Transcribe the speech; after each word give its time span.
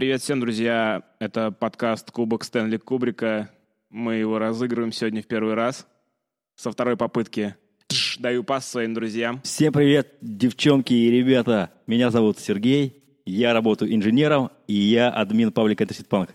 Привет 0.00 0.22
всем, 0.22 0.40
друзья. 0.40 1.02
Это 1.18 1.50
подкаст 1.50 2.10
«Кубок 2.10 2.42
Стэнли 2.44 2.78
Кубрика». 2.78 3.50
Мы 3.90 4.14
его 4.14 4.38
разыгрываем 4.38 4.92
сегодня 4.92 5.20
в 5.22 5.26
первый 5.26 5.52
раз. 5.52 5.86
Со 6.56 6.70
второй 6.70 6.96
попытки 6.96 7.54
Тш, 7.86 8.16
даю 8.16 8.42
пас 8.42 8.66
своим 8.66 8.94
друзьям. 8.94 9.42
Всем 9.42 9.74
привет, 9.74 10.14
девчонки 10.22 10.94
и 10.94 11.10
ребята. 11.10 11.68
Меня 11.86 12.10
зовут 12.10 12.38
Сергей, 12.38 13.04
я 13.26 13.52
работаю 13.52 13.94
инженером, 13.94 14.50
и 14.66 14.72
я 14.72 15.10
админ 15.10 15.52
паблика 15.52 15.84
Intercity 15.84 16.08
Punk. 16.08 16.30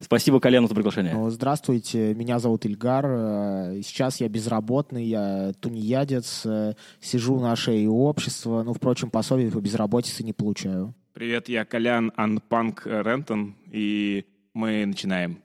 Спасибо 0.00 0.40
Коляну 0.40 0.66
за 0.66 0.74
приглашение. 0.74 1.30
Здравствуйте, 1.30 2.14
меня 2.14 2.40
зовут 2.40 2.66
Ильгар. 2.66 3.06
Э, 3.06 3.80
Сейчас 3.84 4.20
я 4.20 4.28
безработный, 4.28 5.04
я 5.04 5.52
тунеядец, 5.60 6.44
э, 6.46 6.74
сижу 7.00 7.38
на 7.38 7.54
шее 7.54 7.86
у 7.86 8.06
общества. 8.06 8.64
Ну, 8.64 8.74
впрочем, 8.74 9.08
пособие 9.10 9.52
по 9.52 9.60
безработице 9.60 10.24
не 10.24 10.32
получаю. 10.32 10.96
Привет, 11.14 11.48
я 11.48 11.64
Колян 11.64 12.10
Анпанк 12.16 12.86
Рентон, 12.86 13.54
и 13.70 14.24
мы 14.52 14.84
начинаем. 14.84 15.44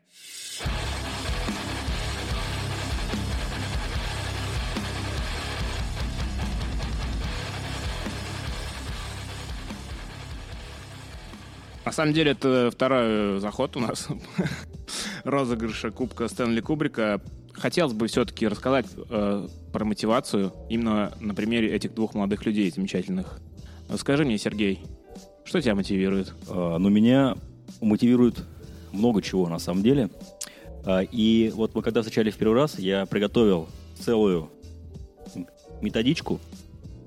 На 11.85 11.91
самом 11.91 12.13
деле, 12.13 12.31
это 12.31 12.71
второй 12.73 13.39
заход 13.39 13.77
у 13.77 13.79
нас 13.79 14.07
розыгрыша 15.23 15.91
Кубка 15.91 16.27
Стэнли 16.29 16.61
Кубрика. 16.61 17.21
Хотелось 17.53 17.93
бы 17.93 18.07
все-таки 18.07 18.47
рассказать 18.47 18.87
э, 19.11 19.47
про 19.71 19.85
мотивацию 19.85 20.51
именно 20.67 21.13
на 21.19 21.35
примере 21.35 21.71
этих 21.71 21.93
двух 21.93 22.15
молодых 22.15 22.47
людей 22.47 22.71
замечательных. 22.71 23.39
Скажи 23.97 24.25
мне, 24.25 24.39
Сергей, 24.39 24.83
что 25.49 25.61
тебя 25.61 25.73
мотивирует? 25.75 26.33
А, 26.47 26.77
Ну, 26.77 26.89
меня 26.89 27.35
мотивирует 27.81 28.43
много 28.91 29.21
чего 29.21 29.49
на 29.49 29.57
самом 29.59 29.81
деле. 29.83 30.09
А, 30.85 31.01
И 31.01 31.51
вот 31.55 31.73
мы 31.75 31.81
когда 31.81 32.01
встречались 32.01 32.35
в 32.35 32.37
первый 32.37 32.55
раз, 32.55 32.77
я 32.77 33.05
приготовил 33.07 33.67
целую 33.99 34.49
методичку, 35.81 36.39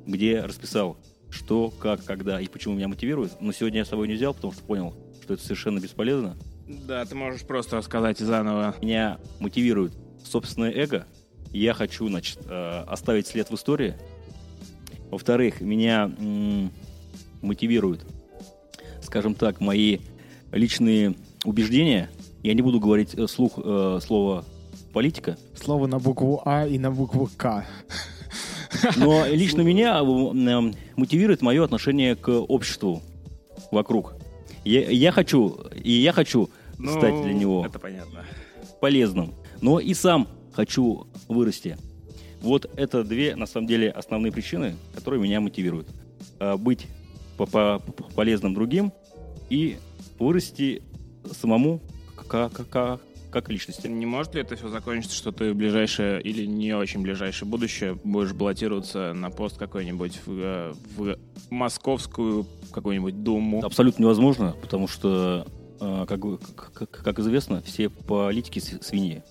где 0.06 0.40
расписал, 0.40 0.96
что, 1.30 1.70
как, 1.70 2.04
когда 2.04 2.40
и 2.40 2.48
почему 2.48 2.74
меня 2.74 2.88
мотивирует. 2.88 3.40
Но 3.40 3.52
сегодня 3.52 3.78
я 3.78 3.84
с 3.84 3.88
собой 3.88 4.08
не 4.08 4.14
взял, 4.14 4.34
потому 4.34 4.52
что 4.52 4.62
понял, 4.64 4.94
что 5.22 5.34
это 5.34 5.42
совершенно 5.42 5.78
бесполезно. 5.78 6.36
Да, 6.86 7.04
ты 7.04 7.14
можешь 7.14 7.42
просто 7.42 7.76
рассказать 7.76 8.18
заново. 8.18 8.74
Меня 8.82 9.18
мотивирует 9.40 9.92
собственное 10.24 10.72
эго. 10.72 11.06
Я 11.50 11.74
хочу, 11.74 12.08
значит, 12.08 12.38
э, 12.46 12.84
оставить 12.88 13.26
след 13.26 13.50
в 13.50 13.54
истории. 13.54 13.94
Во-вторых, 15.10 15.60
меня 15.60 16.10
м, 16.18 16.70
мотивируют, 17.42 18.06
скажем 19.02 19.34
так, 19.34 19.60
мои 19.60 19.98
личные 20.52 21.14
убеждения. 21.44 22.10
Я 22.42 22.54
не 22.54 22.62
буду 22.62 22.80
говорить 22.80 23.14
э, 23.14 23.26
слух 23.26 23.52
э, 23.56 24.00
слово 24.04 24.44
политика, 24.92 25.36
Слово 25.54 25.86
на 25.86 25.98
букву 25.98 26.42
А 26.44 26.66
и 26.66 26.78
на 26.78 26.90
букву 26.90 27.28
К. 27.36 27.64
но 28.96 29.26
лично 29.26 29.60
меня 29.62 30.00
э, 30.02 30.72
мотивирует 30.96 31.42
мое 31.42 31.64
отношение 31.64 32.16
к 32.16 32.28
обществу 32.30 33.02
вокруг. 33.70 34.14
Я, 34.64 34.90
я 34.90 35.12
хочу, 35.12 35.58
и 35.74 35.92
я 35.92 36.12
хочу 36.12 36.50
Ну, 36.78 36.92
стать 36.92 37.22
для 37.22 37.32
него 37.32 37.64
Это 37.66 37.78
понятно. 37.78 38.24
полезным, 38.80 39.34
но 39.60 39.80
и 39.80 39.94
сам 39.94 40.28
хочу 40.52 41.06
вырасти. 41.28 41.76
Вот 42.40 42.68
это 42.76 43.04
две, 43.04 43.36
на 43.36 43.46
самом 43.46 43.66
деле, 43.68 43.90
основные 43.90 44.32
причины, 44.32 44.74
которые 44.94 45.22
меня 45.22 45.40
мотивируют. 45.40 45.88
А, 46.40 46.56
Быть 46.56 46.86
по- 47.46 47.78
по- 47.78 47.92
по- 47.92 48.04
полезным 48.14 48.54
другим 48.54 48.92
и 49.50 49.76
вырасти 50.18 50.82
самому 51.30 51.80
как, 52.28 52.52
как, 52.70 53.00
как 53.30 53.48
личности. 53.50 53.86
Не 53.86 54.06
может 54.06 54.34
ли 54.34 54.40
это 54.42 54.56
все 54.56 54.68
закончиться, 54.68 55.16
что 55.16 55.32
ты 55.32 55.52
в 55.52 55.56
ближайшее 55.56 56.20
или 56.22 56.44
не 56.46 56.74
очень 56.74 57.00
ближайшее 57.02 57.48
будущее 57.48 57.98
будешь 58.04 58.32
баллотироваться 58.32 59.12
на 59.14 59.30
пост 59.30 59.56
какой-нибудь 59.58 60.20
в, 60.26 60.32
э, 60.40 60.72
в 60.96 61.16
московскую 61.50 62.46
какую-нибудь 62.72 63.22
думу? 63.22 63.64
Абсолютно 63.64 64.02
невозможно, 64.02 64.54
потому 64.60 64.86
что, 64.88 65.46
а, 65.80 66.06
как, 66.06 66.20
как- 66.74 66.90
как 66.90 67.18
известно, 67.18 67.62
все 67.62 67.88
политики 67.88 68.58
свиньи. 68.58 69.22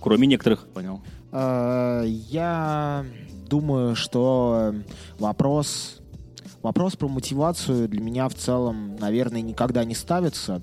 Кроме 0.00 0.26
некоторых. 0.26 0.66
Понял. 0.68 1.00
Э, 1.32 2.04
Я 2.06 3.04
думаю, 3.48 3.96
что 3.96 4.74
вопрос, 5.18 6.00
вопрос 6.64 6.96
про 6.96 7.08
мотивацию 7.08 7.88
для 7.88 8.00
меня 8.00 8.28
в 8.28 8.34
целом, 8.34 8.96
наверное, 8.96 9.42
никогда 9.42 9.84
не 9.84 9.94
ставится, 9.94 10.62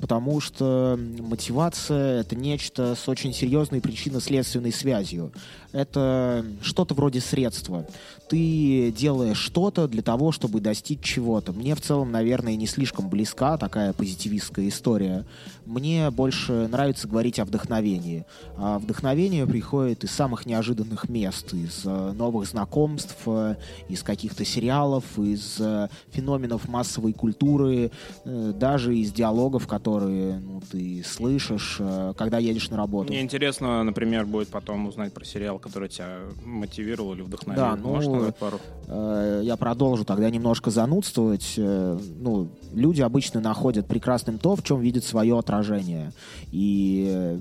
потому 0.00 0.40
что 0.40 0.98
мотивация— 0.98 2.20
это 2.22 2.34
нечто 2.34 2.94
с 2.94 3.08
очень 3.08 3.32
серьезной 3.32 3.80
причинно-следственной 3.80 4.72
связью. 4.72 5.32
Это 5.74 6.46
что-то 6.62 6.94
вроде 6.94 7.20
средства. 7.20 7.84
Ты 8.28 8.92
делаешь 8.96 9.38
что-то 9.38 9.88
для 9.88 10.02
того, 10.02 10.30
чтобы 10.30 10.60
достичь 10.60 11.00
чего-то. 11.00 11.52
Мне 11.52 11.74
в 11.74 11.80
целом, 11.80 12.12
наверное, 12.12 12.54
не 12.54 12.66
слишком 12.66 13.08
близка 13.08 13.58
такая 13.58 13.92
позитивистская 13.92 14.68
история. 14.68 15.26
Мне 15.66 16.10
больше 16.10 16.68
нравится 16.68 17.08
говорить 17.08 17.40
о 17.40 17.44
вдохновении. 17.44 18.24
А 18.56 18.78
вдохновение 18.78 19.46
приходит 19.46 20.04
из 20.04 20.12
самых 20.12 20.46
неожиданных 20.46 21.08
мест, 21.08 21.52
из 21.52 21.82
э, 21.84 22.12
новых 22.12 22.46
знакомств, 22.46 23.16
э, 23.26 23.56
из 23.88 24.04
каких-то 24.04 24.44
сериалов, 24.44 25.04
из 25.18 25.56
э, 25.58 25.88
феноменов 26.10 26.68
массовой 26.68 27.14
культуры, 27.14 27.90
даже 28.24 28.96
из 28.96 29.12
диалогов, 29.12 29.66
которые 29.66 30.38
ну, 30.38 30.62
ты 30.70 31.02
слышишь, 31.04 31.80
когда 32.16 32.38
едешь 32.38 32.70
на 32.70 32.76
работу. 32.76 33.12
Мне 33.12 33.22
интересно, 33.22 33.82
например, 33.82 34.24
будет 34.26 34.48
потом 34.48 34.86
узнать 34.86 35.12
про 35.12 35.24
сериал, 35.24 35.58
который 35.64 35.88
тебя 35.88 36.18
мотивировал 36.44 37.14
или 37.14 37.22
вдохновил. 37.22 37.62
Да, 37.62 37.74
ну, 37.74 38.32
пару? 38.38 38.60
Э, 38.86 39.40
я 39.42 39.56
продолжу 39.56 40.04
тогда 40.04 40.28
немножко 40.28 40.70
занудствовать. 40.70 41.54
Э, 41.56 41.98
Ну, 42.20 42.50
люди 42.72 43.00
обычно 43.00 43.40
находят 43.40 43.86
прекрасным 43.88 44.38
то, 44.38 44.56
в 44.56 44.62
чем 44.62 44.80
видят 44.80 45.04
свое 45.04 45.38
отражение. 45.38 46.12
И 46.52 47.06
э, 47.08 47.40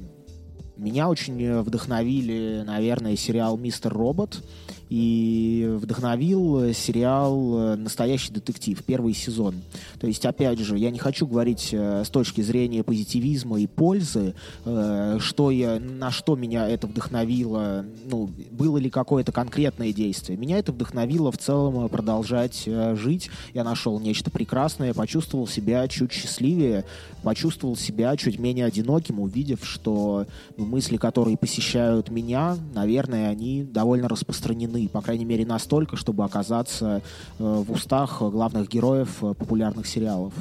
меня 0.77 1.09
очень 1.09 1.61
вдохновили, 1.61 2.63
наверное, 2.65 3.17
сериал 3.17 3.57
«Мистер 3.57 3.91
Робот» 3.93 4.41
и 4.89 5.67
вдохновил 5.79 6.63
э, 6.63 6.73
сериал 6.73 7.57
э, 7.57 7.75
«Настоящий 7.75 8.31
детектив», 8.31 8.83
первый 8.83 9.13
сезон. 9.13 9.55
То 9.99 10.07
есть, 10.07 10.25
опять 10.25 10.59
же, 10.59 10.77
я 10.77 10.91
не 10.91 10.99
хочу 10.99 11.25
говорить 11.25 11.69
э, 11.71 12.03
с 12.05 12.09
точки 12.09 12.41
зрения 12.41 12.83
позитивизма 12.83 13.59
и 13.59 13.67
пользы, 13.67 14.35
что 14.63 15.51
я, 15.51 15.79
на 15.79 16.11
что 16.11 16.35
меня 16.35 16.67
это 16.67 16.87
вдохновило, 16.87 17.85
ну, 18.05 18.29
было 18.51 18.77
ли 18.77 18.89
какое-то 18.89 19.31
конкретное 19.31 19.93
действие. 19.93 20.37
Меня 20.37 20.59
это 20.59 20.71
вдохновило 20.71 21.31
в 21.31 21.37
целом 21.37 21.87
продолжать 21.89 22.67
жить. 22.93 23.29
Я 23.53 23.63
нашел 23.63 23.99
нечто 23.99 24.31
прекрасное, 24.31 24.93
почувствовал 24.93 25.47
себя 25.47 25.87
чуть 25.87 26.11
счастливее, 26.11 26.85
почувствовал 27.23 27.75
себя 27.75 28.15
чуть 28.17 28.39
менее 28.39 28.65
одиноким, 28.65 29.19
увидев, 29.19 29.65
что 29.65 30.25
мысли, 30.57 30.97
которые 30.97 31.37
посещают 31.37 32.09
меня, 32.09 32.57
наверное, 32.73 33.29
они 33.29 33.63
довольно 33.63 34.07
распространены, 34.07 34.72
по 34.87 35.01
крайней 35.01 35.25
мере, 35.25 35.45
настолько, 35.45 35.95
чтобы 35.95 36.23
оказаться 36.23 37.01
э, 37.39 37.43
в 37.43 37.71
устах 37.71 38.21
главных 38.21 38.69
героев 38.69 39.23
э, 39.23 39.33
популярных 39.33 39.87
сериалов. 39.87 40.33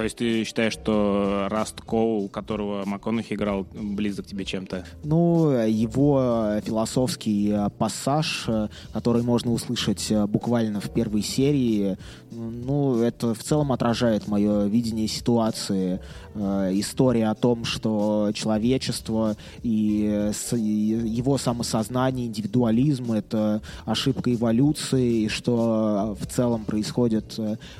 То 0.00 0.04
есть 0.04 0.16
ты 0.16 0.44
считаешь, 0.44 0.72
что 0.72 1.46
Раст 1.50 1.82
Коул, 1.82 2.30
которого 2.30 2.86
МакКонахи 2.86 3.34
играл, 3.34 3.66
близок 3.70 4.24
тебе 4.24 4.46
чем-то? 4.46 4.86
Ну, 5.04 5.50
его 5.50 6.58
философский 6.64 7.50
э, 7.50 7.68
пассаж, 7.76 8.46
э, 8.48 8.68
который 8.94 9.22
можно 9.22 9.52
услышать 9.52 10.10
э, 10.10 10.26
буквально 10.26 10.80
в 10.80 10.88
первой 10.88 11.20
серии, 11.20 11.98
ну, 12.30 13.02
это 13.02 13.34
в 13.34 13.42
целом 13.42 13.72
отражает 13.72 14.26
мое 14.26 14.64
видение 14.68 15.06
ситуации. 15.06 16.00
История 16.32 17.26
о 17.26 17.34
том, 17.34 17.64
что 17.64 18.30
человечество 18.32 19.36
и 19.64 20.30
его 20.44 21.38
самосознание, 21.38 22.28
индивидуализм— 22.28 23.12
это 23.14 23.60
ошибка 23.84 24.32
эволюции, 24.32 25.24
и 25.24 25.28
что 25.28 26.16
в 26.20 26.26
целом 26.26 26.64
происходит 26.64 27.36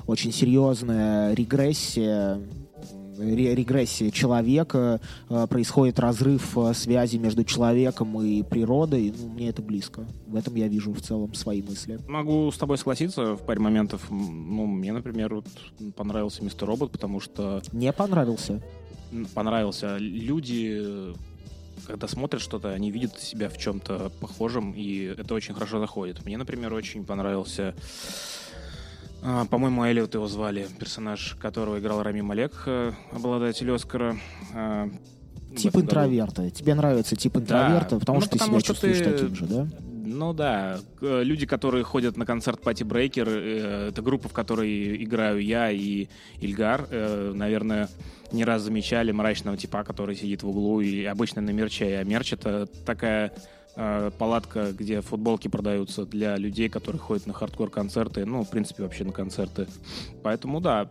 очень 0.09 0.33
серьезная 0.33 1.33
регрессия 1.35 2.10
ре- 3.19 3.55
регрессия 3.55 4.11
человека, 4.11 5.01
э, 5.29 5.47
происходит 5.49 5.99
разрыв 5.99 6.57
э, 6.57 6.73
связи 6.75 7.17
между 7.19 7.45
человеком 7.45 8.21
и 8.23 8.43
природой, 8.43 9.13
ну, 9.19 9.29
мне 9.29 9.49
это 9.51 9.63
близко. 9.63 10.07
В 10.27 10.37
этом 10.37 10.55
я 10.55 10.69
вижу 10.69 10.93
в 10.93 11.01
целом 11.01 11.35
свои 11.35 11.63
мысли. 11.63 11.99
Могу 12.09 12.51
с 12.51 12.57
тобой 12.59 12.79
согласиться 12.79 13.35
в 13.37 13.43
паре 13.45 13.61
моментов. 13.61 14.07
Ну, 14.11 14.67
мне, 14.67 14.93
например, 14.93 15.35
вот 15.35 15.47
понравился 15.97 16.43
Мистер 16.45 16.67
Робот, 16.69 16.91
потому 16.93 17.21
что 17.21 17.63
Мне 17.73 17.93
понравился. 17.93 18.63
понравился. 19.35 19.97
Люди, 19.99 21.15
когда 21.87 22.09
смотрят 22.09 22.41
что-то, 22.43 22.71
они 22.73 22.91
видят 22.91 23.19
себя 23.21 23.49
в 23.49 23.59
чем-то 23.59 24.13
похожем, 24.21 24.73
и 24.73 25.15
это 25.19 25.35
очень 25.35 25.55
хорошо 25.55 25.79
заходит. 25.81 26.25
Мне, 26.25 26.37
например, 26.39 26.73
очень 26.75 27.05
понравился 27.05 27.75
По-моему, 29.23 29.85
Эллиот 29.85 30.15
его 30.15 30.27
звали, 30.29 30.67
персонаж, 30.79 31.37
которого 31.41 31.79
играл 31.79 32.03
Рами 32.03 32.21
Малек, 32.23 32.53
э, 32.67 32.93
обладатель 33.13 33.71
Оскара. 33.71 34.17
а, 34.55 34.89
Тип 35.57 35.71
этом 35.71 35.73
году. 35.73 35.87
интроверта. 35.87 36.51
Тебе 36.51 36.75
нравится 36.75 37.17
тип 37.17 37.37
интроверта, 37.37 37.99
потому 37.99 38.17
Ну, 38.19 38.23
что 38.23 38.31
ты 38.31 38.39
потому 38.39 38.53
себя 38.53 38.61
что 38.61 38.73
чувствуешь 38.73 38.99
ты- 38.99 39.05
таким 39.13 39.35
же, 39.35 39.47
да? 39.47 39.67
Ну 40.13 40.33
да, 40.33 40.79
К- 40.99 41.23
люди, 41.23 41.45
которые 41.47 41.85
ходят 41.85 42.17
на 42.17 42.25
концерт 42.25 42.61
Пати 42.63 42.83
Брейкер, 42.83 43.29
э, 43.29 43.89
это 43.91 44.01
группа, 44.03 44.29
в 44.29 44.33
которой 44.33 45.03
играю 45.05 45.39
я 45.45 45.71
и 45.71 46.07
Ильгар, 46.41 46.87
э, 46.91 47.33
наверное, 47.35 47.89
не 48.33 48.45
раз 48.45 48.63
замечали 48.63 49.13
мрачного 49.13 49.57
типа, 49.57 49.83
который 49.85 50.17
сидит 50.17 50.43
в 50.43 50.49
углу 50.49 50.81
и 50.81 51.05
обычно 51.05 51.43
на 51.43 51.51
мерче. 51.51 51.99
А 51.99 52.05
мерч 52.05 52.33
это 52.33 52.67
такая 52.87 53.33
э, 53.77 54.11
палатка, 54.19 54.73
где 54.73 55.01
футболки 55.01 55.49
продаются 55.49 56.05
для 56.07 56.37
людей, 56.37 56.69
которые 56.69 57.01
ходят 57.01 57.27
на 57.27 57.33
хардкор-концерты, 57.33 58.25
ну, 58.25 58.43
в 58.45 58.51
принципе, 58.51 58.83
вообще 58.83 59.05
на 59.05 59.13
концерты. 59.13 59.67
Поэтому 60.23 60.61
да, 60.61 60.91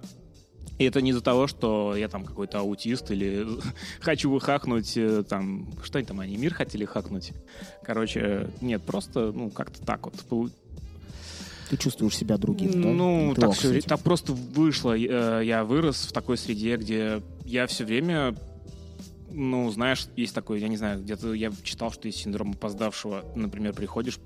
и 0.80 0.86
это 0.86 1.02
не 1.02 1.12
из-за 1.12 1.22
того, 1.22 1.46
что 1.48 1.94
я 1.96 2.08
там 2.08 2.24
какой-то 2.24 2.60
аутист 2.60 3.12
или 3.12 3.46
хочу 4.00 4.38
хакнуть, 4.40 4.94
э, 4.96 5.24
там, 5.28 5.68
что 5.84 5.98
они 6.00 6.08
там, 6.08 6.20
они 6.22 6.38
мир 6.38 6.54
хотели 6.54 6.86
хакнуть. 6.86 7.34
Короче, 7.84 8.50
нет, 8.62 8.82
просто, 8.84 9.32
ну, 9.34 9.50
как-то 9.50 9.86
так 9.86 10.06
вот. 10.06 10.52
Ты 11.70 11.78
чувствуешь 11.78 12.18
себя 12.18 12.38
другим, 12.38 12.82
да? 12.82 12.90
Ну, 12.90 13.34
ты 13.36 13.42
так, 13.42 13.64
этим. 13.64 13.82
так 13.82 14.00
просто 14.00 14.34
вышло. 14.34 14.98
Э, 14.98 15.42
Я 15.44 15.66
вырос 15.66 16.08
в 16.08 16.14
такой 16.14 16.38
среде, 16.38 16.78
где 16.78 17.22
я 17.44 17.68
все 17.68 17.84
время, 17.84 18.36
ну, 19.32 19.70
знаешь, 19.72 20.08
есть 20.16 20.34
такой, 20.36 20.60
я 20.60 20.68
не 20.68 20.78
знаю, 20.78 21.02
где-то 21.02 21.34
я 21.34 21.52
читал, 21.64 21.92
что 21.92 22.08
есть 22.08 22.20
синдром 22.20 22.52
опоздавшего. 22.52 23.26
Например, 23.36 23.74
приходишь, 23.74 24.20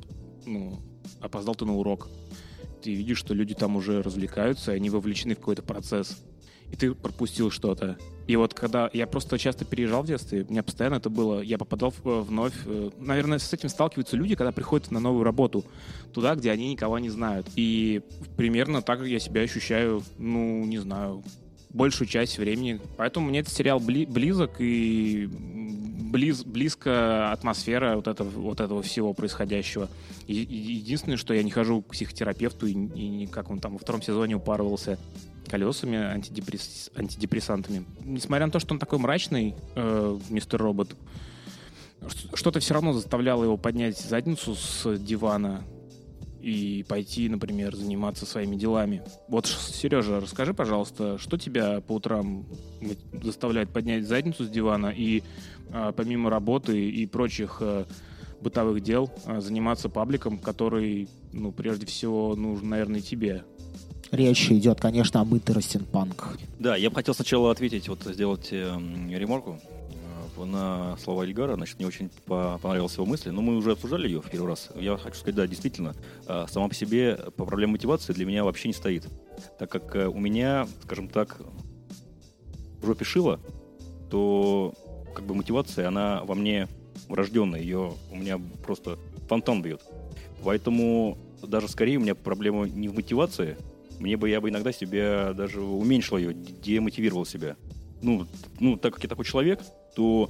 ну, 0.45 0.79
опоздал 1.19 1.55
ты 1.55 1.65
на 1.65 1.75
урок. 1.75 2.07
Ты 2.81 2.93
видишь, 2.93 3.17
что 3.17 3.33
люди 3.33 3.53
там 3.53 3.75
уже 3.75 4.01
развлекаются, 4.01 4.71
они 4.71 4.89
вовлечены 4.89 5.35
в 5.35 5.39
какой-то 5.39 5.61
процесс. 5.61 6.17
И 6.71 6.75
ты 6.75 6.93
пропустил 6.93 7.51
что-то. 7.51 7.97
И 8.25 8.35
вот 8.35 8.53
когда 8.53 8.89
я 8.93 9.05
просто 9.05 9.37
часто 9.37 9.63
переезжал 9.63 10.01
в 10.01 10.07
детстве, 10.07 10.43
у 10.47 10.51
меня 10.51 10.63
постоянно 10.63 10.95
это 10.95 11.09
было, 11.09 11.41
я 11.41 11.57
попадал 11.57 11.93
э, 12.03 12.21
вновь. 12.21 12.53
э, 12.65 12.89
Наверное, 12.97 13.37
с 13.37 13.53
этим 13.53 13.69
сталкиваются 13.69 14.17
люди, 14.17 14.35
когда 14.35 14.51
приходят 14.51 14.89
на 14.89 14.99
новую 14.99 15.23
работу, 15.23 15.63
туда, 16.13 16.33
где 16.35 16.49
они 16.49 16.71
никого 16.71 16.97
не 16.99 17.09
знают. 17.09 17.47
И 17.55 18.01
примерно 18.37 18.81
так 18.81 19.05
я 19.05 19.19
себя 19.19 19.41
ощущаю, 19.41 20.01
ну, 20.17 20.65
не 20.65 20.79
знаю, 20.79 21.23
большую 21.73 22.07
часть 22.07 22.37
времени. 22.37 22.79
Поэтому 22.97 23.27
мне 23.29 23.39
этот 23.39 23.53
сериал 23.53 23.79
бли- 23.79 24.07
близок 24.09 24.51
и 24.59 25.27
близ, 25.31 26.43
близко 26.43 27.31
атмосфера 27.31 27.95
вот 27.95 28.07
этого, 28.07 28.29
вот 28.29 28.61
этого 28.61 28.81
всего 28.83 29.13
происходящего. 29.13 29.89
И- 30.27 30.33
единственное, 30.35 31.17
что 31.17 31.33
я 31.33 31.43
не 31.43 31.51
хожу 31.51 31.81
к 31.81 31.87
психотерапевту 31.91 32.67
и, 32.67 32.73
и 33.23 33.27
как 33.27 33.49
он 33.49 33.59
там 33.59 33.73
во 33.73 33.79
втором 33.79 34.01
сезоне 34.01 34.35
упарывался 34.35 34.99
колесами, 35.49 35.97
антидепресс- 35.97 36.91
антидепрессантами. 36.95 37.83
Несмотря 38.03 38.45
на 38.45 38.51
то, 38.51 38.59
что 38.59 38.73
он 38.73 38.79
такой 38.79 38.99
мрачный, 38.99 39.55
э, 39.75 40.19
мистер 40.29 40.61
Робот, 40.61 40.95
что-то 42.33 42.59
все 42.59 42.73
равно 42.73 42.93
заставляло 42.93 43.43
его 43.43 43.57
поднять 43.57 43.97
задницу 43.97 44.55
с 44.55 44.97
дивана 44.97 45.63
и 46.43 46.83
пойти, 46.83 47.29
например, 47.29 47.75
заниматься 47.75 48.25
своими 48.25 48.55
делами. 48.57 49.01
Вот, 49.29 49.47
Сережа, 49.47 50.19
расскажи, 50.19 50.53
пожалуйста, 50.53 51.17
что 51.17 51.37
тебя 51.37 51.79
по 51.79 51.93
утрам 51.93 52.45
заставляет 53.23 53.69
поднять 53.69 54.05
задницу 54.05 54.43
с 54.43 54.49
дивана 54.49 54.87
и 54.87 55.23
а, 55.71 55.93
помимо 55.93 56.29
работы 56.29 56.89
и 56.89 57.05
прочих 57.05 57.57
а, 57.61 57.85
бытовых 58.41 58.83
дел 58.83 59.09
а, 59.25 59.39
заниматься 59.39 59.87
пабликом, 59.87 60.37
который, 60.37 61.07
ну, 61.31 61.51
прежде 61.51 61.85
всего, 61.85 62.35
нужен, 62.35 62.69
наверное, 62.69 62.99
тебе. 62.99 63.43
Речь 64.11 64.51
идет, 64.51 64.79
конечно, 64.79 65.21
об 65.21 65.33
Interesting 65.33 65.85
Punk. 65.91 66.37
Да, 66.59 66.75
я 66.75 66.89
бы 66.89 66.95
хотел 66.95 67.15
сначала 67.15 67.51
ответить, 67.51 67.87
вот 67.87 68.03
сделать 68.03 68.49
эм, 68.51 69.09
ремарку 69.09 69.59
э, 69.63 69.72
на 70.37 70.97
слова 70.97 71.23
Эльгара. 71.23 71.55
Значит, 71.55 71.77
мне 71.77 71.87
очень 71.87 72.09
по- 72.25 72.59
понравилась 72.61 72.95
его 72.95 73.05
мысль, 73.05 73.31
но 73.31 73.41
мы 73.41 73.55
уже 73.55 73.71
обсуждали 73.71 74.07
ее 74.07 74.21
в 74.21 74.29
первый 74.29 74.49
раз. 74.49 74.69
Я 74.75 74.97
хочу 74.97 75.15
сказать, 75.15 75.35
да, 75.35 75.47
действительно, 75.47 75.95
э, 76.27 76.45
сама 76.49 76.67
по 76.67 76.75
себе 76.75 77.17
по 77.35 77.45
проблема 77.45 77.73
мотивации 77.73 78.13
для 78.13 78.25
меня 78.25 78.43
вообще 78.43 78.67
не 78.67 78.73
стоит. 78.73 79.07
Так 79.59 79.69
как 79.71 79.95
э, 79.95 80.07
у 80.07 80.19
меня, 80.19 80.67
скажем 80.83 81.07
так, 81.07 81.39
в 82.81 82.85
жопе 82.85 83.05
шило, 83.05 83.39
то 84.09 84.73
как 85.15 85.25
бы 85.25 85.35
мотивация, 85.35 85.87
она 85.87 86.23
во 86.25 86.35
мне 86.35 86.67
врожденная, 87.07 87.59
ее 87.59 87.93
у 88.11 88.15
меня 88.15 88.39
просто 88.63 88.97
фонтан 89.27 89.61
бьет. 89.61 89.81
Поэтому 90.43 91.17
даже 91.41 91.67
скорее 91.67 91.97
у 91.97 92.01
меня 92.01 92.15
проблема 92.15 92.65
не 92.65 92.87
в 92.87 92.95
мотивации, 92.95 93.57
мне 93.99 94.17
бы 94.17 94.29
я 94.29 94.41
бы 94.41 94.49
иногда 94.49 94.71
себя 94.71 95.33
даже 95.33 95.61
уменьшил 95.61 96.17
ее, 96.17 96.33
демотивировал 96.33 97.25
себя. 97.25 97.55
Ну, 98.01 98.27
ну, 98.59 98.75
так 98.77 98.93
как 98.93 99.03
я 99.03 99.09
такой 99.09 99.25
человек, 99.25 99.61
то, 99.95 100.29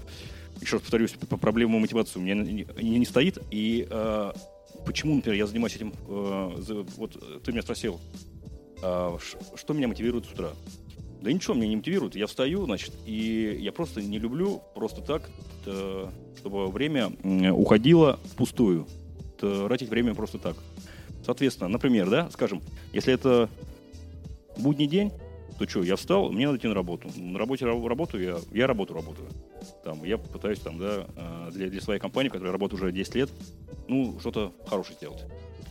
еще 0.62 0.74
раз 0.78 0.82
повторюсь, 0.82 1.12
по 1.12 1.38
проблему 1.38 1.80
мотивации 1.80 2.20
у 2.20 2.22
меня 2.22 2.36
не, 2.36 2.66
не- 2.82 3.00
не 3.00 3.06
стоит. 3.06 3.38
И 3.52 3.88
э, 3.90 4.32
почему, 4.86 5.16
например, 5.16 5.38
я 5.38 5.48
занимаюсь 5.48 5.76
этим, 5.76 5.94
э, 6.08 6.56
за- 6.60 6.84
вот 6.98 7.16
э, 7.22 7.40
ты 7.44 7.52
меня 7.52 7.62
спросил, 7.62 8.00
ш- 8.82 9.38
что 9.56 9.74
меня 9.74 9.88
мотивирует 9.88 10.26
с 10.26 10.32
утра? 10.32 10.50
Да 11.22 11.32
ничего 11.32 11.54
меня 11.54 11.68
не 11.68 11.78
мотивирует. 11.78 12.16
Я 12.16 12.28
встаю, 12.28 12.66
значит, 12.66 12.92
и 13.06 13.58
я 13.62 13.72
просто 13.72 14.02
не 14.02 14.20
люблю 14.20 14.62
просто 14.76 15.02
так, 15.02 15.30
э, 15.66 16.08
чтобы 16.38 16.68
время 16.68 17.12
уходило 17.54 18.20
впустую. 18.34 18.86
Тратить 19.40 19.90
время 19.90 20.16
просто 20.16 20.38
так. 20.38 20.56
Соответственно, 21.26 21.70
например, 21.70 22.10
да, 22.10 22.30
скажем, 22.32 22.62
если 22.92 23.14
это 23.14 23.50
будний 24.58 24.88
день, 24.88 25.12
то 25.66 25.70
что, 25.70 25.84
я 25.84 25.96
встал, 25.96 26.32
мне 26.32 26.46
надо 26.46 26.58
идти 26.58 26.68
на 26.68 26.74
работу. 26.74 27.10
На 27.16 27.40
работе 27.40 27.66
ра- 27.66 27.88
работаю, 27.88 28.24
я, 28.24 28.38
я 28.52 28.68
работу 28.68 28.94
работаю. 28.94 29.30
Там, 29.84 30.04
я 30.04 30.18
пытаюсь 30.18 30.60
там, 30.60 30.78
да, 30.78 31.08
э, 31.16 31.52
для, 31.54 31.70
для 31.70 31.82
своей 31.82 32.00
компании, 32.00 32.30
в 32.30 32.34
которой 32.34 32.48
я 32.48 32.52
работаю 32.52 32.82
уже 32.82 32.92
10 32.92 33.16
лет, 33.16 33.30
ну, 33.88 34.18
что-то 34.20 34.54
хорошее 34.68 34.98
сделать. 34.98 35.24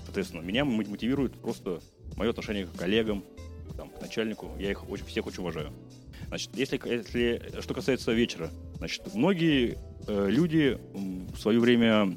Соответственно, 0.04 0.40
меня 0.40 0.64
мо- 0.64 0.84
мотивирует 0.86 1.34
просто 1.34 1.80
мое 2.16 2.30
отношение 2.30 2.66
к 2.66 2.72
коллегам, 2.72 3.22
там, 3.76 3.90
к 3.90 4.00
начальнику. 4.00 4.48
Я 4.58 4.70
их 4.70 4.88
очень, 4.88 5.04
всех 5.04 5.26
очень 5.26 5.40
уважаю. 5.40 5.72
Значит, 6.28 6.50
если, 6.54 6.80
если 6.84 7.60
что 7.60 7.74
касается 7.74 8.12
вечера, 8.12 8.50
значит, 8.78 9.14
многие 9.14 9.76
э, 10.06 10.26
люди 10.30 10.78
в 10.94 11.38
свое 11.38 11.60
время, 11.60 12.16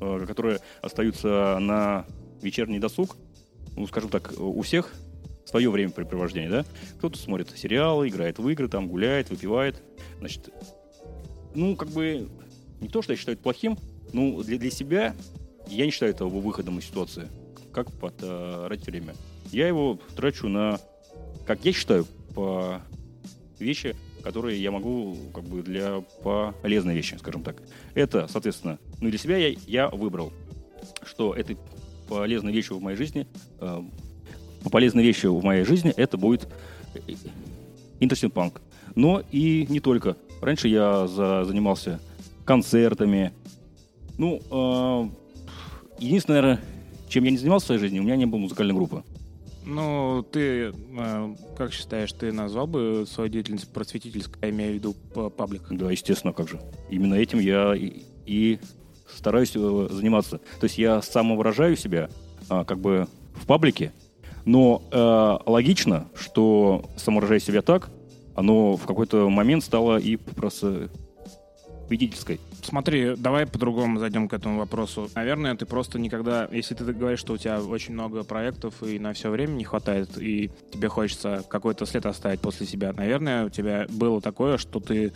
э, 0.00 0.24
которые 0.26 0.60
остаются 0.80 1.58
на 1.60 2.06
вечерний 2.42 2.78
досуг, 2.78 3.16
ну, 3.76 3.86
скажем 3.86 4.10
так, 4.10 4.32
у 4.38 4.62
всех 4.62 4.94
свое 5.50 5.70
времяпрепровождение, 5.70 6.50
да? 6.50 6.64
Кто-то 6.98 7.18
смотрит 7.18 7.50
сериалы, 7.56 8.08
играет 8.08 8.38
в 8.38 8.48
игры, 8.48 8.68
там 8.68 8.88
гуляет, 8.88 9.30
выпивает. 9.30 9.82
Значит, 10.18 10.50
ну, 11.54 11.76
как 11.76 11.88
бы, 11.88 12.28
не 12.80 12.88
то, 12.88 13.02
что 13.02 13.12
я 13.12 13.16
считаю 13.16 13.34
это 13.34 13.42
плохим, 13.42 13.76
ну, 14.12 14.42
для, 14.42 14.58
для 14.58 14.70
себя 14.70 15.14
я 15.68 15.84
не 15.84 15.90
считаю 15.90 16.12
этого 16.12 16.28
выходом 16.28 16.78
из 16.78 16.86
ситуации, 16.86 17.28
как 17.72 17.90
потратить 17.92 18.86
время. 18.86 19.14
Я 19.50 19.66
его 19.66 19.98
трачу 20.14 20.48
на, 20.48 20.78
как 21.46 21.64
я 21.64 21.72
считаю, 21.72 22.06
по 22.34 22.80
вещи, 23.58 23.96
которые 24.22 24.62
я 24.62 24.70
могу, 24.70 25.16
как 25.34 25.44
бы, 25.44 25.62
для 25.62 26.04
полезной 26.62 26.94
вещи, 26.94 27.16
скажем 27.18 27.42
так. 27.42 27.56
Это, 27.94 28.28
соответственно, 28.28 28.78
ну, 29.00 29.10
для 29.10 29.18
себя 29.18 29.36
я, 29.36 29.56
я 29.66 29.88
выбрал, 29.88 30.32
что 31.04 31.34
этой 31.34 31.56
полезной 32.08 32.52
вещью 32.52 32.76
в 32.76 32.82
моей 32.82 32.96
жизни, 32.96 33.26
э, 33.60 33.82
полезной 34.68 35.02
вещью 35.04 35.34
в 35.36 35.44
моей 35.44 35.64
жизни 35.64 35.92
это 35.96 36.18
будет 36.18 36.48
Interesting 38.00 38.32
Punk. 38.32 38.60
Но 38.94 39.22
и 39.30 39.66
не 39.68 39.80
только. 39.80 40.16
Раньше 40.42 40.68
я 40.68 41.06
за- 41.06 41.44
занимался 41.44 42.00
концертами. 42.44 43.32
Ну, 44.18 44.40
э, 44.50 46.02
единственное, 46.02 46.42
наверное, 46.42 46.64
чем 47.08 47.24
я 47.24 47.30
не 47.30 47.38
занимался 47.38 47.64
в 47.64 47.66
своей 47.68 47.80
жизни, 47.80 48.00
у 48.00 48.02
меня 48.02 48.16
не 48.16 48.26
было 48.26 48.38
музыкальной 48.38 48.74
группы. 48.74 49.02
Ну, 49.64 50.24
ты, 50.32 50.72
э, 50.98 51.34
как 51.56 51.72
считаешь, 51.72 52.12
ты 52.12 52.32
назвал 52.32 52.66
бы 52.66 53.04
свою 53.08 53.30
деятельность 53.30 53.68
просветительской, 53.72 54.36
я 54.42 54.50
имею 54.50 54.72
в 54.72 54.74
виду 54.74 54.94
паблик? 55.30 55.62
Да, 55.70 55.90
естественно, 55.90 56.32
как 56.32 56.48
же. 56.48 56.60
Именно 56.88 57.14
этим 57.14 57.38
я 57.38 57.74
и, 57.74 58.02
и 58.26 58.58
стараюсь 59.14 59.52
э, 59.54 59.88
заниматься. 59.90 60.38
То 60.38 60.64
есть 60.64 60.78
я 60.78 61.02
самовыражаю 61.02 61.76
себя 61.76 62.08
а, 62.48 62.64
как 62.64 62.78
бы 62.80 63.06
в 63.34 63.46
паблике, 63.46 63.92
но 64.44 64.82
э, 64.90 65.50
логично, 65.50 66.06
что 66.14 66.84
самовыражая 66.96 67.40
себя 67.40 67.62
так, 67.62 67.90
оно 68.34 68.76
в 68.76 68.86
какой-то 68.86 69.28
момент 69.28 69.64
стало 69.64 69.98
и 69.98 70.16
просто 70.16 70.88
победительской. 71.90 72.38
Смотри, 72.62 73.16
давай 73.16 73.46
по-другому 73.46 73.98
зайдем 73.98 74.28
к 74.28 74.32
этому 74.32 74.58
вопросу. 74.58 75.10
Наверное, 75.16 75.56
ты 75.56 75.66
просто 75.66 75.98
никогда, 75.98 76.48
если 76.52 76.74
ты 76.74 76.84
говоришь, 76.84 77.18
что 77.18 77.32
у 77.32 77.36
тебя 77.36 77.60
очень 77.60 77.94
много 77.94 78.22
проектов 78.22 78.82
и 78.84 79.00
на 79.00 79.12
все 79.12 79.28
время 79.28 79.52
не 79.54 79.64
хватает, 79.64 80.16
и 80.16 80.52
тебе 80.72 80.88
хочется 80.88 81.44
какой-то 81.48 81.86
след 81.86 82.06
оставить 82.06 82.40
после 82.40 82.66
себя, 82.66 82.92
наверное, 82.92 83.46
у 83.46 83.48
тебя 83.48 83.86
было 83.88 84.20
такое, 84.20 84.56
что 84.56 84.78
ты 84.78 85.12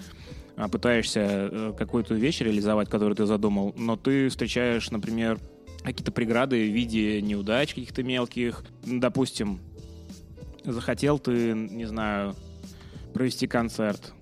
а, 0.57 0.69
пытаешься 0.69 1.21
э, 1.21 1.73
какую-то 1.79 2.15
вещь 2.15 2.41
реализовать, 2.41 2.89
которую 2.89 3.15
ты 3.15 3.27
задумал, 3.27 3.73
но 3.77 3.97
ты 3.97 4.29
встречаешь, 4.29 4.91
например, 4.91 5.39
какие-то 5.85 6.13
преграды 6.13 6.57
в 6.69 6.73
виде 6.73 7.21
неудач 7.23 7.75
каких-то 7.75 8.03
мелких. 8.03 8.65
Допустим, 8.85 9.61
захотел 10.65 11.19
ты, 11.19 11.53
не 11.53 11.85
знаю, 11.85 12.35
провести 13.13 13.47
концерт. 13.47 14.13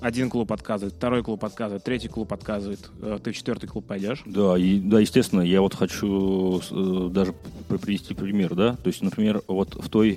Один 0.00 0.30
клуб 0.30 0.52
отказывает, 0.52 0.94
второй 0.94 1.22
клуб 1.24 1.44
отказывает, 1.44 1.82
третий 1.82 2.08
клуб 2.08 2.32
отказывает. 2.32 2.90
Э, 3.02 3.18
Ты 3.22 3.32
в 3.32 3.36
четвертый 3.36 3.66
клуб 3.66 3.84
пойдешь? 3.86 4.22
Да, 4.24 4.56
и, 4.56 4.78
да, 4.78 5.00
естественно, 5.00 5.40
я 5.40 5.60
вот 5.60 5.74
хочу 5.74 6.60
э, 6.70 7.08
даже 7.10 7.34
привести 7.68 8.14
пример, 8.14 8.54
да, 8.54 8.76
то 8.76 8.86
есть, 8.86 9.02
например, 9.02 9.42
вот 9.48 9.74
в 9.74 9.88
той 9.88 10.16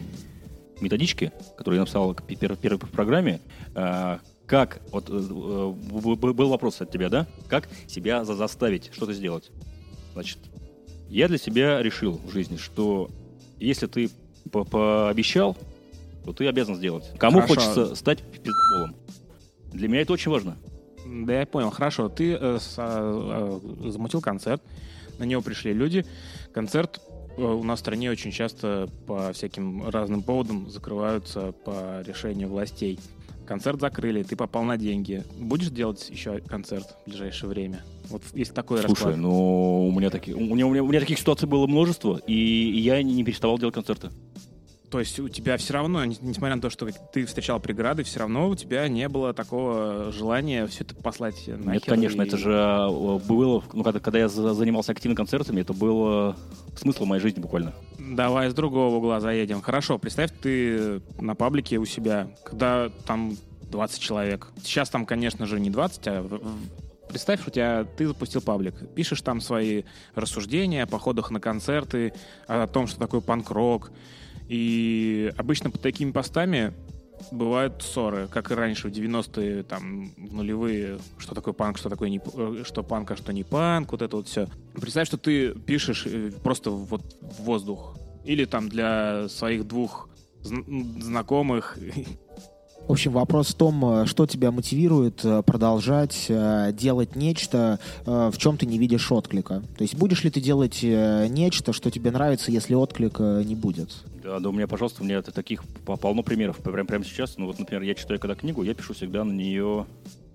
методичке, 0.79 1.33
которую 1.57 1.77
я 1.77 1.81
написал 1.81 2.13
пер- 2.13 2.55
первой 2.55 2.77
программе, 2.77 3.41
э, 3.73 4.19
как, 4.45 4.79
вот 4.91 5.09
был 5.09 6.49
вопрос 6.49 6.79
от 6.81 6.91
тебя, 6.91 7.09
да, 7.09 7.25
как 7.47 7.67
себя 7.87 8.23
за- 8.23 8.35
заставить 8.35 8.91
что-то 8.93 9.13
сделать. 9.13 9.49
Значит, 10.13 10.37
я 11.11 11.27
для 11.27 11.37
себя 11.37 11.81
решил 11.83 12.19
в 12.25 12.31
жизни, 12.31 12.57
что 12.57 13.09
если 13.59 13.87
ты 13.87 14.09
по- 14.51 14.63
пообещал, 14.63 15.55
то 16.25 16.33
ты 16.33 16.47
обязан 16.47 16.75
сделать. 16.75 17.11
Кому 17.17 17.41
Хорошо. 17.41 17.53
хочется 17.55 17.95
стать 17.95 18.19
пиздоболом? 18.21 18.95
Для 19.73 19.87
меня 19.87 20.01
это 20.01 20.13
очень 20.13 20.31
важно. 20.31 20.57
Да, 21.05 21.39
я 21.41 21.45
понял. 21.45 21.69
Хорошо, 21.71 22.09
ты 22.09 22.33
э, 22.33 22.57
с- 22.59 22.75
э, 22.77 23.59
замутил 23.89 24.21
концерт, 24.21 24.61
на 25.19 25.23
него 25.23 25.41
пришли 25.41 25.73
люди. 25.73 26.05
Концерт 26.53 27.01
э, 27.37 27.41
у 27.41 27.63
нас 27.63 27.79
в 27.79 27.81
стране 27.81 28.09
очень 28.11 28.31
часто 28.31 28.87
по 29.07 29.31
всяким 29.33 29.87
разным 29.89 30.21
поводам 30.23 30.69
закрываются 30.69 31.51
по 31.65 32.01
решению 32.05 32.49
властей. 32.49 32.99
Концерт 33.51 33.81
закрыли, 33.81 34.23
ты 34.23 34.37
попал 34.37 34.63
на 34.63 34.77
деньги. 34.77 35.25
Будешь 35.37 35.67
делать 35.67 36.09
еще 36.09 36.39
концерт 36.39 36.95
в 37.03 37.09
ближайшее 37.09 37.49
время? 37.49 37.83
Вот 38.09 38.23
есть 38.33 38.53
такой 38.53 38.77
Слушай, 38.77 38.91
расклад. 38.91 39.17
ну 39.17 39.89
у 39.89 39.91
меня 39.91 40.09
таких, 40.09 40.37
у 40.37 40.39
меня, 40.39 40.65
у 40.65 40.69
меня, 40.69 40.81
у 40.81 40.87
меня 40.87 41.01
таких 41.01 41.19
ситуаций 41.19 41.49
было 41.49 41.67
множество, 41.67 42.21
и 42.27 42.33
я 42.33 43.03
не, 43.03 43.21
переставал 43.25 43.59
делать 43.59 43.75
концерты. 43.75 44.09
То 44.91 44.99
есть 44.99 45.19
у 45.21 45.29
тебя 45.29 45.55
все 45.55 45.73
равно, 45.73 46.03
не- 46.03 46.17
несмотря 46.19 46.55
на 46.57 46.61
то, 46.61 46.69
что 46.69 46.85
ты 47.13 47.25
встречал 47.25 47.61
преграды, 47.61 48.03
все 48.03 48.19
равно 48.19 48.49
у 48.49 48.55
тебя 48.55 48.87
не 48.89 49.07
было 49.07 49.33
такого 49.33 50.11
желания 50.11 50.67
все 50.67 50.83
это 50.83 50.95
послать 50.95 51.47
нахер. 51.47 51.71
Нет, 51.71 51.85
конечно, 51.85 52.21
и- 52.21 52.27
это 52.27 52.37
же 52.37 52.51
э, 52.51 53.19
было, 53.25 53.63
ну, 53.71 53.83
когда, 53.83 54.01
когда 54.01 54.19
я 54.19 54.27
за- 54.27 54.53
занимался 54.53 54.91
активно 54.91 55.15
концертами, 55.15 55.61
это 55.61 55.71
было 55.71 56.35
смыслом 56.75 57.07
моей 57.07 57.21
жизни 57.21 57.39
буквально. 57.39 57.73
Давай 57.99 58.49
с 58.49 58.53
другого 58.53 58.97
угла 58.97 59.21
заедем. 59.21 59.61
Хорошо, 59.61 59.97
представь, 59.97 60.31
ты 60.41 61.01
на 61.19 61.35
паблике 61.35 61.77
у 61.77 61.85
себя, 61.85 62.27
когда 62.43 62.89
там 63.07 63.37
20 63.71 63.99
человек. 64.01 64.49
Сейчас 64.61 64.89
там, 64.89 65.05
конечно 65.05 65.45
же, 65.45 65.57
не 65.61 65.69
20, 65.69 66.01
а 66.07 66.27
представь, 67.07 67.39
что 67.39 67.49
у 67.49 67.53
тебя 67.53 67.85
ты 67.97 68.07
запустил 68.07 68.41
паблик. 68.41 68.75
Пишешь 68.93 69.21
там 69.21 69.39
свои 69.39 69.83
рассуждения 70.15 70.83
о 70.83 70.87
походах 70.87 71.31
на 71.31 71.39
концерты, 71.39 72.13
о 72.47 72.67
том, 72.67 72.87
что 72.87 72.99
такое 72.99 73.21
панк-рок. 73.21 73.91
И 74.51 75.31
обычно 75.37 75.71
под 75.71 75.81
такими 75.81 76.11
постами 76.11 76.73
бывают 77.31 77.81
ссоры, 77.81 78.27
как 78.29 78.51
и 78.51 78.53
раньше 78.53 78.89
в 78.89 78.91
90-е, 78.91 79.63
там, 79.63 80.11
в 80.17 80.33
нулевые, 80.33 80.99
что 81.19 81.33
такое 81.33 81.53
панк, 81.53 81.77
что 81.77 81.87
такое 81.87 82.09
не, 82.09 82.19
э, 82.33 82.63
что 82.65 82.83
панк, 82.83 83.11
а 83.11 83.15
что 83.15 83.31
не 83.31 83.45
панк, 83.45 83.93
вот 83.93 84.01
это 84.01 84.17
вот 84.17 84.27
все. 84.27 84.49
Представь, 84.73 85.07
что 85.07 85.15
ты 85.15 85.53
пишешь 85.53 86.05
э, 86.05 86.33
просто 86.43 86.69
вот 86.69 87.01
в 87.21 87.43
воздух. 87.43 87.97
Или 88.25 88.43
там 88.43 88.67
для 88.67 89.29
своих 89.29 89.65
двух 89.65 90.09
зн- 90.43 91.01
знакомых. 91.01 91.77
В 92.87 92.91
общем, 92.91 93.13
вопрос 93.13 93.49
в 93.49 93.55
том, 93.55 93.85
э, 93.85 94.05
что 94.05 94.27
тебя 94.27 94.51
мотивирует 94.51 95.21
продолжать 95.45 96.29
делать 96.73 97.15
нечто, 97.15 97.79
в 98.05 98.33
чем 98.37 98.57
ты 98.57 98.65
не 98.65 98.77
видишь 98.77 99.09
отклика. 99.13 99.63
То 99.77 99.83
есть 99.83 99.95
будешь 99.95 100.25
ли 100.25 100.29
ты 100.29 100.41
делать 100.41 100.83
нечто, 100.83 101.71
что 101.71 101.89
тебе 101.89 102.11
нравится, 102.11 102.51
если 102.51 102.73
отклика 102.73 103.43
не 103.45 103.55
будет? 103.55 104.03
Да, 104.31 104.39
да, 104.39 104.47
у 104.47 104.53
меня, 104.53 104.65
пожалуйста, 104.65 105.01
у 105.01 105.05
меня 105.05 105.17
это 105.17 105.33
таких 105.33 105.61
по- 105.85 105.97
полно 105.97 106.23
примеров. 106.23 106.55
Прям, 106.63 106.87
прямо 106.87 107.03
сейчас, 107.03 107.37
ну 107.37 107.47
вот, 107.47 107.59
например, 107.59 107.81
я 107.83 107.93
читаю 107.95 108.17
когда 108.17 108.33
книгу, 108.33 108.63
я 108.63 108.73
пишу 108.73 108.93
всегда 108.93 109.25
на 109.25 109.33
нее 109.33 109.85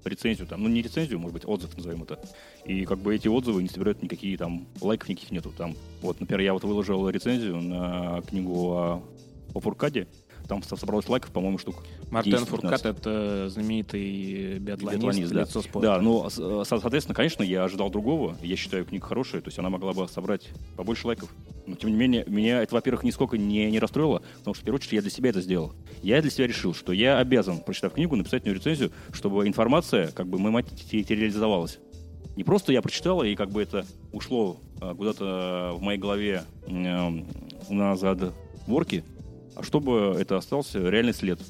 рецензию, 0.04 0.46
там, 0.46 0.62
ну 0.62 0.68
не 0.68 0.82
рецензию, 0.82 1.18
может 1.18 1.32
быть, 1.32 1.46
отзыв 1.46 1.74
назовем 1.78 2.02
это. 2.02 2.18
И 2.66 2.84
как 2.84 2.98
бы 2.98 3.14
эти 3.14 3.26
отзывы 3.26 3.62
не 3.62 3.70
собирают 3.70 4.02
никакие 4.02 4.36
там 4.36 4.66
лайков 4.82 5.08
никаких 5.08 5.30
нету. 5.30 5.50
Там, 5.56 5.74
вот, 6.02 6.20
например, 6.20 6.40
я 6.42 6.52
вот 6.52 6.62
выложил 6.64 7.08
рецензию 7.08 7.56
на 7.62 8.20
книгу 8.28 8.68
о, 8.72 9.02
о 9.54 9.60
Фуркаде, 9.60 10.08
там 10.46 10.62
со- 10.62 10.76
собралось 10.76 11.08
лайков, 11.08 11.30
по-моему, 11.32 11.56
штук 11.56 11.76
Мартен 12.10 12.34
10-15. 12.34 12.44
Фуркат— 12.44 12.84
это 12.84 13.48
знаменитый 13.48 14.58
биатлонист, 14.58 14.92
Биатлонист, 15.04 15.32
да. 15.32 15.40
лицо 15.40 15.62
спорта. 15.62 15.88
Да, 15.88 16.00
ну, 16.02 16.28
с- 16.28 16.34
со- 16.68 16.78
соответственно, 16.80 17.14
конечно, 17.14 17.42
я 17.42 17.64
ожидал 17.64 17.88
другого. 17.88 18.36
Я 18.42 18.56
считаю, 18.56 18.84
книга 18.84 19.06
хорошая, 19.06 19.40
то 19.40 19.48
есть 19.48 19.58
она 19.58 19.70
могла 19.70 19.94
бы 19.94 20.06
собрать 20.06 20.50
побольше 20.76 21.06
лайков. 21.06 21.32
Но, 21.66 21.74
тем 21.74 21.90
не 21.90 21.96
менее, 21.96 22.24
меня 22.26 22.62
это, 22.62 22.74
во-первых, 22.74 23.02
нисколько 23.02 23.36
не, 23.36 23.70
не 23.70 23.78
расстроило, 23.78 24.22
потому 24.38 24.54
что, 24.54 24.62
в 24.62 24.64
первую 24.64 24.78
очередь, 24.78 24.92
я 24.94 25.02
для 25.02 25.10
себя 25.10 25.30
это 25.30 25.40
сделал. 25.40 25.72
Я 26.02 26.22
для 26.22 26.30
себя 26.30 26.46
решил, 26.46 26.74
что 26.74 26.92
я 26.92 27.18
обязан, 27.18 27.60
прочитав 27.60 27.92
книгу, 27.92 28.14
написать 28.16 28.44
на 28.44 28.50
рецензию, 28.50 28.92
чтобы 29.12 29.46
информация 29.48 30.08
как 30.12 30.28
бы 30.28 30.38
материализовалась. 30.38 31.78
Не 32.36 32.44
просто 32.44 32.72
я 32.72 32.82
прочитал, 32.82 33.22
и 33.22 33.34
как 33.34 33.50
бы 33.50 33.62
это 33.62 33.86
ушло 34.12 34.58
а, 34.80 34.94
куда-то 34.94 35.72
в 35.74 35.80
моей 35.80 35.98
голове 35.98 36.44
на 36.66 37.96
задворки, 37.96 39.04
а 39.54 39.62
чтобы 39.62 40.16
это 40.18 40.36
остался 40.36 40.78
реальный 40.88 41.14
след 41.14 41.40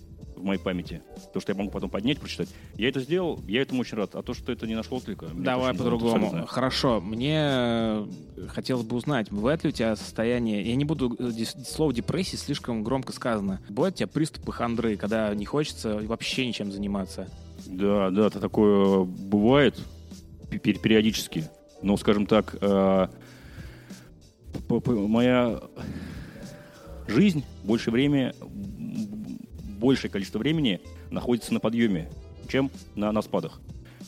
моей 0.47 0.61
памяти. 0.61 1.03
То, 1.35 1.41
что 1.41 1.53
я 1.53 1.59
могу 1.59 1.71
потом 1.71 1.91
поднять, 1.91 2.19
прочитать. 2.19 2.49
Я 2.77 2.89
это 2.89 3.01
сделал, 3.01 3.41
я 3.47 3.63
этому 3.63 3.81
очень 3.83 3.97
рад. 3.99 4.15
А 4.15 4.23
то, 4.23 4.33
что 4.35 4.53
это 4.53 4.67
не 4.67 4.75
нашло 4.75 4.99
отклика... 4.99 5.27
Давай 5.35 5.75
по-другому. 5.75 6.47
Хорошо, 6.47 7.01
мне 7.01 7.37
э, 7.39 8.07
хотелось 8.49 8.85
бы 8.85 8.97
узнать, 8.97 9.31
бывает 9.31 9.63
ли 9.65 9.71
у 9.71 9.73
тебя 9.73 9.95
состояние, 9.97 10.63
я 10.63 10.75
не 10.77 10.85
буду, 10.85 11.15
э, 11.19 11.31
слово 11.67 11.93
депрессии 11.93 12.37
слишком 12.37 12.83
громко 12.83 13.13
сказано, 13.13 13.61
бывают 13.69 13.97
у 13.97 13.99
тебя 13.99 14.07
приступы 14.07 14.53
хандры, 14.53 14.97
когда 14.97 15.35
не 15.35 15.45
хочется 15.45 15.99
вообще 16.05 16.47
ничем 16.47 16.73
заниматься? 16.73 17.29
Да, 17.67 18.11
да, 18.11 18.27
это 18.29 18.39
такое 18.41 19.05
бывает 19.05 19.79
пе- 20.51 20.59
пер- 20.59 20.79
периодически. 20.81 21.49
Но, 21.83 21.97
скажем 21.97 22.27
так, 22.27 22.57
э, 22.61 23.09
моя 24.69 25.61
жизнь 27.09 27.45
больше 27.65 27.91
время, 27.91 28.35
м, 28.41 29.26
большее 29.77 30.11
количество 30.11 30.39
времени 30.39 30.81
находится 31.11 31.53
на 31.55 31.61
подъеме, 31.61 32.11
чем 32.49 32.71
на, 32.95 33.13
на 33.13 33.23
спадах. 33.23 33.61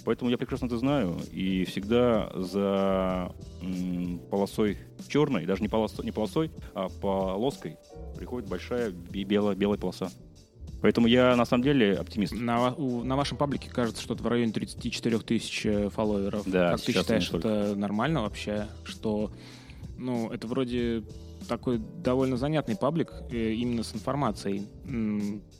Поэтому 0.05 0.31
я 0.31 0.39
прекрасно 0.39 0.67
это 0.67 0.79
знаю 0.79 1.19
и 1.33 1.65
всегда 1.65 2.31
за 2.35 3.33
м, 3.61 4.21
полосой 4.31 4.79
черной, 5.09 5.45
даже 5.45 5.61
не, 5.61 5.69
полосой, 5.69 6.05
не 6.05 6.13
полосой, 6.13 6.51
а 6.75 6.89
полоской 6.89 7.77
приходит 8.17 8.49
большая 8.49 8.91
бе- 8.91 9.25
белая, 9.25 9.55
белая 9.57 9.79
полоса. 9.79 10.11
Поэтому 10.81 11.09
я 11.09 11.35
на 11.35 11.45
самом 11.45 11.65
деле 11.65 11.95
оптимист. 11.95 12.33
На, 12.33 12.73
у- 12.75 13.03
на 13.03 13.17
вашем 13.17 13.37
паблике 13.37 13.69
кажется 13.69 14.01
что-то 14.01 14.23
в 14.23 14.27
районе 14.29 14.53
34 14.53 15.19
тысяч 15.19 15.67
э, 15.67 15.91
фолловеров. 15.91 16.49
Да, 16.49 16.73
как 16.73 16.81
ты 16.83 16.93
считаешь, 16.93 17.31
это 17.33 17.75
нормально 17.77 18.23
вообще, 18.23 18.69
что 18.85 19.33
ну 19.99 20.31
это 20.31 20.47
вроде 20.47 21.03
такой 21.49 21.78
довольно 22.02 22.37
занятный 22.37 22.76
паблик 22.76 23.12
э, 23.31 23.52
именно 23.55 23.83
с 23.83 23.95
информацией, 23.95 24.62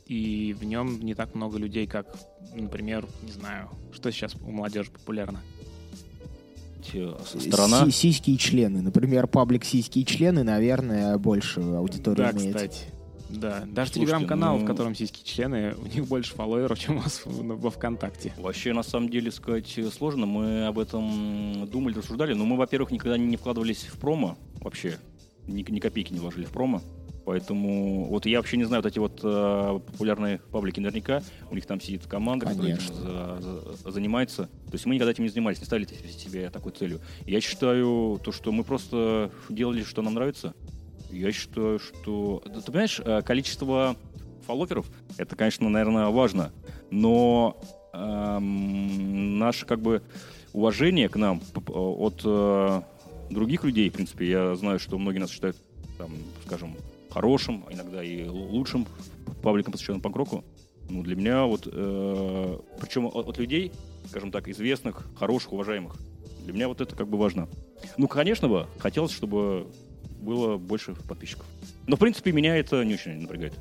и 0.07 0.55
в 0.59 0.63
нем 0.63 0.99
не 1.01 1.13
так 1.15 1.35
много 1.35 1.57
людей, 1.57 1.85
как, 1.87 2.07
например, 2.55 3.05
не 3.23 3.31
знаю, 3.31 3.69
что 3.91 4.11
сейчас 4.11 4.35
у 4.35 4.51
молодежи 4.51 4.91
популярно. 4.91 5.41
Сторона. 7.25 7.85
Си- 7.85 7.91
Сиськи 7.91 8.31
и 8.31 8.37
члены. 8.37 8.81
Например, 8.81 9.27
паблик 9.27 9.63
сиськи 9.65 9.99
и 9.99 10.05
члены, 10.05 10.43
наверное, 10.43 11.17
больше 11.17 11.59
аудиторию 11.61 12.25
Да, 12.25 12.31
имеет. 12.31 12.55
кстати. 12.55 12.79
Да, 13.29 13.63
даже 13.67 13.91
телеграм-канал, 13.91 14.57
ну- 14.57 14.63
в 14.63 14.67
котором 14.67 14.95
сиськи 14.95 15.23
члены, 15.23 15.75
у 15.75 15.85
них 15.85 16.07
больше 16.07 16.33
фолловеров, 16.33 16.79
чем 16.79 16.97
у 16.97 17.01
вас 17.01 17.21
в- 17.25 17.57
во 17.59 17.69
ВКонтакте. 17.69 18.33
Вообще, 18.39 18.73
на 18.73 18.81
самом 18.81 19.09
деле, 19.09 19.29
сказать 19.31 19.77
сложно. 19.95 20.25
Мы 20.25 20.65
об 20.65 20.79
этом 20.79 21.67
думали, 21.69 21.95
рассуждали. 21.95 22.33
Но 22.33 22.45
мы, 22.45 22.57
во-первых, 22.57 22.89
никогда 22.89 23.17
не 23.19 23.37
вкладывались 23.37 23.83
в 23.83 23.99
промо 23.99 24.35
вообще. 24.61 24.97
Ни, 25.49 25.69
ни 25.69 25.79
копейки 25.79 26.13
не 26.13 26.19
вложили 26.19 26.45
в 26.45 26.51
промо. 26.51 26.81
Поэтому 27.25 28.05
вот 28.05 28.25
я 28.25 28.37
вообще 28.39 28.57
не 28.57 28.63
знаю, 28.63 28.81
вот 28.81 28.91
эти 28.91 28.97
вот 28.97 29.19
э, 29.23 29.79
популярные 29.91 30.39
паблики 30.51 30.79
наверняка, 30.79 31.21
у 31.51 31.55
них 31.55 31.65
там 31.67 31.79
сидит 31.79 32.07
команда, 32.07 32.47
которая 32.47 32.73
этим 32.75 32.87
Конечно. 32.87 33.39
за- 33.41 33.75
за- 33.83 33.91
занимается. 33.91 34.43
То 34.65 34.73
есть 34.73 34.85
мы 34.87 34.95
никогда 34.95 35.11
этим 35.11 35.23
не 35.25 35.29
занимались, 35.29 35.59
не 35.59 35.65
ставили 35.65 35.85
себе 35.85 36.49
такой 36.49 36.71
целью. 36.71 37.01
Я 37.27 37.39
считаю, 37.41 38.19
то, 38.23 38.31
что 38.31 38.51
мы 38.51 38.63
просто 38.63 39.31
делали, 39.49 39.83
что 39.83 40.01
нам 40.01 40.15
нравится. 40.15 40.53
Я 41.11 41.31
считаю, 41.31 41.77
что... 41.79 42.41
Ты 42.45 42.61
понимаешь, 42.71 42.99
э, 43.03 43.21
количество 43.21 43.95
фолловеров, 44.47 44.87
это, 45.17 45.35
конечно, 45.35 45.69
наверное, 45.69 46.07
важно, 46.07 46.51
но 46.89 47.57
эм, 47.93 49.37
наше 49.37 49.65
как 49.65 49.79
бы 49.81 50.01
уважение 50.53 51.09
к 51.09 51.15
нам 51.15 51.39
п- 51.39 51.71
от 51.71 52.21
э, 52.25 52.81
других 53.29 53.63
людей, 53.63 53.89
в 53.89 53.93
принципе, 53.93 54.29
я 54.29 54.55
знаю, 54.55 54.79
что 54.79 54.97
многие 54.97 55.19
нас 55.19 55.31
считают, 55.31 55.57
там, 55.97 56.11
скажем, 56.45 56.75
хорошим, 57.09 57.65
а 57.67 57.73
иногда 57.73 58.03
и 58.03 58.25
лучшим 58.25 58.87
пабликом, 59.41 59.71
посвященным 59.71 60.01
панк-року. 60.01 60.43
Ну, 60.89 61.03
для 61.03 61.15
меня 61.15 61.45
вот, 61.45 61.67
э, 61.71 62.59
причем 62.79 63.05
от, 63.05 63.27
от 63.27 63.37
людей, 63.37 63.71
скажем 64.07 64.31
так, 64.31 64.47
известных, 64.47 65.07
хороших, 65.15 65.53
уважаемых, 65.53 65.95
для 66.45 66.53
меня 66.53 66.67
вот 66.67 66.81
это 66.81 66.95
как 66.95 67.07
бы 67.07 67.17
важно. 67.17 67.47
Ну, 67.97 68.07
конечно 68.07 68.47
бы, 68.47 68.67
хотелось, 68.79 69.11
чтобы 69.11 69.67
было 70.19 70.57
больше 70.57 70.95
подписчиков. 71.07 71.45
Но, 71.87 71.95
в 71.95 71.99
принципе, 71.99 72.31
меня 72.31 72.57
это 72.57 72.83
не 72.83 72.95
очень 72.95 73.21
напрягает. 73.21 73.53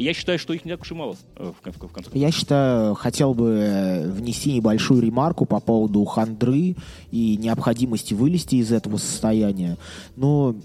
Я 0.00 0.14
считаю, 0.14 0.38
что 0.38 0.54
их 0.54 0.64
не 0.64 0.72
так 0.72 0.80
уж 0.80 0.90
и 0.90 0.94
мало 0.94 1.16
э, 1.36 1.52
в, 1.62 1.70
в, 1.70 1.88
в 1.88 1.92
конце. 1.92 2.10
Я 2.14 2.30
считаю, 2.30 2.94
хотел 2.94 3.34
бы 3.34 3.50
э, 3.50 4.10
внести 4.10 4.54
небольшую 4.54 5.02
ремарку 5.02 5.44
по 5.44 5.60
поводу 5.60 6.04
хандры 6.04 6.74
и 7.10 7.36
необходимости 7.36 8.14
вылезти 8.14 8.56
из 8.56 8.72
этого 8.72 8.96
состояния. 8.96 9.76
Но 10.16 10.56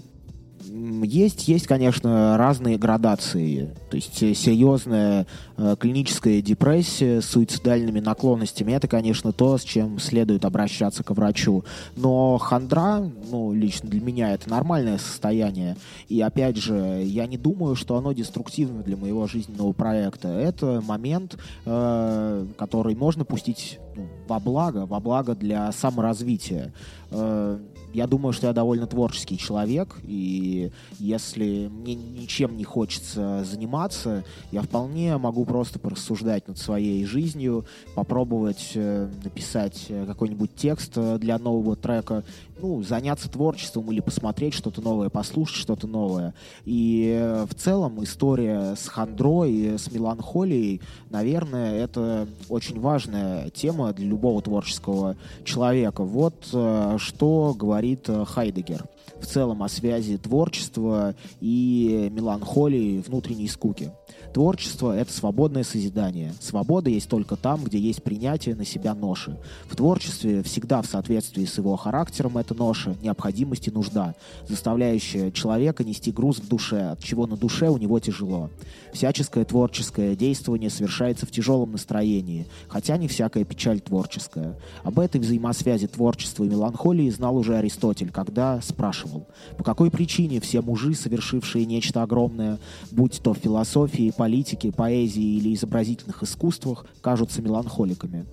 есть, 0.68 1.48
есть, 1.48 1.66
конечно, 1.66 2.36
разные 2.36 2.78
градации. 2.78 3.74
То 3.90 3.96
есть 3.96 4.22
э, 4.22 4.34
серьезная 4.34 5.26
э, 5.56 5.76
клиническая 5.78 6.40
депрессия 6.42 7.20
с 7.20 7.26
суицидальными 7.26 8.00
наклонностями, 8.00 8.72
это, 8.72 8.88
конечно, 8.88 9.32
то, 9.32 9.58
с 9.58 9.62
чем 9.62 9.98
следует 9.98 10.44
обращаться 10.44 11.02
к 11.02 11.10
врачу. 11.10 11.64
Но 11.96 12.38
хандра, 12.38 12.98
ну, 13.30 13.52
лично 13.52 13.88
для 13.88 14.00
меня, 14.00 14.32
это 14.32 14.48
нормальное 14.50 14.98
состояние. 14.98 15.76
И, 16.08 16.20
опять 16.20 16.56
же, 16.56 17.02
я 17.04 17.26
не 17.26 17.36
думаю, 17.36 17.76
что 17.76 17.96
оно 17.96 18.12
деструктивно 18.12 18.82
для 18.82 18.96
моего 18.96 19.26
жизненного 19.26 19.72
проекта. 19.72 20.28
Это 20.28 20.82
момент, 20.84 21.36
э, 21.64 22.46
который 22.56 22.94
можно 22.94 23.24
пустить 23.24 23.78
ну, 23.94 24.06
во 24.28 24.40
благо, 24.40 24.86
во 24.86 25.00
благо 25.00 25.34
для 25.34 25.70
саморазвития. 25.72 26.72
Э, 27.10 27.58
я 27.96 28.06
думаю, 28.06 28.34
что 28.34 28.46
я 28.46 28.52
довольно 28.52 28.86
творческий 28.86 29.38
человек, 29.38 29.96
и 30.02 30.70
если 30.98 31.70
мне 31.72 31.94
ничем 31.94 32.54
не 32.54 32.62
хочется 32.62 33.42
заниматься, 33.42 34.22
я 34.52 34.60
вполне 34.60 35.16
могу 35.16 35.46
просто 35.46 35.78
порассуждать 35.78 36.46
над 36.46 36.58
своей 36.58 37.06
жизнью, 37.06 37.64
попробовать 37.94 38.72
э, 38.74 39.08
написать 39.24 39.86
э, 39.88 40.04
какой-нибудь 40.04 40.54
текст 40.54 40.92
э, 40.96 41.16
для 41.18 41.38
нового 41.38 41.74
трека, 41.74 42.22
ну, 42.60 42.82
заняться 42.82 43.30
творчеством 43.30 43.90
или 43.90 44.00
посмотреть 44.00 44.52
что-то 44.52 44.82
новое, 44.82 45.08
послушать 45.08 45.56
что-то 45.56 45.86
новое. 45.86 46.34
И 46.66 47.44
в 47.48 47.54
целом 47.54 48.04
история 48.04 48.74
с 48.76 48.88
хандрой, 48.88 49.78
с 49.78 49.90
меланхолией, 49.90 50.82
наверное, 51.08 51.78
это 51.78 52.28
очень 52.50 52.78
важная 52.78 53.48
тема 53.50 53.92
для 53.92 54.06
любого 54.06 54.42
творческого 54.42 55.16
человека. 55.44 56.02
Вот 56.02 56.46
что 56.46 57.54
говорит 57.58 57.85
Хайдегер 57.94 58.84
в 59.20 59.26
целом 59.26 59.62
о 59.62 59.68
связи 59.68 60.18
творчества 60.18 61.14
и 61.40 62.08
меланхолии, 62.12 63.00
внутренней 63.00 63.48
скуки. 63.48 63.92
Творчество— 64.36 64.92
это 64.94 65.10
свободное 65.14 65.64
созидание. 65.64 66.34
Свобода 66.42 66.90
есть 66.90 67.08
только 67.08 67.36
там, 67.36 67.64
где 67.64 67.78
есть 67.78 68.02
принятие 68.02 68.54
на 68.54 68.66
себя 68.66 68.94
ноши. 68.94 69.34
В 69.66 69.74
творчестве 69.74 70.42
всегда 70.42 70.82
в 70.82 70.86
соответствии 70.86 71.46
с 71.46 71.56
его 71.56 71.74
характером 71.76 72.36
эта 72.36 72.52
ноша, 72.52 72.94
необходимость 73.00 73.68
и 73.68 73.70
нужда, 73.70 74.14
заставляющая 74.46 75.30
человека 75.30 75.84
нести 75.84 76.12
груз 76.12 76.36
в 76.36 76.48
душе, 76.48 76.90
от 76.90 77.02
чего 77.02 77.26
на 77.26 77.38
душе 77.38 77.70
у 77.70 77.78
него 77.78 77.98
тяжело. 77.98 78.50
Всяческое 78.92 79.46
творческое 79.46 80.14
действование 80.14 80.68
совершается 80.68 81.24
в 81.24 81.30
тяжелом 81.30 81.72
настроении, 81.72 82.46
хотя 82.68 82.98
не 82.98 83.08
всякая 83.08 83.46
печаль 83.46 83.80
творческая. 83.80 84.58
Об 84.84 84.98
этой 84.98 85.18
взаимосвязи 85.18 85.86
творчества 85.86 86.44
и 86.44 86.48
меланхолии 86.48 87.08
знал 87.08 87.38
уже 87.38 87.56
Аристотель, 87.56 88.10
когда 88.10 88.60
спрашивал, 88.60 89.28
по 89.56 89.64
какой 89.64 89.90
причине 89.90 90.42
все 90.42 90.60
мужи, 90.60 90.94
совершившие 90.94 91.64
нечто 91.64 92.02
огромное, 92.02 92.58
будь 92.90 93.22
то 93.22 93.32
в 93.32 93.38
философии, 93.38 94.12
политике, 94.26 94.72
поэзии 94.72 95.36
или 95.36 95.54
изобразительных 95.54 96.20
искусствах 96.24 96.84
кажутся 97.00 97.42
меланхоликами. 97.42 98.26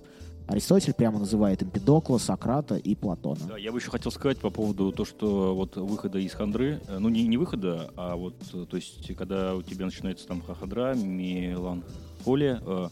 Аристотель 0.48 0.92
прямо 0.92 1.20
называет 1.20 1.62
Эмпидокла, 1.62 2.18
Сократа 2.18 2.74
и 2.74 2.96
Платона. 2.96 3.38
Да, 3.48 3.56
я 3.56 3.70
бы 3.70 3.78
еще 3.78 3.92
хотел 3.92 4.10
сказать 4.10 4.38
по 4.38 4.50
поводу 4.50 4.90
то, 4.90 5.04
что 5.04 5.54
вот 5.54 5.76
выхода 5.76 6.18
из 6.18 6.32
хандры, 6.32 6.80
э, 6.88 6.98
ну 6.98 7.08
не, 7.10 7.28
не 7.28 7.36
выхода, 7.36 7.92
а 7.96 8.16
вот, 8.16 8.34
э, 8.52 8.66
то 8.68 8.76
есть, 8.76 9.14
когда 9.14 9.54
у 9.54 9.62
тебя 9.62 9.86
начинается 9.86 10.26
там 10.26 10.42
хандра, 10.42 10.94
меланхолия, 10.96 12.60
э, 12.60 12.88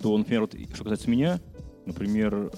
то, 0.00 0.16
например, 0.16 0.40
вот, 0.40 0.54
что 0.72 0.84
касается 0.84 1.10
меня, 1.10 1.40
например, 1.84 2.50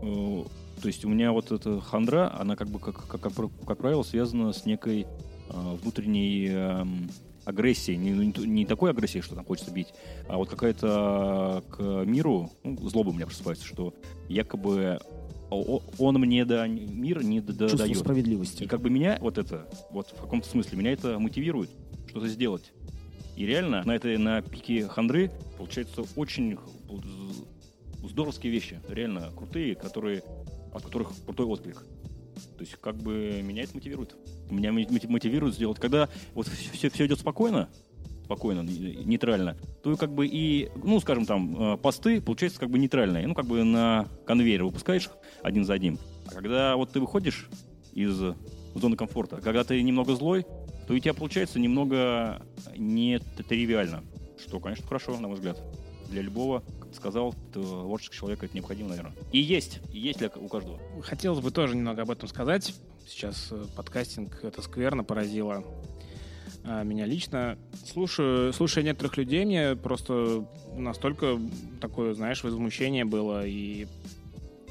то 0.00 0.88
есть 0.88 1.04
у 1.04 1.08
меня 1.08 1.30
вот 1.30 1.52
эта 1.52 1.80
хандра, 1.80 2.34
она 2.36 2.56
как 2.56 2.68
бы, 2.68 2.80
как, 2.80 2.96
как, 3.06 3.20
как, 3.20 3.32
как 3.32 3.78
правило, 3.78 4.02
связана 4.02 4.52
с 4.52 4.66
некой 4.66 5.06
внутренней 5.48 6.48
эм, 6.48 7.08
агрессии, 7.46 7.92
не, 7.92 8.10
не 8.46 8.66
такой 8.66 8.90
агрессии, 8.90 9.20
что 9.20 9.34
там 9.34 9.44
хочется 9.44 9.70
бить, 9.70 9.88
а 10.28 10.36
вот 10.36 10.50
какая-то 10.50 11.64
к 11.70 12.04
миру, 12.04 12.50
ну, 12.64 12.76
злоба 12.88 13.10
у 13.10 13.12
меня 13.12 13.26
просыпается, 13.26 13.64
что 13.64 13.94
якобы 14.28 14.98
он 15.48 16.16
мне 16.16 16.44
да, 16.44 16.66
мир 16.66 17.22
не 17.22 17.40
дает. 17.40 17.70
Чувство 17.70 17.94
справедливости. 17.94 18.64
И 18.64 18.66
как 18.66 18.80
бы 18.80 18.90
меня 18.90 19.16
вот 19.20 19.38
это, 19.38 19.68
вот 19.90 20.08
в 20.08 20.20
каком-то 20.20 20.48
смысле, 20.48 20.78
меня 20.78 20.92
это 20.92 21.18
мотивирует 21.18 21.70
что-то 22.08 22.28
сделать. 22.28 22.72
И 23.36 23.46
реально 23.46 23.84
на 23.84 23.94
этой, 23.94 24.18
на 24.18 24.42
пике 24.42 24.88
хандры 24.88 25.30
получается 25.56 26.04
очень 26.16 26.58
здоровские 28.02 28.52
вещи, 28.52 28.80
реально 28.88 29.30
крутые, 29.36 29.74
которые, 29.74 30.22
от 30.72 30.82
которых 30.82 31.12
крутой 31.24 31.46
отклик. 31.46 31.84
То 32.56 32.64
есть 32.64 32.76
как 32.80 32.96
бы 32.96 33.40
меня 33.42 33.62
это 33.62 33.74
мотивирует. 33.74 34.16
Меня 34.50 34.72
мотивирует 34.72 35.54
сделать. 35.54 35.78
Когда 35.78 36.08
вот 36.34 36.48
все, 36.48 36.90
все 36.90 37.06
идет 37.06 37.20
спокойно, 37.20 37.68
спокойно, 38.24 38.60
нейтрально, 38.60 39.56
то 39.82 39.96
как 39.96 40.12
бы 40.12 40.26
и, 40.26 40.70
ну, 40.82 41.00
скажем 41.00 41.26
там, 41.26 41.74
э, 41.74 41.76
посты 41.76 42.20
получаются 42.20 42.58
как 42.58 42.70
бы 42.70 42.78
нейтральные. 42.78 43.26
Ну, 43.26 43.34
как 43.34 43.46
бы 43.46 43.62
на 43.62 44.08
конвейер 44.26 44.64
выпускаешь 44.64 45.08
один 45.42 45.64
за 45.64 45.74
одним. 45.74 45.98
А 46.26 46.30
когда 46.30 46.76
вот 46.76 46.90
ты 46.90 47.00
выходишь 47.00 47.48
из 47.92 48.20
зоны 48.74 48.96
комфорта, 48.96 49.36
когда 49.36 49.64
ты 49.64 49.80
немного 49.82 50.14
злой, 50.14 50.44
то 50.86 50.94
у 50.94 50.98
тебя 50.98 51.14
получается 51.14 51.58
немного 51.58 52.42
не 52.76 53.18
тривиально. 53.48 54.02
Что, 54.38 54.60
конечно, 54.60 54.86
хорошо, 54.86 55.18
на 55.18 55.28
мой 55.28 55.36
взгляд. 55.36 55.58
Для 56.10 56.22
любого 56.22 56.62
сказал, 56.96 57.34
творческий 57.52 58.16
человек 58.16 58.42
это 58.42 58.54
необходимо, 58.54 58.90
наверное. 58.90 59.12
И 59.32 59.38
есть, 59.38 59.80
и 59.92 59.98
есть 59.98 60.18
для 60.18 60.30
у 60.34 60.48
каждого. 60.48 60.78
Хотелось 61.02 61.40
бы 61.40 61.50
тоже 61.50 61.76
немного 61.76 62.02
об 62.02 62.10
этом 62.10 62.28
сказать. 62.28 62.74
Сейчас 63.06 63.48
э, 63.52 63.64
подкастинг 63.76 64.40
это 64.42 64.62
скверно 64.62 65.04
поразило 65.04 65.64
а, 66.64 66.82
меня 66.82 67.06
лично. 67.06 67.56
Слушаю, 67.86 68.52
слушая 68.52 68.82
некоторых 68.82 69.16
людей, 69.16 69.44
мне 69.44 69.76
просто 69.76 70.44
настолько 70.76 71.38
такое, 71.80 72.14
знаешь, 72.14 72.42
возмущение 72.42 73.04
было, 73.04 73.46
и 73.46 73.86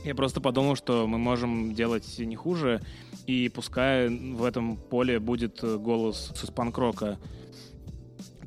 я 0.03 0.13
просто 0.13 0.41
подумал, 0.41 0.75
что 0.75 1.07
мы 1.07 1.17
можем 1.17 1.73
делать 1.73 2.19
не 2.19 2.35
хуже, 2.35 2.81
и 3.25 3.49
пускай 3.49 4.09
в 4.09 4.43
этом 4.43 4.77
поле 4.77 5.19
будет 5.19 5.63
голос 5.63 6.31
с 6.35 6.51
панк-рока. 6.51 7.17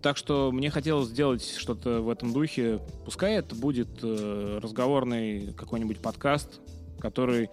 Так 0.02 0.16
что 0.16 0.52
мне 0.52 0.70
хотелось 0.70 1.08
сделать 1.08 1.44
что-то 1.56 2.00
в 2.00 2.08
этом 2.08 2.32
духе. 2.32 2.80
Пускай 3.04 3.34
это 3.34 3.54
будет 3.54 3.88
э, 4.02 4.60
разговорный 4.62 5.52
какой-нибудь 5.54 5.98
подкаст, 5.98 6.60
который 7.00 7.50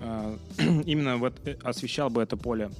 э, 0.00 0.36
именно 0.86 1.18
вот 1.18 1.34
э, 1.44 1.56
освещал 1.62 2.08
бы 2.08 2.22
это 2.22 2.36
поле. 2.36 2.70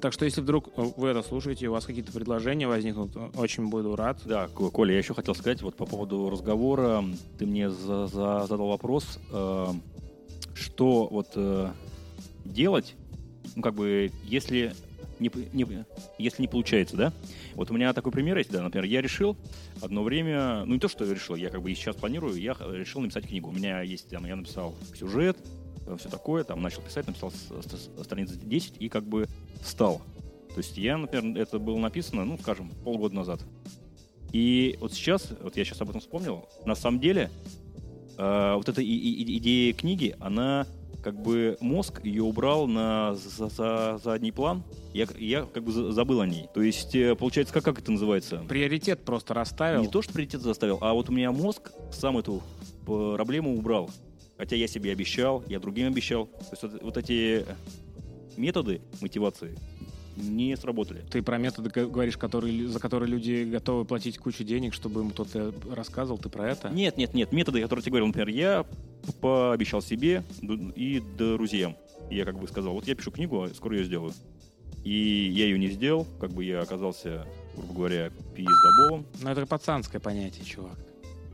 Так 0.00 0.12
что 0.12 0.24
если 0.24 0.42
вдруг 0.42 0.70
вы 0.76 1.08
это 1.08 1.22
слушаете, 1.22 1.68
у 1.68 1.72
вас 1.72 1.86
какие-то 1.86 2.12
предложения 2.12 2.68
возникнут, 2.68 3.16
очень 3.36 3.68
буду 3.68 3.96
рад. 3.96 4.20
Да, 4.26 4.48
Коля, 4.48 4.92
я 4.92 4.98
еще 4.98 5.14
хотел 5.14 5.34
сказать 5.34 5.62
вот 5.62 5.76
по 5.76 5.86
поводу 5.86 6.28
разговора. 6.28 7.02
Ты 7.38 7.46
мне 7.46 7.70
за 7.70 8.06
за 8.06 8.46
задал 8.46 8.68
вопрос, 8.68 9.18
э, 9.32 9.66
что 10.54 11.08
вот 11.10 11.28
э, 11.36 11.70
делать, 12.44 12.94
ну 13.56 13.62
как 13.62 13.74
бы, 13.74 14.10
если 14.24 14.74
не, 15.20 15.30
не, 15.52 15.66
если 16.18 16.42
не 16.42 16.48
получается, 16.48 16.96
да? 16.96 17.12
Вот 17.54 17.70
у 17.70 17.74
меня 17.74 17.92
такой 17.92 18.12
пример 18.12 18.36
есть, 18.38 18.50
да, 18.50 18.62
например, 18.62 18.84
я 18.84 19.00
решил 19.00 19.36
одно 19.80 20.02
время, 20.02 20.64
ну 20.64 20.74
не 20.74 20.80
то, 20.80 20.88
что 20.88 21.04
я 21.04 21.14
решил, 21.14 21.36
я 21.36 21.50
как 21.50 21.62
бы 21.62 21.70
и 21.70 21.74
сейчас 21.74 21.96
планирую, 21.96 22.34
я 22.40 22.54
решил 22.54 23.00
написать 23.00 23.26
книгу. 23.26 23.48
У 23.48 23.52
меня 23.52 23.82
есть, 23.82 24.08
там, 24.08 24.26
я 24.26 24.36
написал 24.36 24.74
сюжет, 24.94 25.36
э, 25.86 25.96
все 25.98 26.08
такое, 26.08 26.44
там, 26.44 26.62
начал 26.62 26.82
писать, 26.82 27.06
написал 27.06 27.32
страницы 28.02 28.36
10 28.36 28.76
и 28.80 28.88
как 28.88 29.04
бы 29.04 29.28
стал. 29.62 30.02
То 30.54 30.58
есть 30.58 30.76
я, 30.78 30.96
например, 30.96 31.40
это 31.40 31.58
было 31.58 31.78
написано, 31.78 32.24
ну, 32.24 32.38
скажем, 32.38 32.70
полгода 32.84 33.14
назад. 33.14 33.40
И 34.32 34.76
вот 34.80 34.92
сейчас, 34.92 35.32
вот 35.40 35.56
я 35.56 35.64
сейчас 35.64 35.80
об 35.80 35.90
этом 35.90 36.00
вспомнил, 36.00 36.48
на 36.64 36.74
самом 36.74 37.00
деле, 37.00 37.30
э, 38.16 38.54
вот 38.56 38.68
эта 38.68 38.82
и, 38.82 38.86
и, 38.86 39.38
идея 39.38 39.72
книги, 39.72 40.16
она 40.18 40.66
как 41.04 41.20
бы 41.20 41.58
мозг 41.60 42.02
ее 42.02 42.22
убрал 42.22 42.66
на 42.66 43.14
за, 43.14 43.50
за 43.50 44.00
задний 44.02 44.32
план, 44.32 44.62
я, 44.94 45.06
я 45.18 45.42
как 45.42 45.62
бы 45.62 45.92
забыл 45.92 46.22
о 46.22 46.26
ней. 46.26 46.48
То 46.54 46.62
есть, 46.62 46.94
э, 46.94 47.14
получается, 47.14 47.52
как, 47.52 47.62
как 47.62 47.78
это 47.78 47.92
называется? 47.92 48.42
Приоритет 48.48 49.04
просто 49.04 49.34
расставил. 49.34 49.82
Не 49.82 49.88
то, 49.88 50.00
что 50.00 50.14
приоритет 50.14 50.40
заставил, 50.40 50.78
а 50.80 50.94
вот 50.94 51.10
у 51.10 51.12
меня 51.12 51.30
мозг 51.30 51.72
сам 51.92 52.16
эту 52.16 52.42
проблему 52.86 53.54
убрал. 53.54 53.90
Хотя 54.38 54.56
я 54.56 54.66
себе 54.66 54.92
обещал, 54.92 55.44
я 55.46 55.60
другим 55.60 55.88
обещал. 55.88 56.24
То 56.24 56.48
есть 56.52 56.62
вот, 56.62 56.82
вот 56.82 56.96
эти 56.96 57.44
методы 58.38 58.80
мотивации, 59.02 59.58
не 60.16 60.56
сработали. 60.56 61.02
Ты 61.10 61.22
про 61.22 61.38
методы 61.38 61.70
говоришь, 61.70 62.16
которые, 62.16 62.68
за 62.68 62.78
которые 62.80 63.08
люди 63.10 63.44
готовы 63.44 63.84
платить 63.84 64.18
кучу 64.18 64.44
денег, 64.44 64.74
чтобы 64.74 65.00
им 65.02 65.10
кто-то 65.10 65.52
рассказывал, 65.70 66.18
ты 66.18 66.28
про 66.28 66.50
это? 66.50 66.68
Нет, 66.70 66.96
нет, 66.96 67.14
нет. 67.14 67.32
Методы, 67.32 67.60
которые 67.60 67.80
я 67.80 67.84
тебе 67.84 67.90
говорил, 67.92 68.06
например, 68.08 68.28
я 68.28 68.66
пообещал 69.20 69.82
себе 69.82 70.22
и 70.76 71.02
друзьям. 71.18 71.76
Я 72.10 72.24
как 72.24 72.38
бы 72.38 72.46
сказал, 72.48 72.74
вот 72.74 72.86
я 72.86 72.94
пишу 72.94 73.10
книгу, 73.10 73.42
а 73.42 73.48
скоро 73.54 73.76
ее 73.76 73.84
сделаю. 73.84 74.12
И 74.84 75.30
я 75.34 75.44
ее 75.46 75.58
не 75.58 75.68
сделал, 75.68 76.06
как 76.20 76.30
бы 76.32 76.44
я 76.44 76.60
оказался, 76.60 77.26
грубо 77.56 77.74
говоря, 77.74 78.10
пиздоболом. 78.34 79.06
Ну, 79.22 79.30
это 79.30 79.46
пацанское 79.46 80.00
понятие, 80.00 80.44
чувак. 80.44 80.76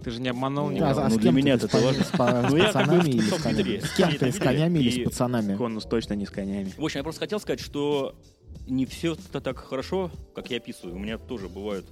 Ты 0.05 0.13
же 0.13 0.21
не 0.21 0.29
обманул 0.29 0.69
Ну, 0.69 0.77
никого. 0.77 1.01
а 1.01 1.09
ну, 1.09 1.17
с 1.17 1.19
для 1.19 1.23
кем 1.31 1.37
меня 1.37 1.59
ты, 1.59 1.67
это 1.67 1.77
с, 1.77 1.83
важно. 1.83 2.05
с 2.05 2.09
с 2.49 2.53
Ну, 2.53 2.59
пацанами 2.65 3.09
или 3.11 3.21
с 3.21 3.43
конями? 3.43 3.79
С 3.81 3.97
кем 3.97 4.11
ты, 4.17 4.33
с 4.33 4.39
конями 4.39 4.79
или 4.79 5.03
с 5.03 5.05
пацанами? 5.05 5.57
Конус 5.57 5.85
точно 5.85 6.15
не 6.15 6.27
с 6.27 6.31
конями. 6.31 6.73
В 6.79 6.85
общем, 6.85 6.99
я 6.99 7.03
просто 7.03 7.21
хотел 7.21 7.41
сказать, 7.41 7.61
что 7.61 8.15
не 8.67 8.87
все 8.87 9.15
это 9.15 9.41
так 9.41 9.59
хорошо, 9.59 10.11
как 10.35 10.51
я 10.51 10.59
описываю. 10.59 10.97
У 10.97 10.99
меня 10.99 11.19
тоже 11.19 11.49
бывают 11.49 11.87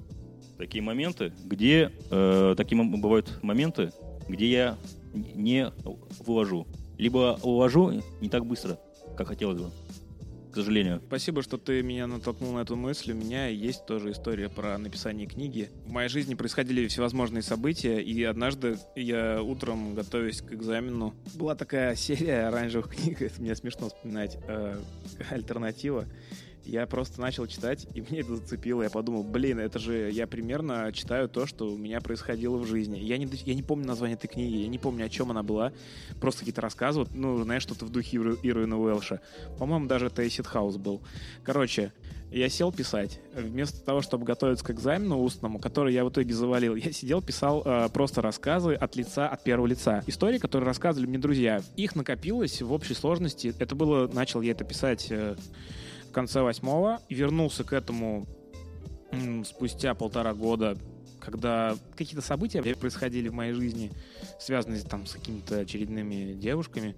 такие 0.58 0.82
моменты, 0.82 1.32
где 1.44 1.92
э, 2.10 2.54
такие 2.56 2.82
бывают 2.82 3.42
моменты, 3.42 3.92
где 4.28 4.50
я 4.50 4.78
не 5.14 5.72
вывожу. 6.20 6.66
Либо 6.98 7.38
вывожу 7.42 8.02
не 8.20 8.28
так 8.28 8.44
быстро, 8.44 8.78
как 9.16 9.28
хотелось 9.28 9.60
бы. 9.60 9.70
К 10.50 10.54
сожалению. 10.54 11.00
Спасибо, 11.06 11.42
что 11.42 11.58
ты 11.58 11.82
меня 11.82 12.06
натолкнул 12.06 12.52
на 12.52 12.60
эту 12.60 12.74
мысль. 12.74 13.12
У 13.12 13.14
меня 13.14 13.46
есть 13.48 13.84
тоже 13.86 14.12
история 14.12 14.48
про 14.48 14.78
написание 14.78 15.26
книги. 15.26 15.68
В 15.84 15.90
моей 15.90 16.08
жизни 16.08 16.34
происходили 16.34 16.88
всевозможные 16.88 17.42
события, 17.42 18.00
и 18.00 18.22
однажды 18.24 18.78
я 18.96 19.42
утром, 19.42 19.94
готовясь 19.94 20.40
к 20.40 20.52
экзамену, 20.52 21.14
была 21.34 21.54
такая 21.54 21.94
серия 21.96 22.48
оранжевых 22.48 22.94
книг, 22.94 23.22
это 23.22 23.40
мне 23.40 23.54
смешно 23.54 23.88
вспоминать, 23.88 24.38
э, 24.48 24.78
альтернатива. 25.30 26.06
Я 26.68 26.86
просто 26.86 27.18
начал 27.18 27.46
читать, 27.46 27.86
и 27.94 28.02
мне 28.10 28.20
это 28.20 28.36
зацепило. 28.36 28.82
Я 28.82 28.90
подумал, 28.90 29.24
блин, 29.24 29.58
это 29.58 29.78
же 29.78 30.10
я 30.10 30.26
примерно 30.26 30.92
читаю 30.92 31.28
то, 31.28 31.46
что 31.46 31.66
у 31.66 31.78
меня 31.78 32.00
происходило 32.02 32.58
в 32.58 32.66
жизни. 32.66 32.98
Я 32.98 33.16
не, 33.16 33.26
я 33.46 33.54
не 33.54 33.62
помню 33.62 33.86
название 33.86 34.16
этой 34.16 34.28
книги, 34.28 34.56
я 34.56 34.68
не 34.68 34.78
помню, 34.78 35.06
о 35.06 35.08
чем 35.08 35.30
она 35.30 35.42
была. 35.42 35.72
Просто 36.20 36.40
какие-то 36.40 36.60
рассказы, 36.60 37.06
ну, 37.14 37.42
знаешь, 37.42 37.62
что-то 37.62 37.86
в 37.86 37.90
духе 37.90 38.18
Ирвина 38.18 38.78
Уэлша. 38.78 39.22
По-моему, 39.58 39.86
даже 39.86 40.06
это 40.06 40.22
Эйсид 40.22 40.46
Хаус 40.46 40.76
был. 40.76 41.00
Короче, 41.42 41.92
я 42.30 42.50
сел 42.50 42.70
писать. 42.70 43.18
Вместо 43.34 43.82
того, 43.82 44.02
чтобы 44.02 44.26
готовиться 44.26 44.62
к 44.62 44.70
экзамену 44.70 45.22
устному, 45.22 45.58
который 45.58 45.94
я 45.94 46.04
в 46.04 46.10
итоге 46.10 46.34
завалил, 46.34 46.74
я 46.74 46.92
сидел, 46.92 47.22
писал 47.22 47.62
э, 47.64 47.88
просто 47.90 48.20
рассказы 48.20 48.74
от 48.74 48.94
лица, 48.94 49.26
от 49.26 49.42
первого 49.42 49.66
лица. 49.66 50.04
Истории, 50.06 50.36
которые 50.36 50.66
рассказывали 50.66 51.08
мне 51.08 51.18
друзья. 51.18 51.62
Их 51.76 51.96
накопилось 51.96 52.60
в 52.60 52.70
общей 52.72 52.92
сложности. 52.92 53.54
Это 53.58 53.74
было, 53.74 54.06
начал 54.12 54.42
я 54.42 54.52
это 54.52 54.64
писать 54.64 55.06
э, 55.08 55.36
конце 56.18 56.42
восьмого. 56.42 57.00
Вернулся 57.08 57.62
к 57.62 57.72
этому 57.72 58.26
спустя 59.44 59.94
полтора 59.94 60.34
года, 60.34 60.76
когда 61.20 61.76
какие-то 61.96 62.22
события 62.22 62.62
происходили 62.62 63.28
в 63.28 63.34
моей 63.34 63.52
жизни, 63.52 63.90
связанные 64.38 64.80
там 64.82 65.06
с 65.06 65.12
какими-то 65.12 65.60
очередными 65.60 66.34
девушками. 66.34 66.94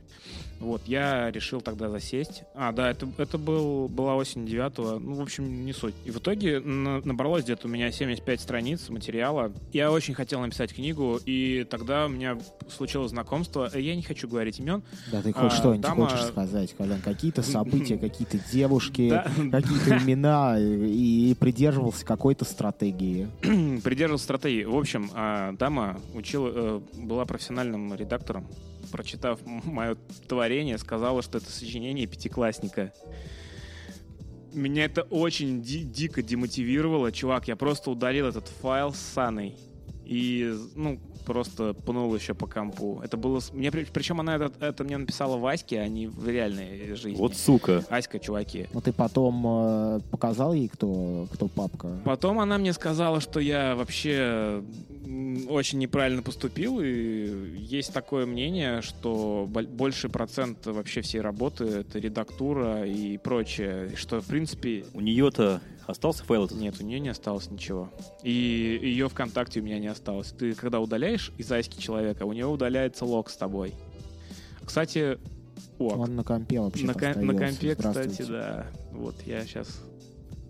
Вот, 0.61 0.83
я 0.87 1.31
решил 1.31 1.63
тогда 1.63 1.89
засесть. 1.89 2.43
А, 2.55 2.73
да, 2.73 2.91
это, 2.91 3.09
это 3.17 3.39
был, 3.39 3.89
была 3.89 4.15
осень 4.17 4.47
9 4.47 4.79
ну, 5.01 5.15
в 5.15 5.23
общем, 5.23 5.65
не 5.65 5.73
суть. 5.73 5.95
И 6.05 6.11
в 6.11 6.19
итоге 6.19 6.61
на- 6.61 7.01
набралось 7.01 7.45
где-то 7.45 7.67
у 7.67 7.71
меня 7.71 7.91
75 7.91 8.41
страниц 8.41 8.91
материала. 8.91 9.53
Я 9.73 9.91
очень 9.91 10.13
хотел 10.13 10.41
написать 10.41 10.75
книгу, 10.75 11.19
и 11.25 11.65
тогда 11.71 12.07
у 12.07 12.09
меня 12.11 12.39
случилось 12.69 13.11
знакомство. 13.11 13.71
Я 13.75 13.97
не 13.97 14.03
хочу 14.03 14.29
говорить 14.29 14.59
имен. 14.61 14.83
Да 15.11 15.23
ты 15.23 15.33
хоть 15.33 15.45
А, 15.45 15.51
что-нибудь 15.51 15.81
дама- 15.81 16.09
хочешь 16.09 16.27
сказать, 16.27 16.75
Колян? 16.77 17.01
Какие-то 17.01 17.43
события, 17.43 17.97
какие-то 17.99 18.39
девушки, 18.53 19.09
какие-то 19.51 19.97
имена, 19.97 20.61
и, 20.61 21.31
и 21.31 21.35
придерживался 21.35 22.05
какой-то 22.05 22.45
стратегии. 22.45 23.29
придерживался 23.83 24.10
стратегии. 24.19 24.65
В 24.65 24.77
общем, 24.77 25.11
а, 25.15 25.53
дама 25.53 26.01
учила, 26.15 26.51
э, 26.55 26.81
была 26.95 27.25
профессиональным 27.25 27.95
редактором. 27.95 28.47
Прочитав 28.91 29.41
мое 29.65 29.97
творение, 30.29 30.79
сказала, 30.79 31.23
что 31.23 31.39
это 31.39 31.51
сочинение 31.51 32.07
пятиклассника. 32.07 32.93
Меня 34.53 34.85
это 34.87 35.03
очень 35.03 35.63
ди- 35.63 35.85
дико 35.85 36.23
демотивировало. 36.23 37.13
Чувак, 37.13 37.49
я 37.49 37.57
просто 37.57 37.91
удалил 37.91 38.27
этот 38.27 38.49
файл 38.49 38.93
с 38.93 38.99
Саной. 38.99 39.57
И, 40.05 40.53
ну, 40.75 41.01
просто 41.31 41.75
пнул 41.75 42.13
еще 42.15 42.35
по 42.35 42.47
компу. 42.47 43.01
Это 43.05 43.17
было... 43.17 43.41
Мне, 43.53 43.71
при- 43.71 43.85
причем 43.85 44.19
она 44.21 44.35
это, 44.37 44.53
это 44.61 44.83
мне 44.85 44.99
написала 44.99 45.37
в 45.37 45.47
Аське, 45.47 45.81
а 45.81 45.89
не 45.89 46.09
в 46.09 46.29
реальной 46.29 46.95
жизни. 46.97 47.17
Вот 47.19 47.37
сука. 47.37 47.85
Аська, 47.89 48.19
чуваки. 48.19 48.67
Но 48.73 48.81
ты 48.81 48.93
потом 48.93 49.45
э, 49.47 50.01
показал 50.11 50.53
ей, 50.55 50.69
кто, 50.69 51.27
кто 51.33 51.47
папка? 51.49 51.89
Потом 52.05 52.41
она 52.41 52.59
мне 52.59 52.73
сказала, 52.73 53.21
что 53.21 53.39
я 53.41 53.77
вообще 53.77 54.63
очень 55.49 55.79
неправильно 55.79 56.23
поступил, 56.23 56.81
и 56.81 57.57
есть 57.59 57.93
такое 57.93 58.27
мнение, 58.27 58.83
что 58.83 59.47
боль- 59.49 59.67
больший 59.67 60.11
процент 60.11 60.67
вообще 60.67 61.01
всей 61.01 61.21
работы— 61.21 61.65
это 61.81 61.99
редактура 61.99 62.85
и 62.87 63.19
прочее, 63.19 63.91
и 63.93 63.97
что, 63.97 64.21
в 64.21 64.27
принципе, 64.27 64.85
У 64.95 65.01
нее-то 65.01 65.61
остался 65.91 66.25
файл 66.25 66.45
этот? 66.47 66.59
нет, 66.59 66.77
у 66.81 66.85
нее 66.85 67.01
не 67.01 67.09
осталось 67.11 67.51
ничего. 67.51 67.91
И 68.23 68.31
ее 68.83 69.09
ВКонтакте 69.09 69.61
у 69.61 69.63
меня 69.63 69.79
не 69.79 69.89
осталось. 69.89 70.33
Ты 70.33 70.55
когда 70.55 70.81
удаляешь 70.81 71.33
из 71.39 71.51
Аськи 71.51 71.81
человека, 71.81 72.25
у 72.25 72.33
него 72.33 72.53
удаляется 72.53 73.05
лог 73.05 73.31
с 73.31 73.37
тобой. 73.37 73.75
Кстати, 74.65 75.19
о, 75.79 75.89
Он 75.89 76.17
на 76.17 76.25
компе 76.25 76.61
вообще 76.61 76.85
на, 76.87 76.95
ком- 76.95 77.25
на 77.27 77.35
компе, 77.35 77.75
кстати, 77.75 78.23
да. 78.23 78.67
Вот, 78.93 79.15
я 79.27 79.45
сейчас 79.45 79.83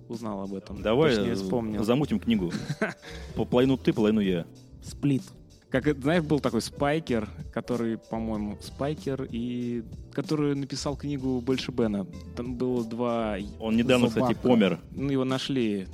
узнал 0.08 0.42
об 0.42 0.54
этом. 0.54 0.82
Давай 0.82 1.14
Точнее, 1.14 1.34
вспомнил. 1.36 1.84
замутим 1.84 2.18
книгу. 2.18 2.52
По- 3.36 3.44
Половину 3.44 3.76
ты, 3.76 3.92
половину 3.92 4.20
я. 4.20 4.44
Сплит. 4.82 5.22
Как, 5.68 5.86
это, 5.86 6.00
знаешь, 6.00 6.24
был 6.24 6.40
такой 6.40 6.62
Спайкер, 6.62 7.28
который, 7.52 7.96
по-моему, 7.96 8.58
Спайкер, 8.60 9.28
и 9.30 9.84
который 10.12 10.54
написал 10.54 10.96
книгу 10.96 11.40
«Больше 11.40 11.72
Бена». 11.72 12.06
Там 12.36 12.54
было 12.54 12.84
два... 12.84 13.36
Он 13.58 13.76
недавно, 13.76 14.08
кстати, 14.08 14.34
Зубака. 14.34 14.48
помер. 14.48 14.78
Ну, 14.92 15.10
его 15.10 15.24
нашли. 15.24 15.86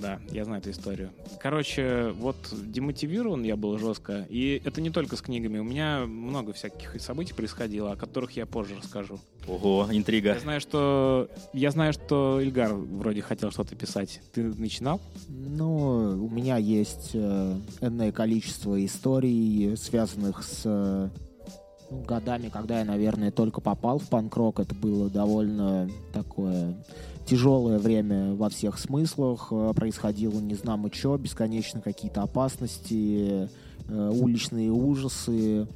Да, 0.00 0.18
я 0.30 0.44
знаю 0.44 0.60
эту 0.60 0.70
историю. 0.70 1.10
Короче, 1.40 2.12
вот 2.18 2.36
демотивирован 2.52 3.42
я 3.42 3.56
был 3.56 3.78
жестко. 3.78 4.26
И 4.28 4.60
это 4.64 4.80
не 4.80 4.90
только 4.90 5.16
с 5.16 5.22
книгами. 5.22 5.58
У 5.58 5.64
меня 5.64 6.04
много 6.06 6.52
всяких 6.52 7.00
событий 7.00 7.32
происходило, 7.32 7.92
о 7.92 7.96
которых 7.96 8.32
я 8.32 8.44
позже 8.44 8.76
расскажу. 8.76 9.18
Ого, 9.46 9.88
интрига. 9.90 10.34
Я 10.34 10.40
знаю, 10.40 10.60
что... 10.60 11.30
Я 11.52 11.70
знаю, 11.70 11.92
что 11.92 12.40
Ильгар 12.40 12.74
вроде 12.74 13.22
хотел 13.22 13.50
что-то 13.50 13.76
писать. 13.76 14.20
Ты 14.32 14.42
начинал? 14.42 15.00
Ну, 15.28 16.24
у 16.24 16.28
меня 16.28 16.56
есть 16.56 17.10
э, 17.14 17.56
энное 17.80 18.12
количество 18.12 18.82
историй, 18.84 19.76
связанных 19.76 20.42
с 20.42 20.62
э, 20.64 21.08
годами, 21.90 22.48
когда 22.48 22.80
я, 22.80 22.84
наверное, 22.84 23.30
только 23.30 23.60
попал 23.60 23.98
в 23.98 24.08
панк-рок. 24.08 24.60
Это 24.60 24.74
было 24.74 25.08
довольно 25.08 25.88
такое 26.12 26.74
тяжелое 27.26 27.78
время 27.78 28.34
во 28.34 28.48
всех 28.48 28.78
смыслах. 28.78 29.48
Э, 29.50 29.72
Происходило 29.74 30.38
не 30.40 30.54
знамо 30.54 30.90
что, 30.92 31.16
бесконечно 31.16 31.80
какие-то 31.80 32.22
опасности, 32.22 33.48
э, 33.88 34.10
уличные 34.14 34.70
ужасы. 34.70 35.66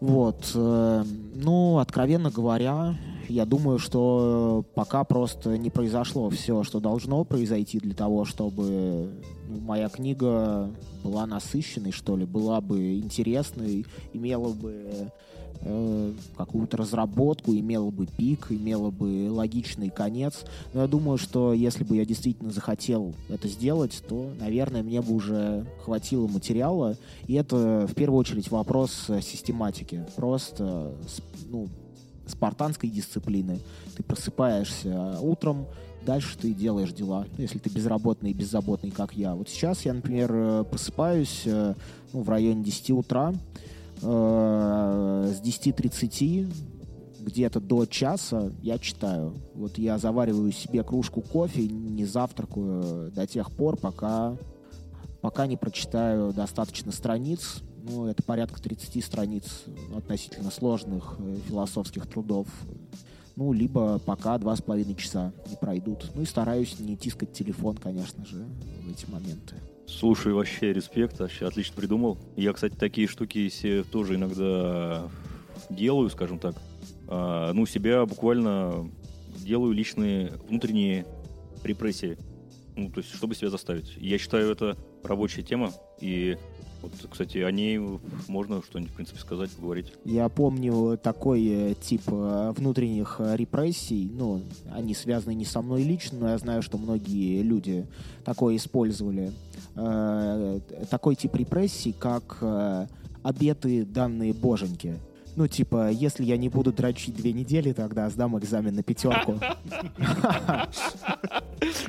Вот. 0.00 0.50
э, 0.54 1.04
Ну, 1.34 1.78
откровенно 1.78 2.30
говоря, 2.30 2.96
я 3.28 3.44
думаю, 3.44 3.78
что 3.78 4.64
пока 4.74 5.04
просто 5.04 5.56
не 5.58 5.70
произошло 5.70 6.30
все, 6.30 6.62
что 6.64 6.80
должно 6.80 7.24
произойти 7.24 7.78
для 7.78 7.94
того, 7.94 8.24
чтобы 8.24 9.10
ну, 9.48 9.60
моя 9.60 9.88
книга 9.88 10.70
была 11.06 11.26
насыщенной, 11.26 11.92
что 11.92 12.16
ли, 12.16 12.24
была 12.24 12.60
бы 12.60 12.98
интересной, 12.98 13.86
имела 14.12 14.52
бы 14.52 15.10
э, 15.60 16.12
какую-то 16.36 16.76
разработку, 16.76 17.52
имела 17.54 17.90
бы 17.90 18.06
пик, 18.06 18.48
имела 18.50 18.90
бы 18.90 19.28
логичный 19.30 19.90
конец. 19.90 20.44
Но 20.74 20.82
я 20.82 20.88
думаю, 20.88 21.16
что 21.18 21.52
если 21.52 21.84
бы 21.84 21.96
я 21.96 22.04
действительно 22.04 22.50
захотел 22.50 23.14
это 23.28 23.46
сделать, 23.48 24.02
то, 24.08 24.30
наверное, 24.40 24.82
мне 24.82 25.00
бы 25.00 25.14
уже 25.14 25.64
хватило 25.84 26.26
материала. 26.26 26.96
И 27.28 27.34
это 27.34 27.86
в 27.88 27.94
первую 27.94 28.18
очередь 28.18 28.50
вопрос 28.50 29.04
э, 29.08 29.20
систематики. 29.20 30.04
Просто 30.16 30.92
с- 31.06 31.22
ну, 31.50 31.68
спартанской 32.26 32.90
дисциплины. 32.90 33.60
Ты 33.96 34.02
просыпаешься 34.02 35.18
утром, 35.22 35.66
дальше 36.06 36.38
ты 36.38 36.54
делаешь 36.54 36.92
дела. 36.92 37.26
Если 37.36 37.58
ты 37.58 37.68
безработный 37.68 38.30
и 38.30 38.34
беззаботный, 38.34 38.90
как 38.90 39.12
я. 39.12 39.34
Вот 39.34 39.50
сейчас 39.50 39.84
я, 39.84 39.92
например, 39.92 40.30
э, 40.32 40.64
просыпаюсь 40.64 41.42
э, 41.44 41.74
ну, 42.14 42.22
в 42.22 42.30
районе 42.30 42.64
10 42.64 42.92
утра, 42.92 43.34
э, 44.00 45.32
с 45.34 45.40
10.30 45.42 46.50
где-то 47.20 47.60
до 47.60 47.84
часа 47.86 48.52
я 48.62 48.78
читаю. 48.78 49.34
Вот 49.54 49.78
я 49.78 49.98
завариваю 49.98 50.52
себе 50.52 50.84
кружку 50.84 51.20
кофе, 51.20 51.66
не 51.66 52.04
завтракаю 52.04 53.10
до 53.10 53.26
тех 53.26 53.50
пор, 53.50 53.76
пока, 53.76 54.36
пока 55.20 55.46
не 55.46 55.56
прочитаю 55.56 56.32
достаточно 56.32 56.92
страниц. 56.92 57.62
Ну, 57.82 58.06
это 58.06 58.22
порядка 58.22 58.62
30 58.62 59.04
страниц 59.04 59.64
относительно 59.96 60.50
сложных 60.50 61.16
э, 61.18 61.36
философских 61.48 62.06
трудов. 62.06 62.46
Ну, 63.36 63.52
либо 63.52 63.98
пока 63.98 64.38
два 64.38 64.56
с 64.56 64.62
половиной 64.62 64.94
часа 64.94 65.32
не 65.48 65.56
пройдут. 65.56 66.10
Ну 66.14 66.22
и 66.22 66.24
стараюсь 66.24 66.78
не 66.80 66.96
тискать 66.96 67.32
телефон, 67.32 67.76
конечно 67.76 68.24
же, 68.24 68.46
в 68.82 68.90
эти 68.90 69.08
моменты. 69.10 69.56
Слушай, 69.86 70.32
вообще 70.32 70.72
респект, 70.72 71.20
вообще 71.20 71.46
отлично 71.46 71.76
придумал. 71.76 72.18
Я, 72.34 72.52
кстати, 72.52 72.74
такие 72.74 73.06
штуки 73.06 73.48
себе 73.50 73.84
тоже 73.84 74.16
иногда 74.16 75.08
делаю, 75.70 76.10
скажем 76.10 76.38
так. 76.38 76.56
а, 77.08 77.52
ну, 77.52 77.66
себя 77.66 78.04
буквально 78.06 78.90
делаю 79.38 79.72
личные 79.72 80.32
внутренние 80.48 81.06
репрессии. 81.62 82.18
Ну, 82.74 82.90
то 82.90 83.00
есть, 83.00 83.14
чтобы 83.14 83.34
себя 83.34 83.50
заставить. 83.50 83.96
Я 83.96 84.18
считаю, 84.18 84.50
это 84.50 84.76
рабочая 85.04 85.42
тема, 85.42 85.72
и 86.00 86.36
вот, 86.82 86.92
кстати, 87.10 87.38
о 87.38 87.50
ней 87.50 87.78
можно 88.28 88.62
что-нибудь, 88.62 88.92
в 88.92 88.94
принципе, 88.94 89.18
сказать, 89.18 89.50
поговорить. 89.50 89.92
Я 90.04 90.28
помню 90.28 90.98
такой 90.98 91.44
э, 91.46 91.74
тип 91.74 92.02
э, 92.06 92.52
внутренних 92.56 93.16
э, 93.18 93.36
репрессий. 93.36 94.10
Ну, 94.12 94.42
они 94.72 94.94
связаны 94.94 95.34
не 95.34 95.44
со 95.44 95.62
мной 95.62 95.82
лично, 95.82 96.18
но 96.18 96.28
я 96.30 96.38
знаю, 96.38 96.62
что 96.62 96.78
многие 96.78 97.42
люди 97.42 97.86
такое 98.24 98.56
использовали. 98.56 99.32
Такой 100.90 101.16
тип 101.16 101.34
репрессий, 101.36 101.92
как 101.92 102.42
обеты 103.22 103.84
данные 103.84 104.32
боженьки. 104.32 104.98
Ну, 105.36 105.46
типа, 105.48 105.90
если 105.90 106.24
я 106.24 106.38
не 106.38 106.48
буду 106.48 106.72
дрочить 106.72 107.14
две 107.14 107.32
недели, 107.32 107.72
тогда 107.72 108.08
сдам 108.08 108.38
экзамен 108.38 108.74
на 108.74 108.82
пятерку. 108.82 109.38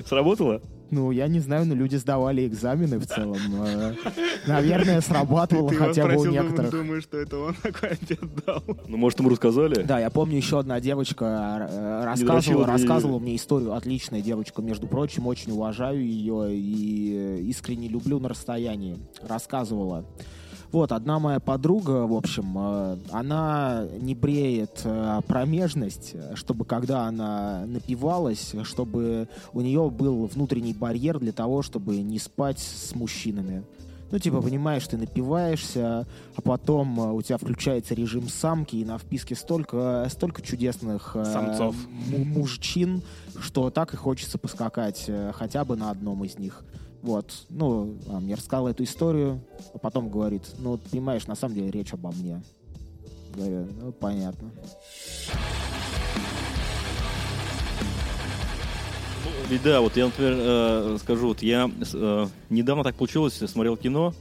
Сработало? 0.05 0.61
Ну, 0.89 1.11
я 1.11 1.27
не 1.27 1.39
знаю, 1.39 1.65
но 1.65 1.75
люди 1.75 1.95
сдавали 1.95 2.47
экзамены 2.47 2.97
в 2.99 3.05
целом. 3.07 3.37
Э, 3.65 3.93
Наверное, 4.47 5.01
срабатывало 5.01 5.71
хотя 5.73 6.07
бы 6.07 6.15
у 6.17 6.25
некоторых. 6.25 6.71
думаю, 6.71 7.01
что 7.01 7.17
это 7.17 7.37
он 7.37 7.55
такой 7.63 7.89
ответ 7.89 8.19
дал. 8.45 8.63
Ну, 8.87 8.97
может, 8.97 9.19
ему 9.19 9.29
рассказали? 9.29 9.83
Да, 9.83 9.99
я 9.99 10.09
помню, 10.09 10.37
еще 10.37 10.59
одна 10.59 10.79
девочка 10.79 11.67
э, 11.69 12.05
рассказывала, 12.05 12.65
рассказывала 12.65 13.19
мне 13.19 13.35
историю. 13.35 13.73
Отличная 13.73 14.21
девочка, 14.21 14.61
между 14.61 14.87
прочим, 14.87 15.27
очень 15.27 15.51
уважаю 15.51 16.05
ее 16.05 16.55
и 16.55 17.41
искренне 17.49 17.87
люблю 17.87 18.19
на 18.19 18.29
расстоянии. 18.29 18.97
Рассказывала. 19.21 20.05
Вот, 20.71 20.91
одна 20.91 21.17
моя 21.19 21.39
подруга, 21.39 22.05
в 22.05 22.13
общем, 22.13 22.53
э, 22.57 22.97
она 23.11 23.85
не 24.01 24.15
бреет 24.15 24.81
э, 24.83 25.21
промежность, 25.25 26.11
э, 26.13 26.35
чтобы 26.35 26.65
когда 26.65 27.03
она 27.03 27.63
напивалась, 27.65 28.53
чтобы 28.63 29.29
у 29.53 29.61
нее 29.61 29.89
был 29.89 30.25
внутренний 30.25 30.73
барьер 30.73 31.19
для 31.19 31.31
того, 31.31 31.61
чтобы 31.61 31.97
не 31.97 32.19
спать 32.19 32.59
с 32.59 32.93
мужчинами. 32.95 33.63
Ну, 34.09 34.19
типа, 34.19 34.41
понимаешь, 34.41 34.87
ты 34.87 34.95
напиваешься, 34.97 36.05
а 36.35 36.41
потом 36.41 36.99
э, 36.99 37.11
у 37.13 37.21
тебя 37.21 37.37
включается 37.37 37.93
режим 37.93 38.27
самки, 38.27 38.75
и 38.75 38.85
на 38.85 38.97
вписке 38.97 39.35
столько, 39.35 40.05
столько 40.09 40.41
чудесных 40.41 41.11
э, 41.15 41.25
Самцов. 41.25 41.75
му- 42.09 42.25
мужчин, 42.25 43.01
что 43.39 43.69
так 43.69 43.93
и 43.93 43.97
хочется 43.97 44.37
поскакать 44.37 45.05
э, 45.07 45.31
хотя 45.33 45.63
бы 45.63 45.75
на 45.77 45.91
одном 45.91 46.23
из 46.25 46.37
них. 46.37 46.63
Вот, 47.01 47.45
ну, 47.49 47.95
мне 48.07 48.35
рассказала 48.35 48.69
эту 48.69 48.83
историю, 48.83 49.39
а 49.73 49.77
потом 49.77 50.09
говорит, 50.09 50.43
ну, 50.57 50.77
понимаешь, 50.77 51.27
на 51.27 51.35
самом 51.35 51.55
деле 51.55 51.71
речь 51.71 51.93
обо 51.93 52.11
мне. 52.11 52.41
Говорю, 53.35 53.67
ну, 53.79 53.91
понятно. 53.91 54.49
И 59.49 59.57
да, 59.59 59.79
вот 59.79 59.95
я, 59.95 60.05
например, 60.05 60.33
э, 60.37 60.97
скажу, 61.01 61.27
вот 61.29 61.41
я 61.41 61.71
э, 61.93 62.27
недавно 62.49 62.83
так 62.83 62.95
получилось, 62.95 63.35
смотрел 63.35 63.77
кино 63.77 64.13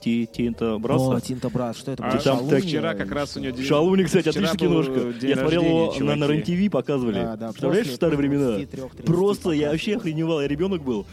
Тинта 0.00 0.74
О, 0.74 0.78
Браса. 0.78 1.20
Тинто 1.26 1.48
Брас, 1.48 1.76
что 1.76 1.92
это 1.92 2.04
А 2.04 2.18
там 2.18 2.48
так 2.48 2.62
Вчера 2.62 2.94
как 2.94 3.10
раз 3.12 3.36
у 3.36 3.40
нее 3.40 3.52
день- 3.52 3.64
Шалуни, 3.64 4.04
кстати, 4.04 4.28
отличная 4.28 4.56
киношка. 4.56 5.14
Я 5.26 5.36
смотрел 5.36 5.62
его 5.62 5.94
на, 6.00 6.16
на. 6.16 6.24
РЕН-ТВ 6.26 6.70
показывали. 6.70 7.14
Да, 7.22 7.36
да, 7.36 7.48
Представляешь, 7.48 7.84
после 7.86 7.96
старые 7.96 8.18
времена? 8.18 8.58
23-30 8.58 9.04
Просто 9.04 9.50
я 9.50 9.70
вообще 9.70 9.96
охреневал, 9.96 10.40
я 10.42 10.48
ребенок 10.48 10.82
был. 10.82 11.06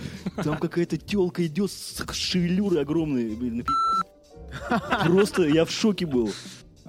Там 0.44 0.58
какая-то 0.58 0.98
телка 0.98 1.46
идет 1.46 1.72
с 1.72 2.04
шевелюрой 2.14 2.82
огромной. 2.82 3.36
блин, 3.36 3.58
на 3.58 3.64
пи***. 3.64 5.06
Просто 5.06 5.44
я 5.48 5.66
в 5.66 5.72
шоке 5.72 6.06
был. 6.06 6.32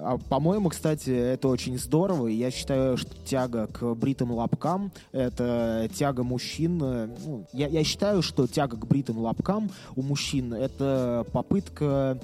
А, 0.03 0.17
По-моему, 0.17 0.69
кстати, 0.69 1.09
это 1.09 1.47
очень 1.47 1.77
здорово. 1.77 2.27
Я 2.27 2.49
считаю, 2.49 2.97
что 2.97 3.11
тяга 3.25 3.67
к 3.67 3.93
бритым 3.93 4.31
лобкам— 4.31 4.91
это 5.11 5.89
тяга 5.93 6.23
мужчин. 6.23 6.81
э, 6.83 7.09
ну, 7.23 7.45
я, 7.53 7.67
я 7.67 7.83
считаю, 7.83 8.21
что 8.21 8.47
тяга 8.47 8.77
к 8.77 8.87
бритым 8.87 9.19
лобкам 9.19 9.69
у 9.95 10.01
мужчин— 10.01 10.53
это 10.55 11.25
попытка 11.31 12.19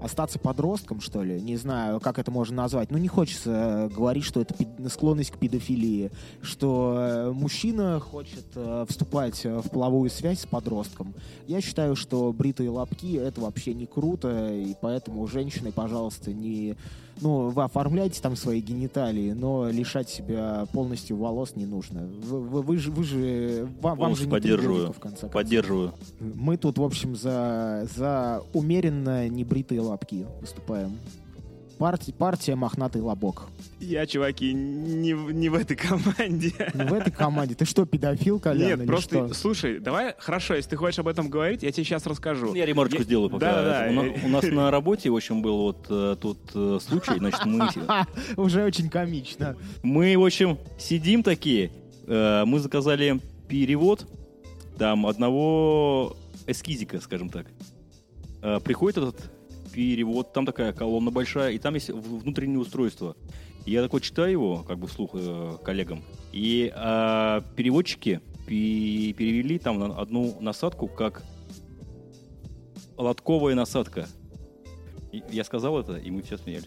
остаться 0.00 0.38
подростком, 0.38 1.00
что 1.00 1.22
ли. 1.22 1.40
Не 1.40 1.56
знаю, 1.56 2.00
как 2.00 2.18
это 2.18 2.30
можно 2.30 2.56
назвать. 2.56 2.90
Ну, 2.90 2.98
не 2.98 3.08
хочется 3.08 3.50
э, 3.50 3.94
говорить, 3.94 4.24
что 4.24 4.40
это 4.40 4.54
склонность 4.88 5.32
к 5.32 5.38
педофилии. 5.38 6.10
Что 6.40 6.96
э, 6.98 7.32
мужчина 7.32 8.00
хочет 8.00 8.46
вступать 8.88 9.44
в 9.44 9.68
половую 9.68 10.08
связь 10.08 10.40
с 10.40 10.46
подростком. 10.46 11.14
Я 11.46 11.60
считаю, 11.60 11.94
что 11.94 12.32
бритые 12.32 12.70
лобки— 12.70 13.16
это 13.18 13.42
вообще 13.42 13.74
не 13.74 13.84
круто, 13.84 14.50
и 14.50 14.74
поэтому 14.80 15.26
женщины, 15.26 15.72
пожалуйста, 15.72 16.32
не... 16.32 16.74
Ну, 17.20 17.48
вы 17.48 17.62
оформляете 17.62 18.20
там 18.22 18.36
свои 18.36 18.60
гениталии, 18.60 19.32
но 19.32 19.68
лишать 19.70 20.08
себя 20.08 20.66
полностью 20.72 21.16
волос 21.16 21.52
не 21.56 21.66
нужно. 21.66 22.06
Вы, 22.22 22.40
вы- 22.40 22.62
вы 22.62 22.76
же... 22.78 22.90
Вы 22.90 23.04
же 23.04 23.68
вам, 23.80 23.98
вам 23.98 24.16
же 24.16 24.24
не 24.26 24.30
поддерживаю. 24.30 24.76
требуется, 24.78 24.92
в 24.92 25.00
конце 25.02 25.16
концов. 25.20 25.32
Поддерживаю. 25.32 25.92
Мы 26.20 26.56
тут, 26.56 26.78
в 26.78 26.82
общем, 26.82 27.16
за, 27.16 27.88
за 27.96 28.42
умеренно 28.54 29.28
небритые 29.28 29.80
лобки 29.80 30.26
выступаем. 30.40 30.92
Партия, 31.78 32.12
партия 32.12 32.56
«Мохнатый 32.56 33.00
лобок». 33.00 33.44
Я, 33.78 34.04
чуваки, 34.06 34.52
не, 34.52 35.14
в- 35.14 35.30
не 35.30 35.48
в 35.48 35.54
этой 35.54 35.76
команде. 35.76 36.52
Не 36.74 36.84
в 36.84 36.92
этой 36.92 37.12
команде. 37.12 37.54
Ты 37.54 37.64
что, 37.66 37.86
педофил, 37.86 38.40
Колян, 38.40 38.68
Нет, 38.70 38.80
или 38.80 38.86
просто, 38.86 39.26
что? 39.26 39.34
слушай, 39.34 39.78
давай, 39.78 40.14
хорошо, 40.18 40.54
если 40.54 40.70
ты 40.70 40.76
хочешь 40.76 40.98
об 40.98 41.06
этом 41.06 41.28
говорить, 41.28 41.62
я 41.62 41.70
тебе 41.70 41.84
сейчас 41.84 42.04
расскажу. 42.06 42.52
Я 42.54 42.66
ремарочку 42.66 42.98
Я- 42.98 43.04
сделаю 43.04 43.30
пока. 43.30 43.52
Да-да-да. 43.52 43.90
У, 43.90 43.92
на- 43.92 44.12
у 44.24 44.28
нас 44.28 44.44
на 44.44 44.70
работе, 44.72 45.08
в 45.10 45.14
общем, 45.16 45.40
был 45.40 45.56
вот 45.58 45.86
э, 45.88 46.16
тут 46.20 46.38
э, 46.54 46.78
случай. 46.82 47.16
Значит, 47.16 47.44
мы, 47.46 47.68
уже 48.36 48.64
очень 48.64 48.90
комично. 48.90 49.56
мы, 49.84 50.18
в 50.18 50.24
общем, 50.24 50.58
сидим 50.80 51.22
такие. 51.22 51.70
э, 52.08 52.44
мы 52.44 52.58
заказали 52.58 53.20
перевод 53.48 54.04
там 54.78 55.06
одного 55.06 56.16
эскизика, 56.48 57.00
скажем 57.00 57.28
так. 57.30 57.46
Э, 58.42 58.58
приходит 58.64 58.98
этот 58.98 59.30
перевод, 59.78 60.32
там 60.32 60.44
такая 60.44 60.72
колонна 60.72 61.12
большая, 61.12 61.52
и 61.52 61.58
там 61.58 61.74
есть 61.74 61.90
внутреннее 61.90 62.58
устройство. 62.58 63.14
Я 63.64 63.80
такой 63.80 64.00
читаю 64.00 64.32
его, 64.32 64.64
как 64.66 64.76
бы 64.76 64.88
вслух 64.88 65.10
э, 65.14 65.56
коллегам, 65.62 66.02
и 66.32 66.72
э, 66.74 67.42
переводчики 67.54 68.20
пе- 68.48 69.12
перевели 69.12 69.56
там 69.60 69.78
на 69.78 69.96
одну 69.96 70.36
насадку 70.40 70.88
как 70.88 71.22
лотковая 72.96 73.54
насадка. 73.54 74.08
И 75.12 75.22
я 75.30 75.44
сказал 75.44 75.78
это, 75.78 75.96
и 75.96 76.10
мы 76.10 76.22
все 76.22 76.38
смеялись. 76.38 76.66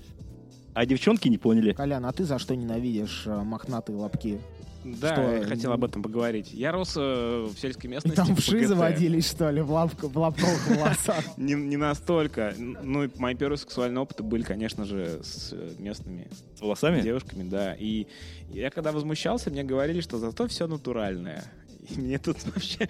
А 0.74 0.86
девчонки 0.86 1.28
не 1.28 1.38
поняли. 1.38 1.74
Колян, 1.74 2.06
а 2.06 2.14
ты 2.14 2.24
за 2.24 2.40
что 2.40 2.56
ненавидишь 2.56 3.24
э, 3.26 3.44
мохнатые 3.44 3.98
лобки? 3.98 4.40
Да, 4.84 5.14
Что, 5.14 5.36
я 5.38 5.44
хотел 5.44 5.72
об 5.74 5.84
этом 5.84 6.02
поговорить. 6.02 6.52
Я 6.54 6.72
рос 6.72 6.96
э, 6.98 7.48
в 7.54 7.58
сельской 7.60 7.90
местности. 7.90 8.16
Там 8.18 8.36
в 8.36 8.40
вши 8.40 8.66
заводились, 8.66 9.30
что 9.30 9.50
ли, 9.50 9.62
в, 9.62 9.72
лапку, 9.72 10.08
в 10.08 10.18
лобковых 10.18 10.68
волосах? 10.70 11.24
Не, 11.38 11.54
не 11.54 11.78
настолько. 11.78 12.54
Ну, 12.58 13.04
и 13.04 13.10
мои 13.18 13.36
первые 13.36 13.58
сексуальные 13.58 14.02
опыты 14.02 14.24
были, 14.24 14.44
конечно 14.44 14.86
же, 14.86 15.20
с 15.24 15.54
э, 15.54 15.74
местными 15.80 16.28
С 16.58 16.62
волосами? 16.62 17.02
девушками, 17.02 17.48
да. 17.48 17.76
И 17.76 18.08
я 18.50 18.70
когда 18.72 18.92
возмущался, 18.92 19.52
мне 19.52 19.64
говорили, 19.64 20.02
что 20.02 20.18
зато 20.18 20.48
все 20.48 20.68
натуральное. 20.68 21.44
И 21.90 22.00
мне 22.00 22.20
тут 22.20 22.38
вообще... 22.46 22.88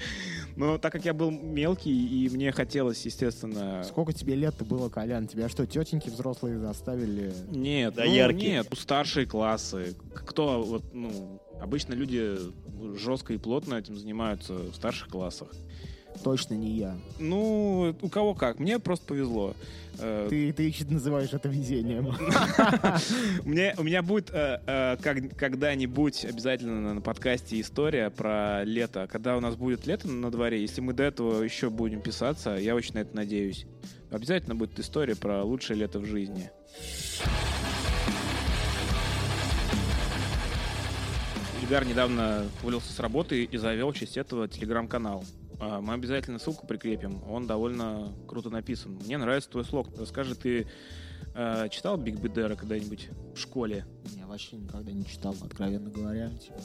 Но 0.57 0.77
так 0.77 0.91
как 0.91 1.05
я 1.05 1.13
был 1.13 1.31
мелкий, 1.31 2.25
и 2.25 2.29
мне 2.29 2.51
хотелось, 2.51 3.05
естественно... 3.05 3.83
Сколько 3.85 4.11
тебе 4.11 4.35
лет-то 4.35 4.65
было, 4.65 4.89
Колян? 4.89 5.27
Тебя 5.27 5.47
что, 5.47 5.65
тетеньки 5.65 6.09
взрослые 6.09 6.59
заставили? 6.59 7.33
Нет, 7.51 7.93
Да 7.95 8.03
ну, 8.03 8.13
яркие. 8.13 8.51
нет, 8.51 8.67
старшие 8.77 9.25
классы. 9.25 9.95
Кто 10.13 10.61
вот, 10.61 10.83
ну, 10.93 11.41
обычно 11.61 11.93
люди 11.93 12.37
жестко 12.97 13.33
и 13.33 13.37
плотно 13.37 13.75
этим 13.75 13.95
занимаются 13.95 14.53
в 14.53 14.75
старших 14.75 15.07
классах. 15.07 15.49
Точно 16.23 16.53
не 16.55 16.71
я. 16.71 16.97
Ну, 17.19 17.95
у 18.01 18.09
кого 18.09 18.33
как. 18.33 18.59
Мне 18.59 18.79
просто 18.79 19.05
повезло. 19.07 19.55
Э, 19.97 20.27
Ты, 20.29 20.51
ты 20.53 20.73
называешь 20.89 21.33
это 21.33 21.49
везением. 21.49 22.07
У 23.45 23.83
меня 23.83 24.01
будет 24.01 24.29
э, 24.31 24.59
э, 24.65 24.97
когда-нибудь 25.01 26.25
обязательно 26.25 26.81
на, 26.81 26.93
на 26.95 27.01
подкасте 27.01 27.59
история 27.59 28.09
про 28.09 28.63
лето. 28.63 29.07
Когда 29.11 29.37
у 29.37 29.39
нас 29.39 29.55
будет 29.55 29.87
лето 29.87 30.07
на 30.07 30.31
дворе, 30.31 30.61
если 30.61 30.81
мы 30.81 30.93
до 30.93 31.03
этого 31.03 31.43
еще 31.43 31.69
будем 31.69 32.01
писаться, 32.01 32.51
я 32.55 32.75
очень 32.75 32.95
на 32.95 32.99
это 32.99 33.15
надеюсь. 33.15 33.65
Обязательно 34.11 34.55
будет 34.55 34.79
история 34.79 35.15
про 35.15 35.43
лучшее 35.43 35.79
лето 35.79 35.99
в 35.99 36.05
жизни. 36.05 36.51
Ильгар 41.71 41.85
недавно 41.87 42.43
уволился 42.61 42.91
с 42.91 42.99
работы 42.99 43.45
и 43.45 43.57
завел 43.57 43.93
в 43.93 43.95
честь 43.95 44.17
этого 44.17 44.45
телеграм-канал. 44.49 45.23
А, 45.57 45.79
Мы 45.79 45.93
обязательно 45.93 46.37
ссылку 46.37 46.67
прикрепим. 46.67 47.23
Он 47.29 47.47
довольно 47.47 48.11
круто 48.27 48.49
написан. 48.49 48.99
Мне 49.05 49.17
нравится 49.17 49.49
твой 49.49 49.63
слог. 49.63 49.87
Расскажи, 49.97 50.35
ты 50.35 50.67
Э, 51.33 51.69
читал 51.69 51.95
Биг 51.95 52.19
Бедера 52.19 52.55
когда-нибудь 52.55 53.07
в 53.33 53.39
школе? 53.39 53.85
Я 54.17 54.27
вообще 54.27 54.57
никогда 54.57 54.91
не 54.91 55.05
читал, 55.05 55.33
откровенно 55.41 55.89
говоря. 55.89 56.29
Типа. 56.31 56.59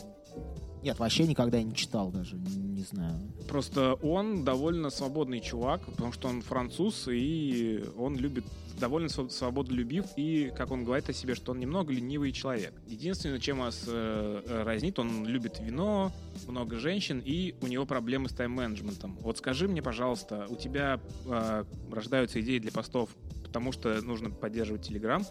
Нет, 0.86 1.00
вообще 1.00 1.26
никогда 1.26 1.60
не 1.60 1.74
читал 1.74 2.12
даже, 2.12 2.36
не, 2.36 2.84
знаю. 2.84 3.18
Просто 3.48 3.94
он 3.94 4.44
довольно 4.44 4.90
свободный 4.90 5.40
чувак, 5.40 5.84
потому 5.84 6.12
что 6.12 6.28
он 6.28 6.42
француз, 6.42 7.08
и 7.10 7.84
он 7.98 8.14
любит 8.14 8.44
довольно 8.78 9.08
свободолюбив, 9.08 10.04
и, 10.14 10.52
как 10.56 10.70
он 10.70 10.84
говорит 10.84 11.10
о 11.10 11.12
себе, 11.12 11.34
что 11.34 11.50
он 11.50 11.58
немного 11.58 11.92
ленивый 11.92 12.30
человек. 12.30 12.72
Единственное, 12.86 13.40
чем 13.40 13.58
вас 13.58 13.82
э, 13.88 14.42
э, 14.46 14.62
разнит, 14.62 15.00
он 15.00 15.26
любит 15.26 15.58
вино, 15.58 16.12
много 16.46 16.78
женщин, 16.78 17.20
и 17.24 17.56
у 17.62 17.66
него 17.66 17.84
проблемы 17.84 18.28
с 18.28 18.32
тайм-менеджментом. 18.32 19.18
Вот 19.22 19.38
скажи 19.38 19.66
мне, 19.66 19.82
пожалуйста, 19.82 20.46
у 20.48 20.54
тебя 20.54 21.00
э, 21.24 21.64
рождаются 21.90 22.40
идеи 22.40 22.60
для 22.60 22.70
постов 22.70 23.10
потому 23.56 23.72
что 23.72 24.02
нужно 24.02 24.28
поддерживать 24.28 24.82
Телеграм, 24.82 25.24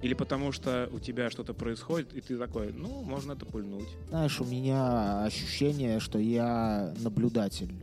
или 0.00 0.14
потому 0.14 0.52
что 0.52 0.88
у 0.92 1.00
тебя 1.00 1.28
что-то 1.28 1.54
происходит, 1.54 2.14
и 2.14 2.20
ты 2.20 2.38
такой, 2.38 2.72
ну, 2.72 3.02
можно 3.02 3.32
это 3.32 3.46
пульнуть. 3.46 3.88
Знаешь, 4.10 4.40
у 4.40 4.44
меня 4.44 5.24
ощущение, 5.24 5.98
что 5.98 6.20
я 6.20 6.94
наблюдатель 7.00 7.74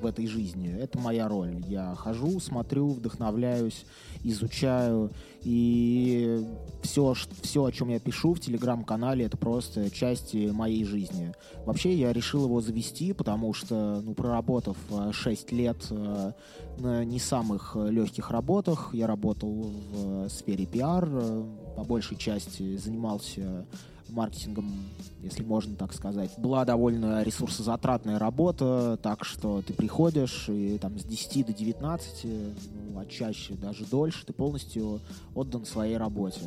в 0.00 0.06
этой 0.06 0.26
жизни. 0.26 0.72
Это 0.72 0.98
моя 0.98 1.28
роль. 1.28 1.62
Я 1.66 1.94
хожу, 1.94 2.40
смотрю, 2.40 2.88
вдохновляюсь, 2.88 3.84
изучаю. 4.22 5.10
И 5.42 6.44
все, 6.82 7.14
все, 7.42 7.64
о 7.64 7.72
чем 7.72 7.88
я 7.88 8.00
пишу 8.00 8.34
в 8.34 8.40
телеграм-канале, 8.40 9.26
это 9.26 9.36
просто 9.36 9.90
часть 9.90 10.34
моей 10.34 10.84
жизни. 10.84 11.32
Вообще, 11.66 11.94
я 11.94 12.12
решил 12.12 12.44
его 12.44 12.60
завести, 12.60 13.12
потому 13.12 13.52
что, 13.52 14.00
ну, 14.02 14.14
проработав 14.14 14.76
6 15.12 15.52
э, 15.52 15.56
лет 15.56 15.76
э, 15.90 16.32
на 16.78 17.04
не 17.04 17.18
самых 17.18 17.76
легких 17.76 18.30
работах, 18.30 18.90
я 18.94 19.06
работал 19.06 19.70
в 19.92 20.28
сфере 20.28 20.66
пиар, 20.66 21.08
э, 21.10 21.44
по 21.76 21.84
большей 21.84 22.16
части 22.16 22.76
занимался 22.76 23.66
маркетингом, 24.08 24.72
если 25.20 25.42
можно 25.42 25.76
так 25.76 25.92
сказать. 25.92 26.32
Была 26.38 26.64
довольно 26.64 27.22
ресурсозатратная 27.22 28.18
работа, 28.18 28.98
так 29.02 29.24
что 29.24 29.62
ты 29.62 29.72
приходишь 29.72 30.48
и 30.48 30.78
там 30.78 30.98
с 30.98 31.04
10 31.04 31.46
до 31.46 31.52
19, 31.52 32.24
ну, 32.24 32.98
а 32.98 33.06
чаще 33.06 33.54
даже 33.54 33.84
дольше, 33.86 34.26
ты 34.26 34.32
полностью 34.32 35.00
отдан 35.34 35.64
своей 35.64 35.96
работе. 35.96 36.40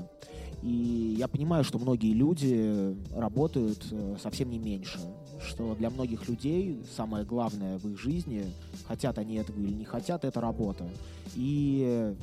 И 0.63 1.15
я 1.17 1.27
понимаю, 1.27 1.63
что 1.63 1.77
многие 1.77 2.13
люди 2.13 2.95
работают 3.15 3.87
э, 3.91 4.15
совсем 4.21 4.49
не 4.49 4.57
меньше, 4.57 4.97
что 5.39 5.75
для 5.75 5.89
многих 5.91 6.27
людей 6.27 6.83
самое 6.95 7.25
главное 7.25 7.77
в 7.77 7.87
их 7.87 7.99
жизни, 7.99 8.45
хотят 8.87 9.19
они 9.19 9.35
этого 9.35 9.59
или 9.59 9.73
не 9.73 9.85
хотят, 9.85 10.25
это 10.25 10.41
работа. 10.41 10.89
И 11.35 12.15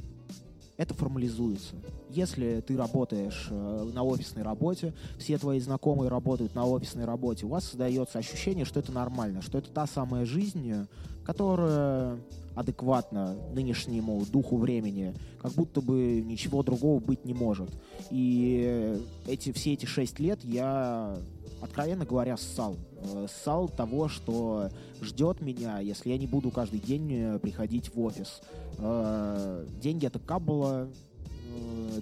это 0.77 0.95
формализуется. 0.95 1.77
Если 2.11 2.63
ты 2.67 2.77
работаешь 2.77 3.49
э, 3.51 3.91
на 3.95 4.03
офисной 4.03 4.43
работе, 4.43 4.93
все 5.19 5.39
твои 5.39 5.61
знакомые 5.61 6.09
работают 6.09 6.55
на 6.55 6.67
офисной 6.67 7.05
работе, 7.05 7.47
у 7.47 7.51
вас 7.51 7.65
создается 7.65 8.19
ощущение, 8.19 8.65
что 8.65 8.81
это 8.81 8.93
нормально, 8.93 9.43
что 9.43 9.59
это 9.59 9.71
та 9.71 9.87
самая 9.87 10.25
жизнь, 10.25 10.87
которая 11.25 12.19
адекватна 12.55 13.37
нынешнему 13.53 14.25
духу 14.27 14.57
времени, 14.57 15.15
как 15.41 15.53
будто 15.53 15.81
бы 15.81 16.23
ничего 16.25 16.63
другого 16.63 17.01
быть 17.01 17.25
не 17.25 17.35
может. 17.35 17.71
И 18.11 18.97
эти, 19.27 19.53
все 19.53 19.73
эти 19.73 19.87
шесть 19.87 20.19
лет 20.19 20.39
я 20.45 21.17
откровенно 21.61 22.05
говоря, 22.05 22.37
ссал. 22.37 22.77
Э, 23.05 23.27
ссал 23.29 23.69
того, 23.69 24.09
что 24.09 24.71
ждет 25.01 25.40
меня, 25.40 25.79
если 25.81 26.11
я 26.11 26.19
не 26.19 26.27
буду 26.27 26.51
каждый 26.51 26.81
день 26.81 27.12
э, 27.12 27.38
приходить 27.38 27.95
в 27.95 28.01
офис. 28.01 28.40
Э, 28.79 29.67
деньги— 29.81 30.07
это 30.07 30.19
каббала, 30.19 30.88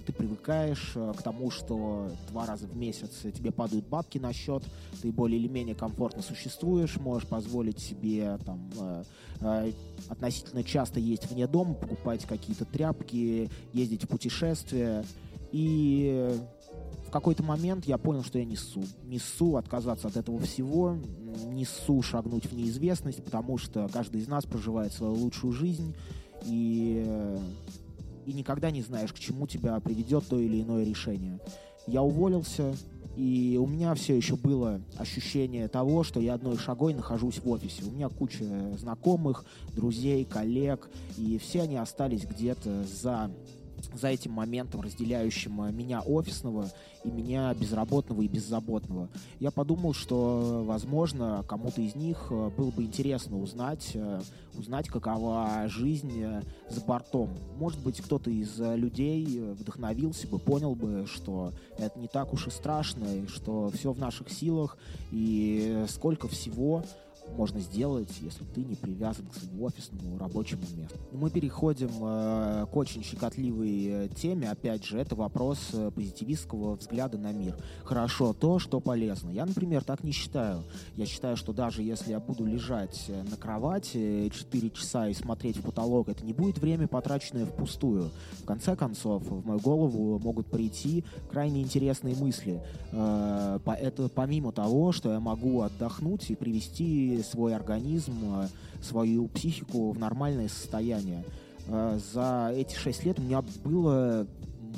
ты 0.07 0.13
привыкаешь 0.13 0.93
к 0.95 1.21
тому, 1.21 1.51
что 1.51 2.09
два 2.29 2.47
раза 2.47 2.65
в 2.65 2.75
месяц 2.75 3.11
тебе 3.35 3.51
падают 3.51 3.85
бабки 3.85 4.17
на 4.17 4.33
счет, 4.33 4.63
ты 4.99 5.11
более 5.11 5.39
или 5.39 5.47
менее 5.47 5.75
комфортно 5.75 6.23
существуешь, 6.23 6.97
можешь 6.97 7.27
позволить 7.27 7.79
себе 7.79 8.39
там 8.45 8.71
относительно 10.09 10.63
часто 10.63 10.99
есть 10.99 11.29
вне 11.29 11.45
дома, 11.45 11.75
покупать 11.75 12.25
какие-то 12.25 12.65
тряпки, 12.65 13.51
ездить 13.73 14.05
в 14.05 14.07
путешествия. 14.07 15.05
И 15.51 16.35
какой-то 17.13 17.43
момент 17.43 17.85
я 17.85 17.99
понял, 17.99 18.23
что 18.23 18.39
я 18.39 18.45
несу. 18.45 18.83
Несу 19.03 19.55
отказаться 19.55 20.07
от 20.07 20.17
этого 20.17 20.39
всего, 20.39 20.97
несу 21.45 22.01
шагнуть 22.01 22.47
в 22.47 22.55
неизвестность, 22.55 23.23
потому 23.23 23.59
что 23.59 23.87
каждый 23.93 24.19
из 24.21 24.27
нас 24.27 24.45
проживает 24.45 24.93
свою 24.93 25.13
лучшую 25.13 25.53
жизнь, 25.53 25.95
и, 26.43 27.39
и 28.25 28.33
никогда 28.33 28.71
не 28.71 28.81
знаешь, 28.81 29.13
к 29.13 29.19
чему 29.19 29.45
тебя 29.45 29.79
приведет 29.79 30.27
то 30.27 30.39
или 30.39 30.61
иное 30.63 30.83
решение. 30.83 31.39
Я 31.85 32.01
уволился, 32.01 32.75
и 33.15 33.59
у 33.61 33.67
меня 33.67 33.93
все 33.93 34.17
еще 34.17 34.35
было 34.35 34.81
ощущение 34.97 35.67
того, 35.67 36.03
что 36.03 36.19
я 36.19 36.33
одной 36.33 36.57
шагой 36.57 36.95
нахожусь 36.95 37.37
в 37.37 37.47
офисе. 37.47 37.83
У 37.85 37.91
меня 37.91 38.09
куча 38.09 38.43
знакомых, 38.79 39.45
друзей, 39.75 40.25
коллег, 40.25 40.89
и 41.17 41.37
все 41.37 41.61
они 41.61 41.77
остались 41.77 42.25
где-то 42.25 42.83
за 42.85 43.29
за 43.93 44.09
этим 44.09 44.31
моментом, 44.31 44.81
разделяющим 44.81 45.61
э, 45.63 45.71
меня 45.71 46.01
офисного 46.01 46.69
и 47.03 47.09
меня 47.09 47.53
безработного 47.53 48.21
и 48.21 48.27
беззаботного. 48.27 49.09
Я 49.39 49.51
подумал, 49.51 49.93
что, 49.93 50.63
возможно, 50.65 51.43
кому-то 51.47 51.81
из 51.81 51.95
них 51.95 52.27
э, 52.29 52.49
было 52.55 52.71
бы 52.71 52.83
интересно 52.83 53.39
узнать, 53.39 53.91
э, 53.93 54.21
узнать, 54.57 54.87
какова 54.87 55.67
жизнь 55.67 56.23
за 56.69 56.81
бортом. 56.81 57.29
Может 57.57 57.81
быть, 57.83 58.01
кто-то 58.01 58.29
из 58.29 58.59
людей 58.59 59.25
вдохновился 59.53 60.27
бы, 60.27 60.37
понял 60.37 60.75
бы, 60.75 61.07
что 61.07 61.51
это 61.77 61.97
не 61.99 62.07
так 62.07 62.33
уж 62.33 62.47
и 62.47 62.51
страшно, 62.51 63.05
и 63.05 63.27
что 63.27 63.71
все 63.73 63.91
в 63.91 63.99
наших 63.99 64.29
силах, 64.29 64.77
и 65.11 65.85
сколько 65.87 66.27
всего 66.27 66.83
можно 67.37 67.59
сделать, 67.59 68.09
если 68.21 68.43
ты 68.43 68.63
не 68.63 68.75
привязан 68.75 69.25
к 69.25 69.35
своему 69.35 69.65
офисному 69.65 70.17
рабочему 70.17 70.61
месту. 70.75 70.97
Мы 71.11 71.29
переходим 71.29 71.89
э, 72.01 72.65
к 72.71 72.75
очень 72.75 73.03
щекотливой 73.03 73.85
э, 73.85 74.09
теме. 74.15 74.49
Опять 74.49 74.85
же, 74.85 74.99
это 74.99 75.15
вопрос 75.15 75.69
э, 75.73 75.91
позитивистского 75.91 76.75
взгляда 76.75 77.17
на 77.17 77.31
мир. 77.31 77.55
Хорошо 77.83 78.33
то, 78.33 78.59
что 78.59 78.79
полезно. 78.79 79.29
Я, 79.29 79.45
например, 79.45 79.83
так 79.83 80.03
не 80.03 80.11
считаю. 80.11 80.63
Я 80.95 81.05
считаю, 81.05 81.35
что 81.35 81.53
даже 81.53 81.81
если 81.81 82.11
я 82.11 82.19
буду 82.19 82.45
лежать 82.45 83.05
э, 83.07 83.23
на 83.23 83.35
кровати 83.35 84.29
4 84.29 84.69
часа 84.71 85.07
и 85.07 85.13
смотреть 85.13 85.57
в 85.57 85.63
потолок, 85.63 86.09
это 86.09 86.23
не 86.25 86.33
будет 86.33 86.59
время, 86.59 86.87
потраченное 86.87 87.45
впустую. 87.45 88.11
В 88.41 88.45
конце 88.45 88.75
концов, 88.75 89.23
в 89.23 89.45
мою 89.45 89.59
голову 89.59 90.19
могут 90.19 90.47
прийти 90.47 91.03
крайне 91.31 91.61
интересные 91.61 92.15
мысли. 92.15 92.61
Э, 92.91 93.59
это 93.65 94.09
помимо 94.09 94.51
того, 94.51 94.91
что 94.91 95.11
я 95.11 95.19
могу 95.19 95.61
отдохнуть 95.61 96.29
и 96.29 96.35
привести 96.35 97.12
свой 97.21 97.55
организм, 97.55 98.13
э, 98.23 98.47
свою 98.81 99.27
психику 99.27 99.91
в 99.91 99.99
нормальное 99.99 100.47
состояние. 100.47 101.23
Э, 101.67 101.99
за 102.13 102.51
эти 102.55 102.75
шесть 102.75 103.03
лет 103.03 103.19
у 103.19 103.21
меня 103.21 103.41
было 103.63 104.27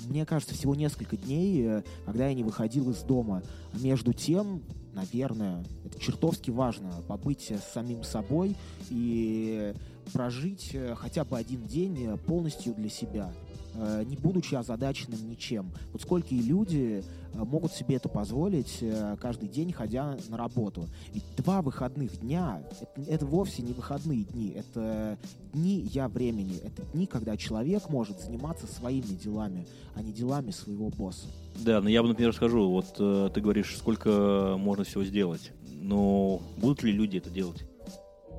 мне 0.10 0.26
кажется, 0.26 0.54
всего 0.54 0.76
несколько 0.76 1.16
дней, 1.16 1.64
э, 1.66 1.84
когда 2.06 2.28
я 2.28 2.34
не 2.34 2.44
выходил 2.44 2.90
из 2.92 3.02
дома. 3.04 3.44
Между 3.74 4.14
тем, 4.14 4.62
наверное, 4.94 5.64
это 5.86 6.00
чертовски 6.00 6.52
важно, 6.52 6.92
побыть 7.08 7.52
самим 7.74 8.04
собой 8.04 8.56
и 8.90 9.74
прожить 10.14 10.76
хотя 10.98 11.24
бы 11.24 11.38
один 11.38 11.64
день 11.64 12.18
полностью 12.26 12.74
для 12.74 12.90
себя. 12.90 13.32
Э, 13.78 14.04
не 14.06 14.16
будучи 14.16 14.56
озадаченным 14.56 15.30
ничем. 15.30 15.72
Вот 15.92 16.02
сколько 16.02 16.34
люди 16.34 17.04
э, 17.34 17.38
могут 17.38 17.74
себе 17.74 17.96
это 17.96 18.08
позволить 18.08 18.78
э, 18.82 19.18
каждый 19.20 19.50
день, 19.50 19.74
ходя 19.74 20.18
на 20.30 20.38
работу. 20.38 20.88
Ведь 21.14 21.24
два 21.36 21.62
выходных 21.62 22.18
дня 22.22 22.62
это, 22.72 23.12
это 23.12 23.26
вовсе 23.26 23.64
не 23.64 23.74
выходные 23.74 24.24
дни, 24.24 24.54
это 24.56 25.18
дни 25.54 25.90
я 25.94 26.08
времени, 26.08 26.58
это 26.64 26.84
дни, 26.94 27.06
когда 27.06 27.36
человек 27.36 27.90
может 27.90 28.22
заниматься 28.22 28.66
своими 28.66 29.04
делами, 29.04 29.68
а 29.94 30.02
не 30.02 30.14
делами 30.14 30.52
своего 30.52 30.90
босса. 30.90 31.28
Да, 31.60 31.82
но 31.82 31.90
я 31.90 32.02
бы, 32.02 32.10
например, 32.10 32.34
скажу, 32.34 32.70
вот 32.70 32.94
ты 32.96 33.42
говоришь, 33.42 33.76
сколько 33.78 34.56
можно 34.58 34.84
всего 34.86 35.04
сделать, 35.04 35.52
но 35.82 36.42
будут 36.58 36.84
ли 36.84 36.92
люди 36.92 37.18
это 37.18 37.30
делать? 37.30 37.66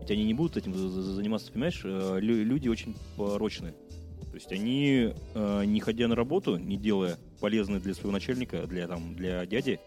Ведь 0.06 0.18
они 0.18 0.24
не 0.24 0.34
будут 0.34 0.56
этим 0.56 0.72
заниматься, 0.72 1.50
понимаешь? 1.50 1.80
Люди 1.82 2.68
очень 2.68 2.94
порочны. 3.16 3.72
То 3.72 4.34
есть 4.34 4.52
они, 4.52 5.14
э, 5.34 5.64
не 5.64 5.80
ходя 5.80 6.06
на 6.06 6.14
работу, 6.14 6.58
не 6.58 6.76
делая 6.76 7.18
полезное 7.40 7.80
для 7.80 7.92
своего 7.92 8.12
начальника, 8.12 8.68
для, 8.68 8.86
там, 8.86 9.16
для 9.16 9.44
дяди, 9.46 9.80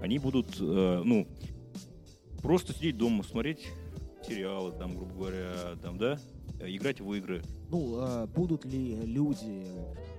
они 0.00 0.18
будут, 0.18 0.56
э, 0.58 1.02
ну, 1.04 1.28
просто 2.42 2.72
сидеть 2.72 2.96
дома, 2.96 3.22
смотреть 3.22 3.68
сериалы, 4.26 4.72
там, 4.72 4.96
грубо 4.96 5.14
говоря, 5.14 5.76
там, 5.80 5.98
да, 5.98 6.18
играть 6.60 7.00
в 7.00 7.14
игры. 7.14 7.40
Ну, 7.70 7.98
э, 8.00 8.26
будут 8.34 8.64
ли 8.64 8.96
люди, 8.96 9.64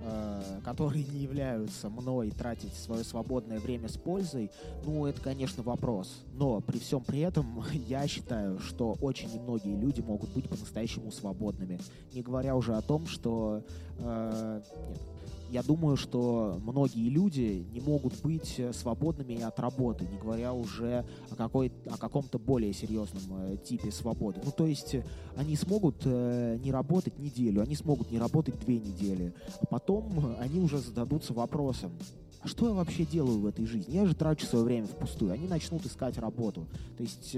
э, 0.00 0.60
которые 0.64 1.04
не 1.04 1.20
являются 1.20 1.90
мной, 1.90 2.30
тратить 2.30 2.72
свое 2.74 3.04
свободное 3.04 3.60
время 3.60 3.88
с 3.88 3.98
пользой? 3.98 4.50
Ну, 4.84 5.04
это, 5.06 5.20
конечно, 5.20 5.62
вопрос. 5.62 6.22
Но 6.32 6.60
при 6.60 6.78
всем 6.78 7.04
при 7.04 7.20
этом 7.20 7.62
я 7.88 8.06
считаю, 8.08 8.58
что 8.58 8.96
очень 9.00 9.30
немногие 9.32 9.76
люди 9.76 10.00
могут 10.00 10.30
быть 10.30 10.48
по-настоящему 10.48 11.12
свободными. 11.12 11.78
Не 12.12 12.22
говоря 12.22 12.56
уже 12.56 12.74
о 12.74 12.80
том, 12.80 13.06
что... 13.06 13.62
Э, 13.98 14.62
нет. 14.88 15.11
Я 15.52 15.62
думаю, 15.62 15.98
что 15.98 16.58
многие 16.62 17.10
люди 17.10 17.66
не 17.72 17.80
могут 17.80 18.18
быть 18.22 18.54
э, 18.56 18.72
свободными 18.72 19.42
от 19.42 19.60
работы, 19.60 20.06
не 20.10 20.16
говоря 20.16 20.54
уже 20.54 21.04
о, 21.30 21.36
какой, 21.36 21.70
о 21.90 21.98
каком-то 21.98 22.38
более 22.38 22.72
серьезном 22.72 23.22
э, 23.30 23.56
типе 23.62 23.92
свободы. 23.92 24.40
Ну, 24.42 24.50
то 24.50 24.66
есть 24.66 24.94
э, 24.94 25.04
они 25.36 25.54
смогут 25.56 26.06
не 26.06 26.72
работать 26.72 27.18
неделю, 27.18 27.60
они 27.60 27.76
смогут 27.76 28.10
не 28.10 28.18
работать 28.18 28.58
две 28.60 28.78
недели, 28.78 29.34
а 29.60 29.66
потом 29.66 30.36
они 30.40 30.58
уже 30.58 30.78
зададутся 30.78 31.34
вопросом, 31.34 31.92
а 32.40 32.48
что 32.48 32.68
я 32.68 32.72
вообще 32.72 33.04
делаю 33.04 33.38
в 33.38 33.46
этой 33.46 33.66
жизни? 33.66 33.94
Я 33.94 34.06
же 34.06 34.14
трачу 34.14 34.46
свое 34.46 34.64
время 34.64 34.86
впустую. 34.86 35.32
Они 35.32 35.46
начнут 35.46 35.84
искать 35.86 36.18
работу. 36.18 36.66
То 36.96 37.04
есть, 37.04 37.36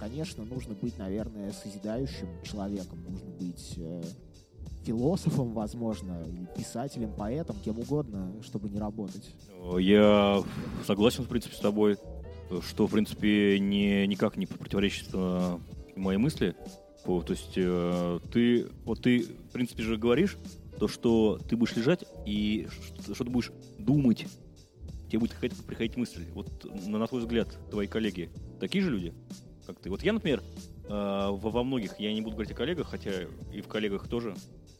конечно, 0.00 0.44
нужно 0.44 0.74
быть, 0.74 0.98
наверное, 0.98 1.52
созидающим 1.52 2.26
человеком, 2.42 2.98
нужно 3.04 3.30
быть 3.38 3.78
философом, 4.84 5.52
возможно, 5.52 6.24
писателем, 6.56 7.12
поэтом, 7.12 7.56
кем 7.64 7.78
угодно, 7.78 8.32
чтобы 8.42 8.68
не 8.68 8.78
работать. 8.78 9.34
Я 9.78 10.42
согласен, 10.86 11.24
в 11.24 11.28
принципе, 11.28 11.56
с 11.56 11.60
тобой, 11.60 11.96
что, 12.68 12.86
в 12.86 12.90
принципе, 12.90 13.58
не, 13.58 14.06
никак 14.06 14.36
не 14.36 14.46
противоречит 14.46 15.08
э, 15.12 15.58
моей 15.96 16.18
мысли. 16.18 16.54
То 17.04 17.24
есть 17.28 17.52
э, 17.56 18.20
ты, 18.32 18.66
вот 18.84 19.02
ты, 19.02 19.22
в 19.22 19.52
принципе, 19.52 19.82
же 19.82 19.96
говоришь, 19.96 20.38
то, 20.78 20.88
что 20.88 21.38
ты 21.48 21.56
будешь 21.56 21.76
лежать 21.76 22.04
и 22.26 22.66
что, 23.12 23.24
ты 23.24 23.30
будешь 23.30 23.52
думать, 23.78 24.26
тебе 25.08 25.18
будет 25.18 25.32
приходить, 25.32 25.64
приходить 25.64 25.96
мысль. 25.96 26.24
Вот 26.32 26.64
на, 26.86 26.98
на 26.98 27.06
твой 27.06 27.20
взгляд, 27.20 27.48
твои 27.70 27.86
коллеги 27.86 28.30
такие 28.58 28.82
же 28.82 28.90
люди, 28.90 29.14
как 29.66 29.78
ты? 29.80 29.90
Вот 29.90 30.02
я, 30.02 30.12
например, 30.12 30.42
э, 30.88 30.88
во 30.88 31.62
многих, 31.62 31.98
я 32.00 32.12
не 32.12 32.22
буду 32.22 32.36
говорить 32.36 32.52
о 32.52 32.56
коллегах, 32.56 32.88
хотя 32.88 33.10
и 33.52 33.60
в 33.60 33.68
коллегах 33.68 34.08
тоже, 34.08 34.34